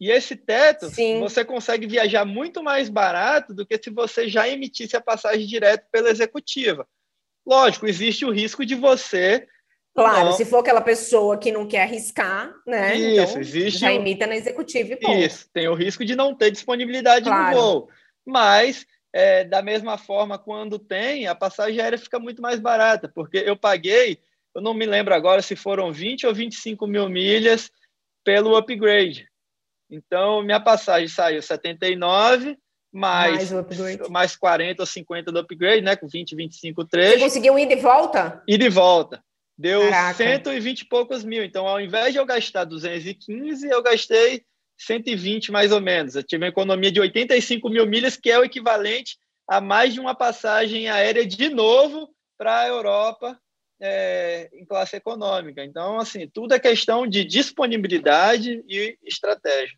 E 0.00 0.10
esse 0.10 0.34
teto, 0.34 0.90
Sim. 0.90 1.20
você 1.20 1.44
consegue 1.44 1.86
viajar 1.86 2.24
muito 2.24 2.62
mais 2.62 2.88
barato 2.88 3.54
do 3.54 3.64
que 3.64 3.78
se 3.80 3.88
você 3.88 4.28
já 4.28 4.48
emitisse 4.48 4.96
a 4.96 5.00
passagem 5.00 5.46
direto 5.46 5.86
pela 5.92 6.10
executiva. 6.10 6.84
Lógico, 7.46 7.86
existe 7.86 8.24
o 8.24 8.32
risco 8.32 8.66
de 8.66 8.74
você. 8.74 9.46
Claro, 9.94 10.26
não... 10.26 10.32
se 10.32 10.44
for 10.44 10.58
aquela 10.58 10.80
pessoa 10.80 11.38
que 11.38 11.52
não 11.52 11.68
quer 11.68 11.82
arriscar, 11.82 12.52
né? 12.66 12.96
Isso, 12.96 13.30
então, 13.30 13.40
existe. 13.40 13.78
Já 13.78 13.92
imita 13.92 14.26
na 14.26 14.34
executiva 14.34 14.94
e 14.94 14.96
ponto. 14.96 15.18
Isso, 15.18 15.48
tem 15.52 15.68
o 15.68 15.74
risco 15.74 16.04
de 16.04 16.16
não 16.16 16.34
ter 16.34 16.50
disponibilidade 16.50 17.26
claro. 17.26 17.56
no 17.56 17.62
voo. 17.62 17.88
mas 18.26 18.86
é, 19.12 19.44
da 19.44 19.62
mesma 19.62 19.98
forma, 19.98 20.38
quando 20.38 20.78
tem, 20.78 21.26
a 21.26 21.34
passagem 21.34 21.80
aérea 21.80 21.98
fica 21.98 22.18
muito 22.18 22.40
mais 22.40 22.58
barata, 22.58 23.10
porque 23.14 23.38
eu 23.38 23.56
paguei, 23.56 24.18
eu 24.54 24.62
não 24.62 24.72
me 24.72 24.86
lembro 24.86 25.14
agora 25.14 25.42
se 25.42 25.54
foram 25.54 25.92
20 25.92 26.26
ou 26.26 26.34
25 26.34 26.86
mil 26.86 27.08
milhas 27.08 27.70
pelo 28.24 28.56
upgrade. 28.56 29.28
Então, 29.90 30.42
minha 30.42 30.60
passagem 30.60 31.08
saiu 31.08 31.42
79 31.42 32.56
mais, 32.90 33.50
mais, 33.50 34.08
mais 34.08 34.36
40 34.36 34.82
ou 34.82 34.86
50 34.86 35.32
do 35.32 35.38
upgrade, 35.38 35.82
né? 35.82 35.96
Com 35.96 36.06
20, 36.06 36.36
25 36.36 36.84
trechos. 36.86 37.14
Você 37.14 37.24
conseguiu 37.24 37.58
ir 37.58 37.66
de 37.66 37.76
volta? 37.76 38.42
Ir 38.46 38.58
de 38.58 38.68
volta. 38.68 39.22
Deu 39.56 39.88
Caraca. 39.88 40.14
120 40.14 40.80
e 40.80 40.84
poucos 40.86 41.24
mil. 41.24 41.44
Então, 41.44 41.66
ao 41.66 41.80
invés 41.80 42.12
de 42.12 42.18
eu 42.18 42.26
gastar 42.26 42.64
215, 42.64 43.68
eu 43.68 43.82
gastei 43.82 44.44
120 44.86 45.50
mais 45.50 45.72
ou 45.72 45.80
menos. 45.80 46.14
Eu 46.14 46.22
tive 46.22 46.44
uma 46.44 46.48
economia 46.48 46.90
de 46.90 47.00
85 47.00 47.68
mil 47.68 47.86
milhas, 47.86 48.16
que 48.16 48.30
é 48.30 48.38
o 48.38 48.44
equivalente 48.44 49.16
a 49.48 49.60
mais 49.60 49.94
de 49.94 50.00
uma 50.00 50.14
passagem 50.14 50.88
aérea 50.88 51.26
de 51.26 51.48
novo 51.48 52.08
para 52.38 52.60
a 52.60 52.68
Europa 52.68 53.38
é, 53.80 54.48
em 54.52 54.64
classe 54.64 54.96
econômica. 54.96 55.64
Então, 55.64 55.98
assim, 55.98 56.28
tudo 56.28 56.54
é 56.54 56.58
questão 56.58 57.06
de 57.06 57.24
disponibilidade 57.24 58.62
e 58.68 58.96
estratégia. 59.02 59.76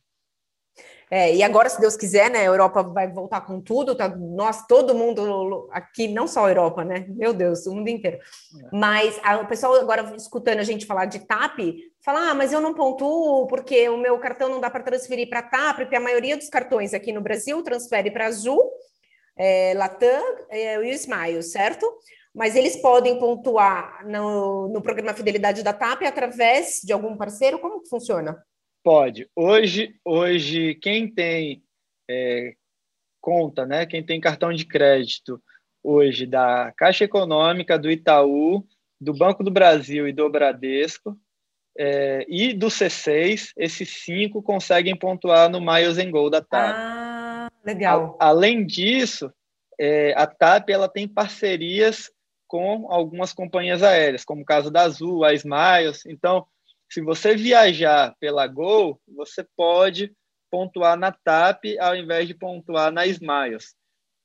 É, 1.14 1.32
e 1.32 1.44
agora, 1.44 1.68
se 1.68 1.80
Deus 1.80 1.96
quiser, 1.96 2.28
né, 2.28 2.40
a 2.40 2.44
Europa 2.44 2.82
vai 2.82 3.06
voltar 3.06 3.42
com 3.42 3.60
tudo, 3.60 3.94
tá, 3.94 4.08
nós, 4.08 4.66
todo 4.66 4.96
mundo 4.96 5.68
aqui, 5.70 6.08
não 6.08 6.26
só 6.26 6.44
a 6.44 6.48
Europa, 6.48 6.84
né, 6.84 7.06
meu 7.08 7.32
Deus, 7.32 7.64
o 7.68 7.72
mundo 7.72 7.88
inteiro. 7.88 8.16
É. 8.16 8.68
Mas 8.72 9.16
a, 9.22 9.36
o 9.36 9.46
pessoal 9.46 9.76
agora 9.76 10.12
escutando 10.16 10.58
a 10.58 10.64
gente 10.64 10.84
falar 10.84 11.04
de 11.04 11.20
TAP, 11.20 11.60
fala, 12.04 12.30
ah, 12.30 12.34
mas 12.34 12.52
eu 12.52 12.60
não 12.60 12.74
pontuo 12.74 13.46
porque 13.46 13.88
o 13.88 13.96
meu 13.96 14.18
cartão 14.18 14.48
não 14.48 14.60
dá 14.60 14.68
para 14.68 14.82
transferir 14.82 15.28
para 15.28 15.40
TAP, 15.40 15.76
porque 15.76 15.94
a 15.94 16.00
maioria 16.00 16.36
dos 16.36 16.48
cartões 16.48 16.92
aqui 16.92 17.12
no 17.12 17.20
Brasil 17.20 17.62
transfere 17.62 18.10
para 18.10 18.26
Azul, 18.26 18.60
é, 19.36 19.72
Latam 19.76 20.20
é, 20.50 20.84
e 20.84 20.90
o 20.90 20.94
Smile, 20.94 21.44
certo? 21.44 21.88
Mas 22.34 22.56
eles 22.56 22.74
podem 22.78 23.20
pontuar 23.20 24.04
no, 24.04 24.66
no 24.66 24.82
programa 24.82 25.14
Fidelidade 25.14 25.62
da 25.62 25.72
TAP 25.72 26.02
através 26.02 26.80
de 26.82 26.92
algum 26.92 27.16
parceiro? 27.16 27.60
Como 27.60 27.82
que 27.82 27.88
funciona? 27.88 28.36
Pode. 28.84 29.26
Hoje, 29.34 29.98
hoje 30.04 30.74
quem 30.74 31.08
tem 31.08 31.64
é, 32.08 32.54
conta, 33.18 33.64
né? 33.64 33.86
Quem 33.86 34.02
tem 34.02 34.20
cartão 34.20 34.52
de 34.52 34.66
crédito 34.66 35.42
hoje 35.82 36.26
da 36.26 36.70
Caixa 36.76 37.04
Econômica, 37.04 37.78
do 37.78 37.90
Itaú, 37.90 38.62
do 39.00 39.14
Banco 39.14 39.42
do 39.42 39.50
Brasil 39.50 40.06
e 40.06 40.12
do 40.12 40.28
Bradesco 40.28 41.18
é, 41.78 42.26
e 42.28 42.52
do 42.52 42.66
C6, 42.66 43.52
esses 43.56 44.04
cinco 44.04 44.42
conseguem 44.42 44.94
pontuar 44.94 45.48
no 45.48 45.62
Miles 45.62 45.96
and 45.96 46.10
Gold 46.10 46.32
da 46.32 46.42
TAP. 46.42 46.76
Ah, 46.76 47.48
legal. 47.64 48.18
A, 48.20 48.28
além 48.28 48.66
disso, 48.66 49.32
é, 49.80 50.12
a 50.14 50.26
TAP 50.26 50.68
ela 50.68 50.90
tem 50.90 51.08
parcerias 51.08 52.12
com 52.46 52.86
algumas 52.92 53.32
companhias 53.32 53.82
aéreas, 53.82 54.26
como 54.26 54.42
o 54.42 54.44
caso 54.44 54.70
da 54.70 54.82
Azul, 54.82 55.24
a 55.24 55.32
Smiles. 55.32 56.04
Então, 56.06 56.46
se 56.94 57.00
você 57.00 57.34
viajar 57.34 58.14
pela 58.20 58.46
Gol, 58.46 59.00
você 59.08 59.44
pode 59.56 60.12
pontuar 60.48 60.96
na 60.96 61.10
TAP 61.10 61.64
ao 61.80 61.96
invés 61.96 62.28
de 62.28 62.34
pontuar 62.34 62.92
na 62.92 63.04
Smiles. 63.04 63.74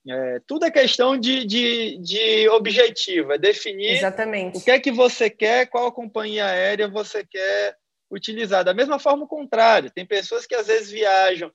É, 0.08 0.40
tudo 0.46 0.66
é 0.66 0.72
questão 0.72 1.18
de, 1.18 1.46
de, 1.46 1.98
de 1.98 2.48
objetivo, 2.50 3.34
é 3.34 3.40
definir 3.40 3.98
Exatamente. 3.98 4.60
o 4.60 4.64
que 4.64 4.70
é 4.70 4.80
que 4.80 4.92
você 4.92 5.32
quer, 5.32 5.66
qual 5.66 5.92
companhia 5.92 6.46
aérea 6.46 6.88
você 6.88 7.26
quer 7.26 7.76
utilizar. 8.10 8.64
Da 8.64 8.74
mesma 8.74 9.00
forma, 9.00 9.24
o 9.24 9.28
contrário, 9.28 9.90
tem 9.90 10.06
pessoas 10.06 10.46
que 10.46 10.54
às 10.54 10.68
vezes 10.68 10.92
viajam 10.92 11.52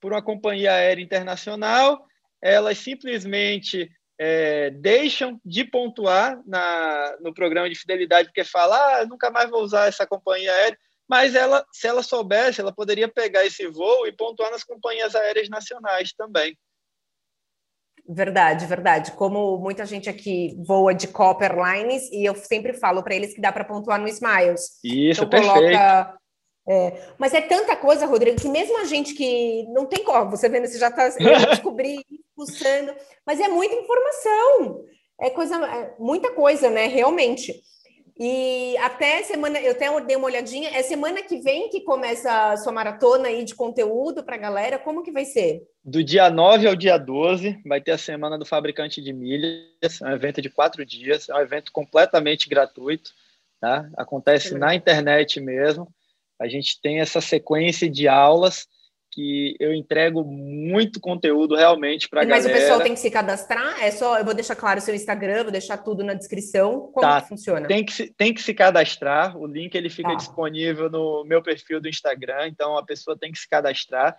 por 0.00 0.12
uma 0.12 0.22
companhia 0.22 0.74
aérea 0.74 1.02
internacional, 1.02 2.06
elas 2.40 2.78
simplesmente 2.78 3.90
é, 4.24 4.70
deixam 4.70 5.40
de 5.44 5.64
pontuar 5.64 6.40
na, 6.46 7.16
no 7.20 7.34
programa 7.34 7.68
de 7.68 7.74
fidelidade 7.74 8.28
porque 8.28 8.44
fala, 8.44 8.76
ah, 8.76 9.04
nunca 9.04 9.32
mais 9.32 9.50
vou 9.50 9.60
usar 9.60 9.88
essa 9.88 10.06
companhia 10.06 10.52
aérea. 10.52 10.78
Mas 11.08 11.34
ela, 11.34 11.66
se 11.72 11.88
ela 11.88 12.04
soubesse, 12.04 12.60
ela 12.60 12.72
poderia 12.72 13.08
pegar 13.08 13.44
esse 13.44 13.66
voo 13.66 14.06
e 14.06 14.12
pontuar 14.12 14.52
nas 14.52 14.62
companhias 14.62 15.16
aéreas 15.16 15.48
nacionais 15.48 16.12
também. 16.12 16.56
Verdade, 18.08 18.64
verdade. 18.64 19.10
Como 19.10 19.58
muita 19.58 19.84
gente 19.84 20.08
aqui 20.08 20.56
voa 20.64 20.94
de 20.94 21.08
Copper 21.08 21.56
Lines 21.56 22.08
e 22.12 22.24
eu 22.24 22.36
sempre 22.36 22.74
falo 22.74 23.02
para 23.02 23.16
eles 23.16 23.34
que 23.34 23.40
dá 23.40 23.50
para 23.50 23.64
pontuar 23.64 24.00
no 24.00 24.06
Smiles. 24.06 24.78
Isso, 24.84 25.24
então, 25.24 25.30
perfeito. 25.30 25.52
Coloca 25.52 26.18
é, 26.66 27.08
mas 27.18 27.34
é 27.34 27.40
tanta 27.40 27.74
coisa, 27.76 28.06
Rodrigo, 28.06 28.40
que 28.40 28.48
mesmo 28.48 28.78
a 28.78 28.84
gente 28.84 29.14
que 29.14 29.66
não 29.72 29.86
tem 29.86 30.04
como, 30.04 30.30
você 30.30 30.48
vendo, 30.48 30.66
você 30.66 30.78
já 30.78 30.88
está 30.88 31.08
descobrindo, 31.50 32.04
pulsando, 32.36 32.94
mas 33.26 33.40
é 33.40 33.48
muita 33.48 33.74
informação, 33.74 34.84
é 35.20 35.30
coisa, 35.30 35.56
é 35.66 35.94
muita 35.98 36.32
coisa, 36.32 36.70
né? 36.70 36.86
Realmente. 36.86 37.52
E 38.18 38.76
até 38.78 39.22
semana, 39.22 39.58
eu 39.58 39.72
até 39.72 39.88
dei 40.02 40.16
uma 40.16 40.26
olhadinha, 40.26 40.68
é 40.70 40.82
semana 40.82 41.22
que 41.22 41.38
vem 41.38 41.68
que 41.70 41.80
começa 41.80 42.52
a 42.52 42.56
sua 42.56 42.70
maratona 42.70 43.28
aí 43.28 43.42
de 43.42 43.54
conteúdo 43.54 44.22
para 44.22 44.36
a 44.36 44.38
galera, 44.38 44.78
como 44.78 45.02
que 45.02 45.10
vai 45.10 45.24
ser? 45.24 45.62
Do 45.84 46.04
dia 46.04 46.30
9 46.30 46.68
ao 46.68 46.76
dia 46.76 46.96
12, 46.98 47.60
vai 47.66 47.80
ter 47.80 47.90
a 47.90 47.98
Semana 47.98 48.38
do 48.38 48.46
Fabricante 48.46 49.02
de 49.02 49.12
Milhas, 49.12 50.00
é 50.00 50.04
um 50.04 50.12
evento 50.12 50.40
de 50.40 50.50
quatro 50.50 50.84
dias, 50.86 51.28
é 51.28 51.34
um 51.34 51.40
evento 51.40 51.72
completamente 51.72 52.48
gratuito, 52.48 53.10
tá? 53.60 53.90
Acontece 53.96 54.54
na 54.54 54.74
internet 54.74 55.40
mesmo, 55.40 55.88
a 56.42 56.48
gente 56.48 56.80
tem 56.80 57.00
essa 57.00 57.20
sequência 57.20 57.88
de 57.88 58.08
aulas 58.08 58.66
que 59.12 59.54
eu 59.60 59.74
entrego 59.74 60.24
muito 60.24 60.98
conteúdo 60.98 61.54
realmente 61.54 62.08
para 62.08 62.22
a 62.22 62.24
galera. 62.24 62.48
Mas 62.48 62.50
o 62.50 62.58
pessoal 62.58 62.80
tem 62.80 62.94
que 62.94 63.00
se 63.00 63.10
cadastrar? 63.10 63.82
É 63.82 63.90
só, 63.90 64.18
eu 64.18 64.24
vou 64.24 64.32
deixar 64.32 64.56
claro 64.56 64.78
o 64.78 64.82
seu 64.82 64.94
Instagram, 64.94 65.42
vou 65.42 65.52
deixar 65.52 65.76
tudo 65.76 66.02
na 66.02 66.14
descrição. 66.14 66.90
Como 66.92 67.06
tá, 67.06 67.20
que 67.20 67.28
funciona? 67.28 67.68
Tem 67.68 67.84
que, 67.84 67.92
se, 67.92 68.12
tem 68.14 68.32
que 68.32 68.42
se 68.42 68.54
cadastrar. 68.54 69.36
O 69.36 69.46
link 69.46 69.74
ele 69.74 69.90
fica 69.90 70.08
tá. 70.08 70.14
disponível 70.14 70.90
no 70.90 71.24
meu 71.24 71.42
perfil 71.42 71.78
do 71.78 71.88
Instagram, 71.88 72.48
então 72.48 72.76
a 72.76 72.84
pessoa 72.84 73.16
tem 73.16 73.30
que 73.30 73.38
se 73.38 73.48
cadastrar. 73.48 74.16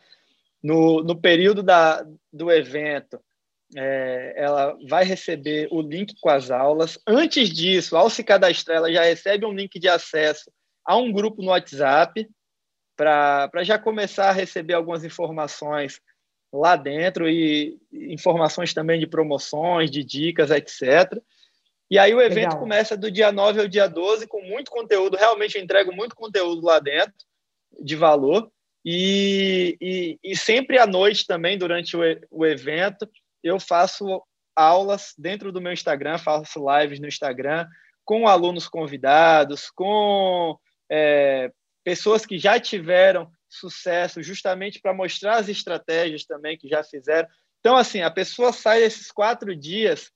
No, 0.61 1.03
no 1.03 1.19
período 1.19 1.63
da, 1.63 2.05
do 2.32 2.51
evento, 2.51 3.19
é, 3.76 4.34
ela 4.38 4.78
vai 4.88 5.03
receber 5.03 5.67
o 5.71 5.82
link 5.82 6.13
com 6.21 6.30
as 6.30 6.51
aulas. 6.51 6.99
Antes 7.07 7.49
disso, 7.49 7.97
ao 7.97 8.11
se 8.11 8.24
cadastrar, 8.24 8.78
ela 8.78 8.93
já 8.93 9.03
recebe 9.03 9.43
um 9.43 9.53
link 9.53 9.80
de 9.80 9.89
acesso 9.89 10.51
a 10.86 10.97
um 10.97 11.11
grupo 11.11 11.41
no 11.41 11.49
WhatsApp 11.49 12.27
para 12.95 13.63
já 13.63 13.79
começar 13.79 14.29
a 14.29 14.34
receber 14.34 14.73
algumas 14.73 15.03
informações 15.03 15.99
lá 16.51 16.75
dentro 16.75 17.27
e 17.27 17.79
informações 17.91 18.73
também 18.73 18.99
de 18.99 19.07
promoções, 19.07 19.89
de 19.89 20.03
dicas, 20.03 20.51
etc. 20.51 21.19
E 21.89 21.97
aí 21.97 22.13
o 22.13 22.21
evento 22.21 22.53
Legal. 22.53 22.59
começa 22.59 22.95
do 22.95 23.09
dia 23.09 23.31
9 23.31 23.61
ao 23.61 23.67
dia 23.67 23.88
12 23.88 24.27
com 24.27 24.41
muito 24.41 24.69
conteúdo, 24.69 25.17
realmente 25.17 25.57
eu 25.57 25.63
entrego 25.63 25.93
muito 25.93 26.15
conteúdo 26.15 26.65
lá 26.65 26.79
dentro, 26.79 27.13
de 27.79 27.95
valor. 27.95 28.51
E, 28.86 29.77
e, 29.79 30.19
e 30.23 30.36
sempre 30.36 30.77
à 30.77 30.86
noite 30.86 31.25
também, 31.25 31.57
durante 31.57 31.95
o, 31.95 32.01
o 32.29 32.45
evento, 32.45 33.09
eu 33.41 33.59
faço 33.59 34.21
aulas 34.55 35.13
dentro 35.17 35.51
do 35.51 35.61
meu 35.61 35.71
Instagram, 35.71 36.17
faço 36.17 36.63
lives 36.79 36.99
no 36.99 37.07
Instagram 37.07 37.67
com 38.05 38.27
alunos 38.27 38.67
convidados, 38.67 39.71
com 39.71 40.57
é, 40.95 41.51
pessoas 41.83 42.23
que 42.23 42.37
já 42.37 42.59
tiveram 42.59 43.27
sucesso, 43.49 44.21
justamente 44.21 44.79
para 44.79 44.93
mostrar 44.93 45.37
as 45.37 45.49
estratégias 45.49 46.23
também 46.23 46.55
que 46.55 46.67
já 46.67 46.83
fizeram. 46.83 47.27
Então, 47.59 47.75
assim, 47.75 48.01
a 48.01 48.11
pessoa 48.11 48.53
sai 48.53 48.81
desses 48.81 49.11
quatro 49.11 49.55
dias 49.55 50.11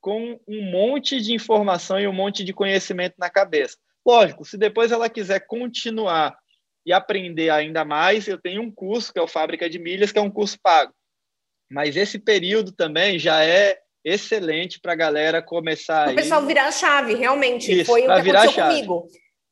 com 0.00 0.40
um 0.48 0.70
monte 0.70 1.20
de 1.20 1.34
informação 1.34 2.00
e 2.00 2.08
um 2.08 2.12
monte 2.12 2.42
de 2.44 2.54
conhecimento 2.54 3.14
na 3.18 3.28
cabeça. 3.28 3.76
Lógico, 4.06 4.44
se 4.44 4.56
depois 4.56 4.90
ela 4.90 5.10
quiser 5.10 5.40
continuar 5.40 6.34
e 6.84 6.92
aprender 6.92 7.50
ainda 7.50 7.84
mais, 7.84 8.26
eu 8.26 8.40
tenho 8.40 8.62
um 8.62 8.70
curso 8.70 9.12
que 9.12 9.18
é 9.18 9.22
o 9.22 9.28
Fábrica 9.28 9.68
de 9.68 9.78
Milhas, 9.78 10.10
que 10.10 10.18
é 10.18 10.22
um 10.22 10.30
curso 10.30 10.58
pago. 10.62 10.94
Mas 11.70 11.94
esse 11.94 12.18
período 12.18 12.72
também 12.72 13.18
já 13.18 13.44
é 13.44 13.78
excelente 14.04 14.80
para 14.80 14.92
a 14.92 14.96
galera 14.96 15.42
começar. 15.42 16.10
O 16.10 16.14
pessoal 16.14 16.44
virar 16.46 16.66
a 16.66 16.72
chave, 16.72 17.14
realmente. 17.14 17.70
Isso, 17.70 17.84
Foi 17.90 18.02
o 18.02 18.06
que 18.06 18.30
aconteceu 18.30 18.64
comigo. 18.64 19.06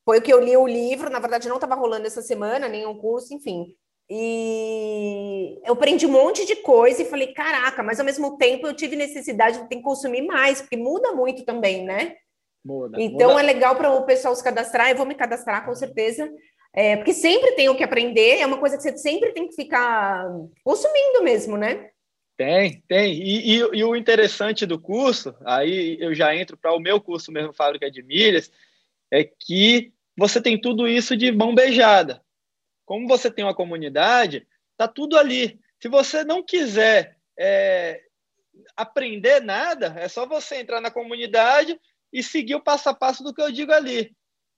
Foi 0.04 0.18
o 0.18 0.22
que 0.22 0.32
eu 0.32 0.40
li 0.40 0.56
o 0.56 0.66
livro, 0.66 1.10
na 1.10 1.18
verdade 1.18 1.48
não 1.48 1.56
estava 1.56 1.74
rolando 1.74 2.06
essa 2.06 2.22
semana, 2.22 2.68
nenhum 2.68 2.94
curso, 2.96 3.34
enfim. 3.34 3.74
E 4.12 5.60
eu 5.64 5.74
aprendi 5.74 6.04
um 6.04 6.10
monte 6.10 6.44
de 6.44 6.56
coisa 6.56 7.00
e 7.00 7.08
falei, 7.08 7.32
caraca, 7.32 7.80
mas 7.80 8.00
ao 8.00 8.04
mesmo 8.04 8.36
tempo 8.36 8.66
eu 8.66 8.74
tive 8.74 8.96
necessidade 8.96 9.58
de 9.58 9.68
ter 9.68 9.76
que 9.76 9.82
consumir 9.82 10.22
mais, 10.22 10.60
porque 10.60 10.76
muda 10.76 11.12
muito 11.12 11.44
também, 11.44 11.84
né? 11.84 12.16
Muda. 12.64 13.00
Então 13.00 13.30
muda. 13.30 13.40
é 13.40 13.44
legal 13.44 13.76
para 13.76 13.92
o 13.92 14.04
pessoal 14.04 14.34
se 14.34 14.42
cadastrar, 14.42 14.90
eu 14.90 14.96
vou 14.96 15.06
me 15.06 15.14
cadastrar 15.14 15.64
com 15.64 15.74
certeza. 15.76 16.28
É, 16.72 16.96
porque 16.96 17.12
sempre 17.12 17.52
tem 17.52 17.68
o 17.68 17.76
que 17.76 17.84
aprender, 17.84 18.38
é 18.38 18.46
uma 18.46 18.58
coisa 18.58 18.76
que 18.76 18.82
você 18.82 18.96
sempre 18.96 19.32
tem 19.32 19.48
que 19.48 19.54
ficar 19.54 20.24
consumindo 20.64 21.22
mesmo, 21.22 21.56
né? 21.56 21.90
Tem, 22.36 22.82
tem. 22.88 23.12
E, 23.12 23.56
e, 23.56 23.58
e 23.58 23.84
o 23.84 23.94
interessante 23.94 24.64
do 24.64 24.80
curso, 24.80 25.34
aí 25.44 25.98
eu 26.00 26.14
já 26.14 26.34
entro 26.34 26.56
para 26.56 26.72
o 26.72 26.80
meu 26.80 27.00
curso 27.00 27.30
mesmo, 27.30 27.52
Fábrica 27.52 27.90
de 27.90 28.02
Milhas, 28.02 28.50
é 29.10 29.24
que 29.24 29.92
você 30.16 30.40
tem 30.40 30.60
tudo 30.60 30.86
isso 30.86 31.16
de 31.16 31.32
mão 31.32 31.54
beijada. 31.54 32.22
Como 32.84 33.08
você 33.08 33.30
tem 33.30 33.44
uma 33.44 33.54
comunidade, 33.54 34.46
tá 34.76 34.86
tudo 34.86 35.18
ali. 35.18 35.58
Se 35.80 35.88
você 35.88 36.24
não 36.24 36.42
quiser 36.42 37.16
é, 37.38 38.00
aprender 38.76 39.40
nada, 39.40 39.94
é 39.98 40.08
só 40.08 40.26
você 40.26 40.56
entrar 40.56 40.80
na 40.80 40.90
comunidade 40.90 41.78
e 42.12 42.22
seguir 42.22 42.54
o 42.54 42.62
passo 42.62 42.88
a 42.88 42.94
passo 42.94 43.22
do 43.22 43.32
que 43.32 43.40
eu 43.40 43.50
digo 43.50 43.72
ali. 43.72 44.14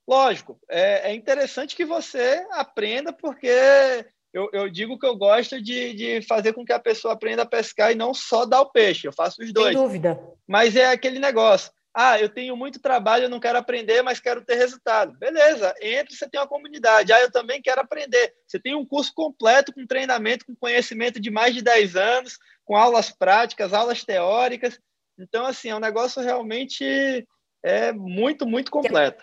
Lógico, 0.09 0.59
é, 0.69 1.11
é 1.11 1.15
interessante 1.15 1.77
que 1.77 1.85
você 1.85 2.45
aprenda, 2.51 3.13
porque 3.13 4.05
eu, 4.33 4.49
eu, 4.53 4.69
digo 4.69 4.99
que 4.99 5.07
eu 5.07 5.17
gosto 5.17 5.63
de, 5.63 5.93
de 5.95 6.23
fazer 6.23 6.53
com 6.53 6.65
que 6.65 6.73
a 6.73 6.81
pessoa 6.81 7.15
aprenda 7.15 7.43
a 7.43 7.47
pescar 7.47 7.93
e 7.93 7.95
não 7.95 8.13
só 8.13 8.45
dar 8.45 8.63
o 8.63 8.71
peixe. 8.71 9.07
Eu 9.07 9.13
faço 9.13 9.43
os 9.43 9.53
dois. 9.53 9.75
Sem 9.75 9.83
dúvida. 9.83 10.21
Mas 10.47 10.75
é 10.75 10.87
aquele 10.87 11.19
negócio. 11.19 11.71
Ah, 11.95 12.19
eu 12.19 12.29
tenho 12.29 12.57
muito 12.57 12.81
trabalho, 12.81 13.25
eu 13.25 13.29
não 13.29 13.41
quero 13.41 13.59
aprender, 13.59 14.01
mas 14.03 14.19
quero 14.19 14.43
ter 14.43 14.55
resultado. 14.55 15.17
Beleza, 15.19 15.75
entre, 15.81 16.17
você 16.17 16.29
tem 16.29 16.41
uma 16.41 16.49
comunidade. 16.49 17.13
Ah, 17.13 17.21
eu 17.21 17.31
também 17.31 17.61
quero 17.61 17.83
aprender. 17.83 18.33
Você 18.47 18.59
tem 18.59 18.75
um 18.75 18.87
curso 18.87 19.13
completo 19.15 19.73
com 19.73 19.87
treinamento, 19.87 20.47
com 20.47 20.57
conhecimento 20.57 21.21
de 21.21 21.31
mais 21.31 21.55
de 21.55 21.63
10 21.63 21.97
anos, 21.97 22.39
com 22.65 22.77
aulas 22.77 23.11
práticas, 23.11 23.75
aulas 23.75 24.05
teóricas. 24.05 24.81
Então, 25.19 25.45
assim, 25.45 25.69
é 25.69 25.77
um 25.77 25.81
negócio 25.81 26.23
realmente 26.23 27.27
é 27.63 27.93
muito, 27.93 28.47
muito 28.47 28.71
completo. 28.71 29.23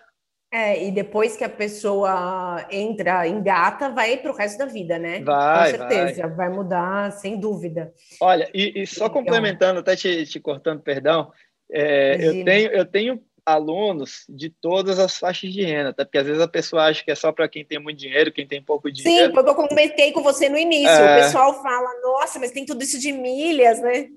É, 0.52 0.84
e 0.84 0.92
depois 0.92 1.38
que 1.38 1.44
a 1.44 1.50
pessoa 1.50 2.66
entra, 2.72 3.28
engata, 3.28 3.90
vai 3.90 4.18
para 4.18 4.32
o 4.32 4.36
resto 4.36 4.58
da 4.58 4.66
vida, 4.66 4.98
né? 4.98 5.22
Vai, 5.24 5.72
Com 5.72 5.78
certeza, 5.78 6.28
vai, 6.28 6.36
vai 6.36 6.50
mudar, 6.50 7.12
sem 7.12 7.40
dúvida. 7.40 7.94
Olha, 8.20 8.50
e, 8.52 8.82
e 8.82 8.88
só 8.88 9.06
então, 9.06 9.20
complementando, 9.20 9.80
até 9.80 9.96
te, 9.96 10.26
te 10.26 10.40
cortando, 10.40 10.82
perdão, 10.82 11.32
é, 11.72 12.18
eu, 12.20 12.44
tenho, 12.44 12.72
eu 12.72 12.86
tenho 12.86 13.24
alunos 13.46 14.26
de 14.30 14.50
todas 14.50 15.00
as 15.00 15.18
faixas 15.18 15.52
de 15.52 15.64
renda, 15.64 15.94
tá? 15.94 16.06
porque 16.06 16.18
às 16.18 16.26
vezes 16.26 16.42
a 16.42 16.48
pessoa 16.48 16.86
acha 16.86 17.04
que 17.04 17.12
é 17.12 17.16
só 17.16 17.32
para 17.32 17.50
quem 17.50 17.66
tem 17.66 17.80
muito 17.80 17.98
dinheiro, 17.98 18.32
quem 18.32 18.48
tem 18.48 18.64
pouco 18.64 18.92
dinheiro. 18.92 19.28
Sim, 19.28 19.34
porque 19.34 19.50
eu 19.50 19.56
comentei 19.56 20.12
com 20.12 20.22
você 20.22 20.50
no 20.50 20.58
início, 20.58 20.90
é... 20.90 21.20
o 21.20 21.24
pessoal 21.24 21.62
fala, 21.62 22.02
nossa, 22.02 22.40
mas 22.40 22.52
tem 22.52 22.66
tudo 22.66 22.84
isso 22.84 23.00
de 23.00 23.12
milhas, 23.12 23.82
né? 23.82 24.10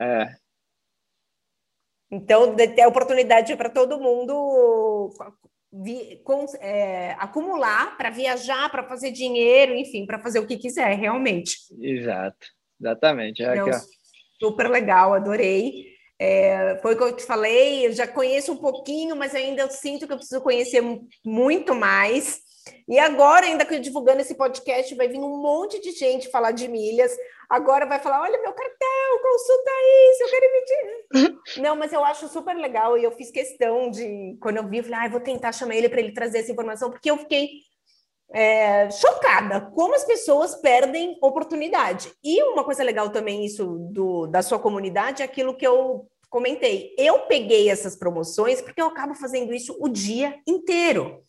É. 0.00 0.34
Então, 2.10 2.56
ter 2.56 2.86
oportunidade 2.86 3.54
para 3.54 3.70
todo 3.70 4.00
mundo 4.00 5.12
vi, 5.72 6.20
com, 6.24 6.44
é, 6.60 7.12
acumular 7.18 7.96
para 7.96 8.10
viajar, 8.10 8.68
para 8.70 8.82
fazer 8.82 9.12
dinheiro, 9.12 9.74
enfim, 9.74 10.04
para 10.06 10.18
fazer 10.18 10.40
o 10.40 10.46
que 10.46 10.56
quiser, 10.56 10.96
realmente. 10.96 11.56
Exato, 11.80 12.48
exatamente. 12.80 13.42
É 13.42 13.52
então, 13.56 13.70
super 14.40 14.68
legal, 14.68 15.14
adorei. 15.14 15.89
É, 16.22 16.78
foi 16.82 16.92
o 16.92 16.96
que 16.98 17.02
eu 17.02 17.16
te 17.16 17.24
falei, 17.24 17.86
eu 17.86 17.92
já 17.92 18.06
conheço 18.06 18.52
um 18.52 18.56
pouquinho, 18.58 19.16
mas 19.16 19.34
ainda 19.34 19.62
eu 19.62 19.70
sinto 19.70 20.06
que 20.06 20.12
eu 20.12 20.18
preciso 20.18 20.42
conhecer 20.42 20.82
muito 21.24 21.74
mais. 21.74 22.42
E 22.86 22.98
agora, 22.98 23.46
ainda 23.46 23.64
que 23.64 23.74
eu 23.74 23.80
divulgando 23.80 24.20
esse 24.20 24.34
podcast, 24.34 24.94
vai 24.94 25.08
vir 25.08 25.18
um 25.18 25.40
monte 25.40 25.80
de 25.80 25.92
gente 25.92 26.30
falar 26.30 26.50
de 26.50 26.68
milhas. 26.68 27.16
Agora 27.48 27.86
vai 27.86 27.98
falar: 28.00 28.20
olha 28.20 28.38
meu 28.42 28.52
cartel, 28.52 29.22
consulta 29.22 29.70
isso, 30.10 30.22
eu 30.22 30.28
quero 30.28 30.44
emitir. 30.44 31.38
Não, 31.62 31.74
mas 31.74 31.90
eu 31.90 32.04
acho 32.04 32.28
super 32.28 32.54
legal 32.54 32.98
e 32.98 33.04
eu 33.04 33.12
fiz 33.12 33.30
questão 33.30 33.90
de, 33.90 34.36
quando 34.42 34.58
eu 34.58 34.68
vi, 34.68 34.78
eu 34.78 34.84
falei: 34.84 34.98
ah, 35.06 35.08
vou 35.08 35.20
tentar 35.20 35.52
chamar 35.52 35.74
ele 35.74 35.88
para 35.88 36.00
ele 36.00 36.12
trazer 36.12 36.40
essa 36.40 36.52
informação, 36.52 36.90
porque 36.90 37.10
eu 37.10 37.16
fiquei 37.16 37.48
é, 38.32 38.90
chocada 38.90 39.70
como 39.74 39.94
as 39.94 40.04
pessoas 40.04 40.54
perdem 40.56 41.16
oportunidade. 41.22 42.12
E 42.22 42.42
uma 42.42 42.64
coisa 42.64 42.84
legal 42.84 43.10
também, 43.10 43.44
isso 43.44 43.78
do, 43.90 44.26
da 44.26 44.42
sua 44.42 44.58
comunidade, 44.58 45.22
é 45.22 45.24
aquilo 45.24 45.56
que 45.56 45.66
eu 45.66 46.09
comentei. 46.30 46.94
Eu 46.96 47.20
peguei 47.20 47.68
essas 47.68 47.96
promoções 47.96 48.62
porque 48.62 48.80
eu 48.80 48.86
acabo 48.86 49.14
fazendo 49.14 49.52
isso 49.52 49.76
o 49.80 49.88
dia 49.88 50.40
inteiro. 50.46 51.22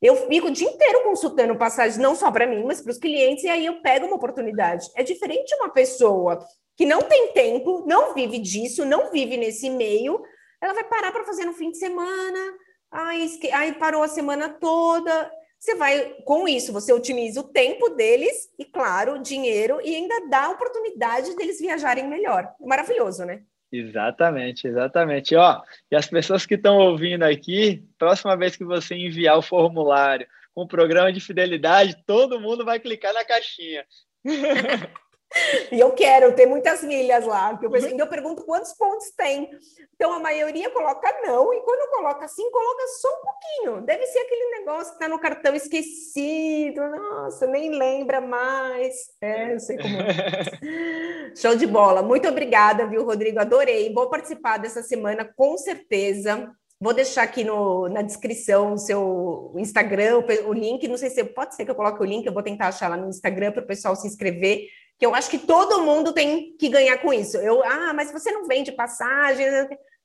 Eu 0.00 0.28
fico 0.28 0.48
o 0.48 0.50
dia 0.50 0.68
inteiro 0.68 1.02
consultando 1.02 1.56
passagens, 1.56 1.98
não 1.98 2.14
só 2.14 2.30
para 2.30 2.46
mim, 2.46 2.62
mas 2.64 2.80
para 2.80 2.92
os 2.92 2.98
clientes, 2.98 3.44
e 3.44 3.48
aí 3.48 3.66
eu 3.66 3.80
pego 3.80 4.06
uma 4.06 4.16
oportunidade. 4.16 4.86
É 4.94 5.02
diferente 5.02 5.48
de 5.48 5.54
uma 5.56 5.70
pessoa 5.70 6.46
que 6.76 6.84
não 6.84 7.02
tem 7.02 7.32
tempo, 7.32 7.84
não 7.86 8.14
vive 8.14 8.38
disso, 8.38 8.84
não 8.84 9.10
vive 9.10 9.36
nesse 9.36 9.70
meio, 9.70 10.22
ela 10.60 10.74
vai 10.74 10.84
parar 10.84 11.12
para 11.12 11.24
fazer 11.24 11.44
no 11.44 11.52
fim 11.52 11.70
de 11.70 11.78
semana, 11.78 12.54
aí, 12.90 13.40
aí 13.52 13.72
parou 13.74 14.02
a 14.02 14.08
semana 14.08 14.48
toda. 14.48 15.30
Você 15.58 15.74
vai, 15.76 16.16
com 16.24 16.46
isso, 16.46 16.72
você 16.72 16.92
otimiza 16.92 17.40
o 17.40 17.48
tempo 17.48 17.88
deles 17.90 18.50
e, 18.58 18.64
claro, 18.66 19.18
dinheiro, 19.22 19.80
e 19.82 19.94
ainda 19.94 20.28
dá 20.28 20.44
a 20.44 20.50
oportunidade 20.50 21.34
deles 21.36 21.58
viajarem 21.58 22.06
melhor. 22.06 22.52
Maravilhoso, 22.60 23.24
né? 23.24 23.42
Exatamente, 23.76 24.68
exatamente. 24.68 25.34
Ó, 25.34 25.60
e 25.90 25.96
as 25.96 26.06
pessoas 26.06 26.46
que 26.46 26.54
estão 26.54 26.78
ouvindo 26.78 27.24
aqui, 27.24 27.82
próxima 27.98 28.36
vez 28.36 28.54
que 28.54 28.64
você 28.64 28.94
enviar 28.94 29.36
o 29.36 29.42
formulário 29.42 30.28
com 30.54 30.62
o 30.62 30.68
programa 30.68 31.12
de 31.12 31.18
fidelidade, 31.18 31.96
todo 32.06 32.40
mundo 32.40 32.64
vai 32.64 32.78
clicar 32.78 33.12
na 33.12 33.24
caixinha. 33.24 33.84
E 35.72 35.80
eu 35.80 35.90
quero 35.92 36.32
ter 36.34 36.46
muitas 36.46 36.82
milhas 36.82 37.26
lá. 37.26 37.58
Eu, 37.60 37.70
penso, 37.70 37.88
uhum. 37.88 37.98
eu 37.98 38.06
pergunto 38.06 38.44
quantos 38.44 38.72
pontos 38.72 39.10
tem. 39.16 39.50
Então 39.94 40.12
a 40.12 40.20
maioria 40.20 40.70
coloca 40.70 41.12
não, 41.24 41.52
e 41.52 41.60
quando 41.62 41.90
coloca 41.90 42.26
sim, 42.28 42.48
coloca 42.50 42.86
só 43.00 43.08
um 43.08 43.22
pouquinho. 43.22 43.86
Deve 43.86 44.06
ser 44.06 44.20
aquele 44.20 44.58
negócio 44.58 44.90
que 44.90 45.02
está 45.02 45.08
no 45.08 45.18
cartão 45.18 45.54
esquecido. 45.54 46.80
Nossa, 46.88 47.46
nem 47.46 47.70
lembra 47.70 48.20
mais. 48.20 48.94
É, 49.20 49.54
eu 49.54 49.60
sei 49.60 49.76
como. 49.76 49.96
É. 50.00 51.34
Show 51.36 51.56
de 51.56 51.66
bola. 51.66 52.02
Muito 52.02 52.28
obrigada, 52.28 52.86
viu, 52.86 53.04
Rodrigo? 53.04 53.40
Adorei. 53.40 53.92
Vou 53.92 54.08
participar 54.08 54.58
dessa 54.58 54.82
semana, 54.82 55.24
com 55.36 55.56
certeza. 55.56 56.50
Vou 56.80 56.92
deixar 56.92 57.22
aqui 57.22 57.44
no, 57.44 57.88
na 57.88 58.02
descrição 58.02 58.74
o 58.74 58.78
seu 58.78 59.54
Instagram, 59.56 60.18
o, 60.18 60.48
o 60.50 60.52
link. 60.52 60.86
Não 60.86 60.96
sei 60.96 61.10
se 61.10 61.24
pode 61.24 61.54
ser 61.54 61.64
que 61.64 61.70
eu 61.70 61.74
coloque 61.74 62.02
o 62.02 62.04
link, 62.04 62.26
eu 62.26 62.32
vou 62.32 62.42
tentar 62.42 62.68
achar 62.68 62.88
lá 62.88 62.96
no 62.96 63.08
Instagram 63.08 63.52
para 63.52 63.62
o 63.62 63.66
pessoal 63.66 63.96
se 63.96 64.06
inscrever 64.06 64.68
que 64.98 65.06
eu 65.06 65.14
acho 65.14 65.30
que 65.30 65.38
todo 65.38 65.82
mundo 65.82 66.12
tem 66.12 66.56
que 66.56 66.68
ganhar 66.68 66.98
com 66.98 67.12
isso. 67.12 67.36
Eu, 67.38 67.62
ah, 67.64 67.92
mas 67.92 68.12
você 68.12 68.30
não 68.30 68.46
vende 68.46 68.72
passagem. 68.72 69.46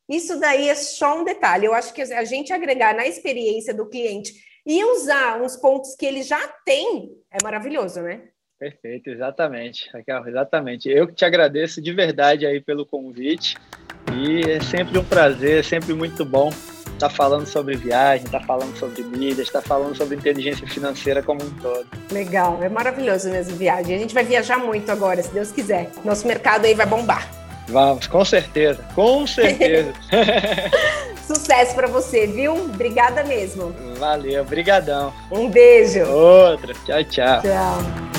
Isso 0.10 0.40
daí 0.40 0.70
é 0.70 0.76
só 0.76 1.20
um 1.20 1.24
detalhe. 1.24 1.66
Eu 1.66 1.74
acho 1.74 1.94
que 1.94 2.02
a 2.02 2.24
gente 2.24 2.52
agregar 2.52 2.96
na 2.96 3.08
experiência 3.08 3.74
do 3.74 3.88
cliente 3.88 4.34
e 4.66 4.84
usar 4.84 5.42
uns 5.42 5.56
pontos 5.56 5.96
que 5.96 6.06
ele 6.06 6.24
já 6.24 6.40
tem 6.66 7.12
é 7.32 7.38
maravilhoso, 7.44 8.02
né? 8.02 8.30
Perfeito, 8.60 9.10
exatamente, 9.10 9.90
Raquel, 9.94 10.28
exatamente. 10.28 10.90
Eu 10.90 11.08
que 11.08 11.14
te 11.14 11.24
agradeço 11.24 11.82
de 11.82 11.94
verdade 11.94 12.46
aí 12.46 12.60
pelo 12.60 12.86
convite 12.86 13.56
e 14.14 14.52
é 14.52 14.60
sempre 14.60 14.98
um 14.98 15.06
prazer, 15.06 15.60
é 15.60 15.64
sempre 15.64 15.94
muito 15.94 16.26
bom 16.26 16.50
está 17.00 17.10
falando 17.10 17.46
sobre 17.46 17.78
viagem, 17.78 18.26
está 18.26 18.42
falando 18.42 18.78
sobre 18.78 19.02
mídias, 19.04 19.48
está 19.48 19.62
falando 19.62 19.96
sobre 19.96 20.18
inteligência 20.18 20.68
financeira 20.68 21.24
como 21.24 21.42
um 21.42 21.50
todo. 21.62 21.86
Legal, 22.12 22.60
é 22.62 22.68
maravilhoso 22.68 23.30
mesmo 23.30 23.56
viagem. 23.56 23.96
A 23.96 24.00
gente 24.00 24.14
vai 24.14 24.24
viajar 24.24 24.58
muito 24.58 24.92
agora, 24.92 25.24
se 25.24 25.32
Deus 25.32 25.52
quiser. 25.52 25.90
Nosso 26.04 26.28
mercado 26.28 26.66
aí 26.66 26.74
vai 26.74 26.86
bombar. 26.86 27.28
Vamos, 27.70 28.08
com 28.08 28.26
certeza, 28.26 28.84
com 28.96 29.26
certeza. 29.26 29.94
Sucesso 31.26 31.76
para 31.76 31.88
você, 31.88 32.28
viu? 32.28 32.54
Obrigada 32.54 33.24
mesmo. 33.24 33.74
Valeu, 33.98 34.44
brigadão. 34.44 35.14
Um 35.32 35.50
beijo. 35.50 36.04
Outra. 36.04 36.74
Tchau, 36.86 37.04
tchau. 37.04 37.42
Tchau. 37.42 38.19